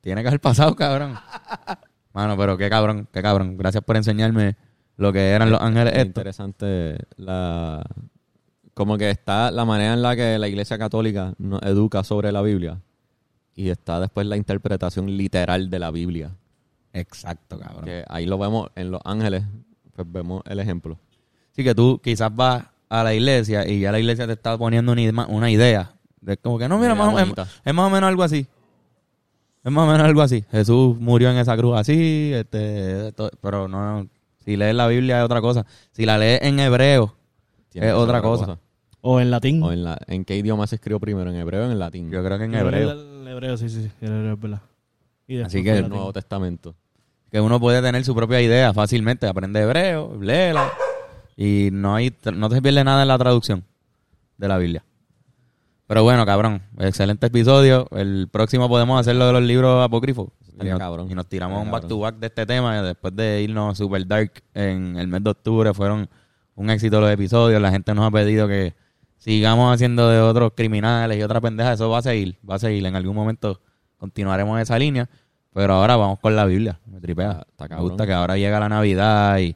tiene 0.00 0.22
que 0.22 0.28
haber 0.28 0.40
pasado, 0.40 0.74
cabrón. 0.74 1.14
Mano, 2.14 2.36
pero 2.36 2.56
qué 2.58 2.68
cabrón, 2.68 3.08
qué 3.12 3.22
cabrón. 3.22 3.56
Gracias 3.56 3.82
por 3.84 3.96
enseñarme 3.96 4.56
lo 4.96 5.12
que 5.12 5.30
eran 5.30 5.50
los 5.50 5.60
ángeles 5.60 5.94
Es 5.96 6.04
interesante 6.04 6.98
la 7.16 7.82
como 8.74 8.96
que 8.96 9.10
está 9.10 9.50
la 9.50 9.64
manera 9.64 9.92
en 9.94 10.02
la 10.02 10.16
que 10.16 10.38
la 10.38 10.48
Iglesia 10.48 10.78
Católica 10.78 11.34
nos 11.38 11.60
educa 11.62 12.02
sobre 12.04 12.32
la 12.32 12.40
Biblia 12.42 12.80
y 13.54 13.68
está 13.68 14.00
después 14.00 14.26
la 14.26 14.36
interpretación 14.36 15.14
literal 15.16 15.68
de 15.68 15.78
la 15.78 15.90
Biblia. 15.90 16.30
Exacto, 16.94 17.58
cabrón. 17.58 17.84
Que 17.84 18.04
ahí 18.08 18.26
lo 18.26 18.38
vemos 18.38 18.70
en 18.74 18.90
Los 18.90 19.00
Ángeles, 19.04 19.42
pues 19.94 20.10
vemos 20.10 20.42
el 20.46 20.58
ejemplo. 20.60 20.98
Así 21.52 21.62
que 21.64 21.74
tú 21.74 22.00
quizás 22.02 22.34
vas 22.34 22.64
a 22.88 23.02
la 23.04 23.14
iglesia 23.14 23.66
y 23.66 23.80
ya 23.80 23.92
la 23.92 23.98
iglesia 23.98 24.26
te 24.26 24.32
está 24.34 24.56
poniendo 24.56 24.92
una, 24.92 25.00
idea- 25.02 25.26
una 25.28 25.50
idea. 25.50 25.92
De 26.20 26.36
como 26.36 26.58
que 26.58 26.68
no, 26.68 26.78
mira, 26.78 26.94
más 26.94 27.08
o- 27.14 27.18
es 27.64 27.74
más 27.74 27.86
o 27.86 27.90
menos 27.90 28.08
algo 28.08 28.22
así. 28.22 28.46
Es 29.64 29.70
más 29.70 29.88
o 29.88 29.92
menos 29.92 30.06
algo 30.06 30.22
así. 30.22 30.44
Jesús 30.50 30.98
murió 30.98 31.30
en 31.30 31.36
esa 31.38 31.56
cruz 31.56 31.76
así, 31.78 32.32
este, 32.34 33.08
esto- 33.08 33.30
pero 33.40 33.68
no, 33.68 34.06
si 34.44 34.56
lees 34.56 34.74
la 34.74 34.88
Biblia 34.88 35.18
es 35.20 35.24
otra 35.24 35.40
cosa. 35.40 35.64
Si 35.92 36.04
la 36.04 36.18
lees 36.18 36.42
en 36.42 36.58
hebreo, 36.58 37.14
Tiene 37.68 37.88
Es 37.88 37.94
otra 37.94 38.20
cosa. 38.20 38.58
O 39.00 39.18
en 39.20 39.30
latín. 39.30 39.62
O 39.62 39.72
en, 39.72 39.82
la, 39.84 39.98
¿En 40.08 40.24
qué 40.24 40.36
idioma 40.36 40.66
se 40.66 40.74
escribió 40.76 41.00
primero? 41.00 41.30
¿En 41.30 41.36
hebreo 41.36 41.66
o 41.66 41.70
en 41.70 41.78
latín? 41.78 42.10
yo 42.10 42.22
creo 42.24 42.38
que 42.38 42.44
en 42.44 42.54
hebreo, 42.54 42.90
El, 42.92 42.98
el 43.22 43.28
hebreo, 43.28 43.56
sí, 43.56 43.68
sí, 43.68 43.82
sí. 43.84 43.90
El 44.00 44.12
hebreo 44.12 44.34
es 44.34 44.40
verdad. 44.40 44.60
Y 45.26 45.40
Así 45.40 45.62
que 45.62 45.70
el 45.70 45.76
latín. 45.82 45.90
Nuevo 45.94 46.12
Testamento. 46.12 46.74
que 47.30 47.40
uno 47.40 47.58
puede 47.58 47.80
tener 47.80 48.04
su 48.04 48.14
propia 48.14 48.40
idea 48.42 48.74
fácilmente, 48.74 49.26
aprende 49.26 49.60
hebreo, 49.62 50.18
léela 50.20 50.70
y 51.36 51.70
no 51.72 51.94
hay 51.94 52.12
no 52.34 52.48
te 52.50 52.60
pierde 52.60 52.84
nada 52.84 53.02
en 53.02 53.08
la 53.08 53.16
traducción 53.18 53.64
de 54.36 54.48
la 54.48 54.58
Biblia. 54.58 54.84
Pero 55.92 56.04
bueno, 56.04 56.24
cabrón, 56.24 56.62
excelente 56.78 57.26
episodio. 57.26 57.86
El 57.90 58.26
próximo 58.32 58.66
podemos 58.66 58.98
hacer 58.98 59.14
lo 59.14 59.26
de 59.26 59.34
los 59.34 59.42
libros 59.42 59.84
apócrifos. 59.84 60.28
Y 60.58 60.64
nos, 60.64 60.78
cabrón. 60.78 61.10
y 61.10 61.14
nos 61.14 61.26
tiramos 61.26 61.62
un 61.62 61.70
back 61.70 61.86
to 61.86 61.98
back 61.98 62.14
de 62.16 62.28
este 62.28 62.46
tema. 62.46 62.78
y 62.78 62.82
Después 62.82 63.14
de 63.14 63.42
irnos 63.42 63.76
super 63.76 64.06
dark 64.06 64.32
en 64.54 64.96
el 64.96 65.06
mes 65.06 65.22
de 65.22 65.28
octubre, 65.28 65.74
fueron 65.74 66.08
un 66.54 66.70
éxito 66.70 66.98
los 66.98 67.10
episodios. 67.10 67.60
La 67.60 67.70
gente 67.70 67.92
nos 67.92 68.06
ha 68.06 68.10
pedido 68.10 68.48
que 68.48 68.72
sigamos 69.18 69.74
haciendo 69.74 70.08
de 70.08 70.18
otros 70.18 70.52
criminales 70.56 71.18
y 71.18 71.22
otra 71.22 71.42
pendeja. 71.42 71.74
Eso 71.74 71.90
va 71.90 71.98
a 71.98 72.02
seguir, 72.02 72.38
va 72.48 72.54
a 72.54 72.58
seguir. 72.58 72.86
En 72.86 72.96
algún 72.96 73.14
momento 73.14 73.60
continuaremos 73.98 74.58
esa 74.62 74.78
línea. 74.78 75.10
Pero 75.52 75.74
ahora 75.74 75.96
vamos 75.96 76.18
con 76.20 76.34
la 76.34 76.46
Biblia. 76.46 76.80
Me 76.86 77.00
tripea. 77.00 77.44
Está- 77.50 77.64
está 77.66 77.76
Me 77.76 77.82
gusta 77.82 78.06
que 78.06 78.14
ahora 78.14 78.38
llega 78.38 78.58
la 78.58 78.70
Navidad 78.70 79.38
y, 79.40 79.54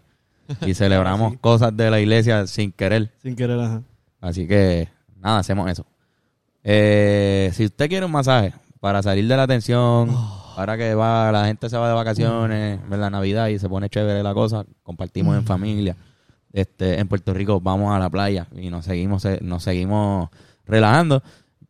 y 0.66 0.74
celebramos 0.74 1.36
cosas 1.40 1.74
de 1.74 1.90
la 1.90 1.98
iglesia 1.98 2.46
sin 2.46 2.72
querer. 2.72 3.10
Sin 3.22 3.34
querer, 3.36 3.58
ajá. 3.58 3.82
Así 4.20 4.46
que, 4.46 4.90
nada, 5.18 5.38
hacemos 5.38 5.70
eso. 5.70 5.86
Eh, 6.68 7.50
si 7.54 7.64
usted 7.66 7.88
quiere 7.88 8.04
un 8.04 8.10
masaje 8.10 8.52
para 8.80 9.00
salir 9.00 9.28
de 9.28 9.36
la 9.36 9.46
tensión, 9.46 10.10
ahora 10.56 10.76
que 10.76 10.96
va, 10.96 11.30
la 11.30 11.46
gente 11.46 11.70
se 11.70 11.76
va 11.76 11.86
de 11.88 11.94
vacaciones, 11.94 12.80
en 12.90 13.00
la 13.00 13.08
Navidad 13.08 13.46
y 13.48 13.58
se 13.60 13.68
pone 13.68 13.88
chévere 13.88 14.20
la 14.24 14.34
cosa, 14.34 14.64
compartimos 14.82 15.36
en 15.36 15.44
familia. 15.44 15.96
Este, 16.52 16.98
en 16.98 17.06
Puerto 17.06 17.32
Rico 17.34 17.60
vamos 17.60 17.94
a 17.94 18.00
la 18.00 18.10
playa 18.10 18.48
y 18.56 18.68
nos 18.68 18.84
seguimos, 18.84 19.24
eh, 19.26 19.38
nos 19.42 19.62
seguimos 19.62 20.28
relajando. 20.64 21.22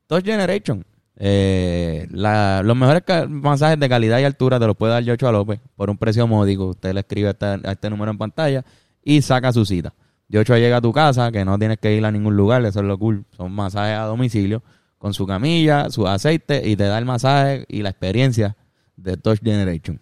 Touch 0.07 0.25
Generation. 0.25 0.83
Eh, 1.19 2.07
la- 2.11 2.63
los 2.63 2.77
mejores 2.77 3.03
masajes 3.29 3.79
de 3.79 3.89
calidad 3.89 4.19
y 4.21 4.25
altura 4.25 4.59
te 4.59 4.67
los 4.67 4.77
puede 4.77 4.93
dar 4.95 5.03
Yocho 5.03 5.31
López 5.31 5.61
por 5.75 5.91
un 5.91 5.99
precio 5.99 6.27
módico. 6.27 6.69
Usted 6.69 6.95
le 6.95 7.01
escribe 7.01 7.29
a 7.29 7.31
este, 7.33 7.47
a 7.47 7.73
este 7.73 7.91
número 7.91 8.11
en 8.13 8.19
pantalla 8.19 8.65
y 9.03 9.21
saca 9.23 9.53
su 9.53 9.67
cita. 9.67 9.93
Yocho 10.29 10.57
llega 10.57 10.79
a 10.79 10.81
tu 10.81 10.93
casa, 10.93 11.31
que 11.33 11.45
no 11.45 11.59
tienes 11.59 11.79
que 11.79 11.95
ir 11.95 12.05
a 12.05 12.11
ningún 12.11 12.35
lugar, 12.37 12.65
eso 12.65 12.81
es 12.81 12.87
lo 12.87 12.99
cool. 12.99 13.25
Son 13.37 13.51
masajes 13.53 13.97
a 13.99 14.03
domicilio, 14.05 14.63
con 14.99 15.15
su 15.15 15.27
camilla, 15.27 15.91
su 15.91 16.07
aceite, 16.07 16.69
y 16.69 16.77
te 16.77 16.85
da 16.85 16.99
el 16.99 17.05
masaje 17.05 17.65
y 17.69 17.83
la 17.83 17.91
experiencia 17.91 18.57
de 18.97 19.17
Touch 19.17 19.41
Generation. 19.43 20.01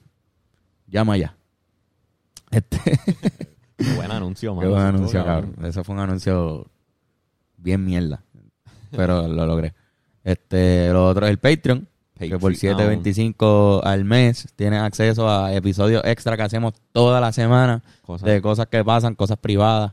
Llama 0.86 1.16
ya. 1.16 1.36
Este, 2.50 2.78
Qué 3.76 3.92
buen 3.96 4.10
anuncio, 4.10 4.56
qué 4.60 4.66
mano. 4.66 4.70
buen 4.70 4.86
Eso 4.86 4.96
anuncio, 4.96 5.24
cabrón. 5.24 5.56
Eso 5.64 5.84
fue 5.84 5.94
un 5.94 6.00
anuncio 6.00 6.66
bien 7.56 7.84
mierda. 7.84 8.22
Pero 8.90 9.26
lo 9.26 9.46
logré. 9.46 9.74
Este, 10.22 10.90
lo 10.92 11.06
otro 11.08 11.26
es 11.26 11.30
el 11.30 11.38
Patreon. 11.38 11.88
Que 12.16 12.38
por 12.38 12.52
Patreon. 12.52 12.78
7.25 13.02 13.80
al 13.82 14.04
mes 14.04 14.46
tienes 14.54 14.80
acceso 14.80 15.28
a 15.28 15.52
episodios 15.52 16.02
extra 16.04 16.36
que 16.36 16.44
hacemos 16.44 16.72
toda 16.92 17.20
la 17.20 17.32
semana 17.32 17.82
Cosas- 18.02 18.26
de 18.28 18.40
cosas 18.40 18.68
que 18.68 18.84
pasan, 18.84 19.16
cosas 19.16 19.36
privadas. 19.38 19.92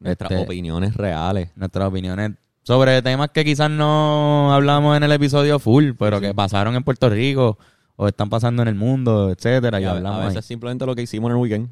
Nuestras 0.00 0.32
Este, 0.32 0.42
opiniones 0.42 0.96
reales. 0.96 1.50
nuestras 1.54 1.86
opiniones 1.86 2.32
sobre 2.62 3.02
temas 3.02 3.30
que 3.30 3.44
quizás 3.44 3.70
no 3.70 4.52
hablamos 4.54 4.96
en 4.96 5.02
el 5.02 5.12
episodio 5.12 5.58
full, 5.58 5.92
pero 5.98 6.20
que 6.20 6.32
pasaron 6.34 6.74
en 6.76 6.82
Puerto 6.84 7.08
Rico 7.10 7.58
o 7.96 8.08
están 8.08 8.30
pasando 8.30 8.62
en 8.62 8.68
el 8.68 8.74
mundo, 8.74 9.30
etcétera, 9.30 9.80
y, 9.80 9.82
Y 9.82 9.86
a, 9.86 9.90
hablamos 9.92 10.18
a 10.18 10.22
ahí. 10.22 10.28
veces 10.28 10.44
simplemente 10.44 10.86
lo 10.86 10.94
que 10.94 11.02
hicimos 11.02 11.28
en 11.30 11.36
el 11.36 11.42
weekend. 11.42 11.68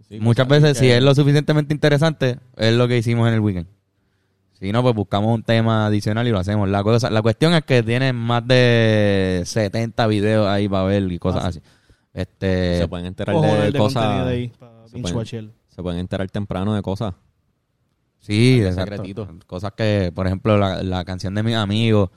Así, 0.00 0.20
Muchas 0.20 0.48
veces, 0.48 0.74
que- 0.74 0.78
si 0.80 0.90
es 0.90 1.02
lo 1.02 1.14
suficientemente 1.14 1.72
interesante, 1.74 2.38
es 2.56 2.74
lo 2.74 2.88
que 2.88 2.98
hicimos 2.98 3.28
en 3.28 3.34
el 3.34 3.40
weekend. 3.40 3.66
Si 4.58 4.72
no, 4.72 4.82
pues 4.82 4.94
buscamos 4.94 5.34
un 5.34 5.42
tema 5.42 5.86
adicional 5.86 6.26
y 6.26 6.30
lo 6.30 6.38
hacemos. 6.38 6.68
La, 6.68 6.82
cosa, 6.82 7.10
la 7.10 7.20
cuestión 7.22 7.52
es 7.54 7.64
que 7.64 7.82
tiene 7.82 8.12
más 8.12 8.46
de 8.46 9.42
70 9.44 10.06
videos 10.06 10.46
ahí 10.46 10.68
para 10.68 10.84
ver 10.84 11.10
y 11.10 11.18
cosas 11.18 11.44
Ah, 11.44 11.48
así. 11.48 11.60
Este, 12.14 12.78
Se 12.78 12.88
pueden 12.88 13.06
enterar 13.06 13.34
de, 13.36 13.72
de 13.72 13.78
cosas. 13.78 14.26
ahí 14.26 14.48
para 14.58 14.72
pueden-. 15.02 15.50
Se 15.68 15.82
pueden 15.82 15.98
enterar 16.00 16.30
temprano 16.30 16.74
de 16.74 16.82
cosas. 16.82 17.14
Sí, 18.24 18.62
secretitos. 18.74 19.28
Cosas 19.46 19.72
que, 19.76 20.10
por 20.14 20.26
ejemplo, 20.26 20.56
la, 20.56 20.82
la 20.82 21.04
canción 21.04 21.34
de 21.34 21.42
mis 21.42 21.54
amigos, 21.56 22.08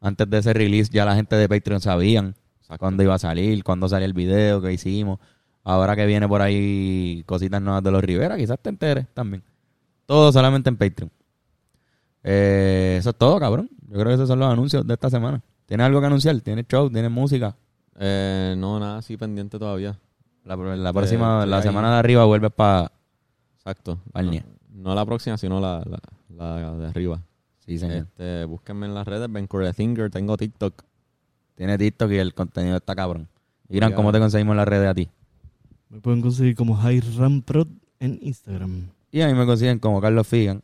antes 0.00 0.30
de 0.30 0.38
ese 0.38 0.52
release, 0.52 0.92
ya 0.92 1.04
la 1.04 1.16
gente 1.16 1.34
de 1.34 1.48
Patreon 1.48 1.80
sabían 1.80 2.36
Exacto. 2.60 2.78
cuándo 2.78 3.02
iba 3.02 3.14
a 3.14 3.18
salir, 3.18 3.64
cuándo 3.64 3.88
salía 3.88 4.06
el 4.06 4.12
video, 4.12 4.62
qué 4.62 4.72
hicimos. 4.72 5.18
Ahora 5.64 5.96
que 5.96 6.06
viene 6.06 6.28
por 6.28 6.40
ahí 6.40 7.24
cositas 7.26 7.60
nuevas 7.60 7.82
de 7.82 7.90
los 7.90 8.02
Rivera, 8.04 8.36
quizás 8.36 8.60
te 8.62 8.68
enteres 8.70 9.06
también. 9.12 9.42
Todo 10.06 10.30
solamente 10.30 10.70
en 10.70 10.76
Patreon. 10.76 11.10
Eh, 12.22 12.96
eso 13.00 13.10
es 13.10 13.16
todo, 13.16 13.40
cabrón. 13.40 13.68
Yo 13.88 13.94
creo 13.94 14.06
que 14.06 14.14
esos 14.14 14.28
son 14.28 14.38
los 14.38 14.48
anuncios 14.48 14.86
de 14.86 14.94
esta 14.94 15.10
semana. 15.10 15.42
¿Tienes 15.66 15.84
algo 15.84 15.98
que 15.98 16.06
anunciar? 16.06 16.40
¿Tienes 16.42 16.66
show? 16.68 16.88
¿Tienes 16.88 17.10
música? 17.10 17.56
Eh, 17.98 18.54
no, 18.56 18.78
nada 18.78 18.98
así 18.98 19.16
pendiente 19.16 19.58
todavía. 19.58 19.98
La, 20.44 20.54
la 20.54 20.92
próxima, 20.92 21.38
estoy 21.38 21.50
la 21.50 21.62
semana 21.62 21.92
de 21.94 21.98
arriba 21.98 22.24
vuelves 22.24 22.52
para 22.52 22.92
Exacto. 23.56 23.98
Pa'l 24.12 24.26
No, 24.26 24.30
nie. 24.32 24.44
No 24.86 24.94
la 24.94 25.04
próxima, 25.04 25.36
sino 25.36 25.58
la, 25.60 25.82
la, 25.84 26.00
la 26.60 26.76
de 26.76 26.86
arriba. 26.86 27.20
Sí, 27.58 27.76
señor. 27.76 27.96
Este, 27.96 28.44
búsquenme 28.44 28.86
en 28.86 28.94
las 28.94 29.06
redes, 29.06 29.30
Vancouver 29.30 29.74
Thinker, 29.74 30.10
tengo 30.10 30.36
TikTok. 30.36 30.84
Tiene 31.56 31.76
TikTok 31.76 32.12
y 32.12 32.18
el 32.18 32.32
contenido 32.34 32.76
está 32.76 32.94
cabrón. 32.94 33.28
Irán. 33.68 33.94
¿cómo 33.94 34.12
te 34.12 34.20
conseguimos 34.20 34.52
en 34.52 34.58
las 34.58 34.68
redes 34.68 34.88
a 34.88 34.94
ti? 34.94 35.10
Me 35.88 36.00
pueden 36.00 36.20
conseguir 36.20 36.54
como 36.54 36.78
Prod 37.44 37.66
en 37.98 38.20
Instagram. 38.22 38.90
Y 39.10 39.22
a 39.22 39.26
mí 39.26 39.34
me 39.34 39.44
consiguen 39.44 39.80
como 39.80 40.00
Carlos 40.00 40.26
Figan. 40.28 40.62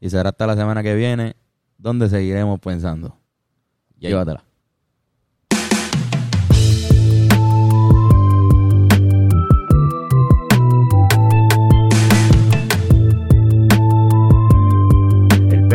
Y 0.00 0.08
será 0.08 0.30
hasta 0.30 0.46
la 0.46 0.56
semana 0.56 0.82
que 0.82 0.94
viene, 0.94 1.36
donde 1.76 2.08
seguiremos 2.08 2.58
pensando. 2.58 3.14
Llévatela. 3.98 4.44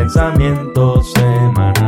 pensamiento 0.08 1.04
semanal. 1.04 1.87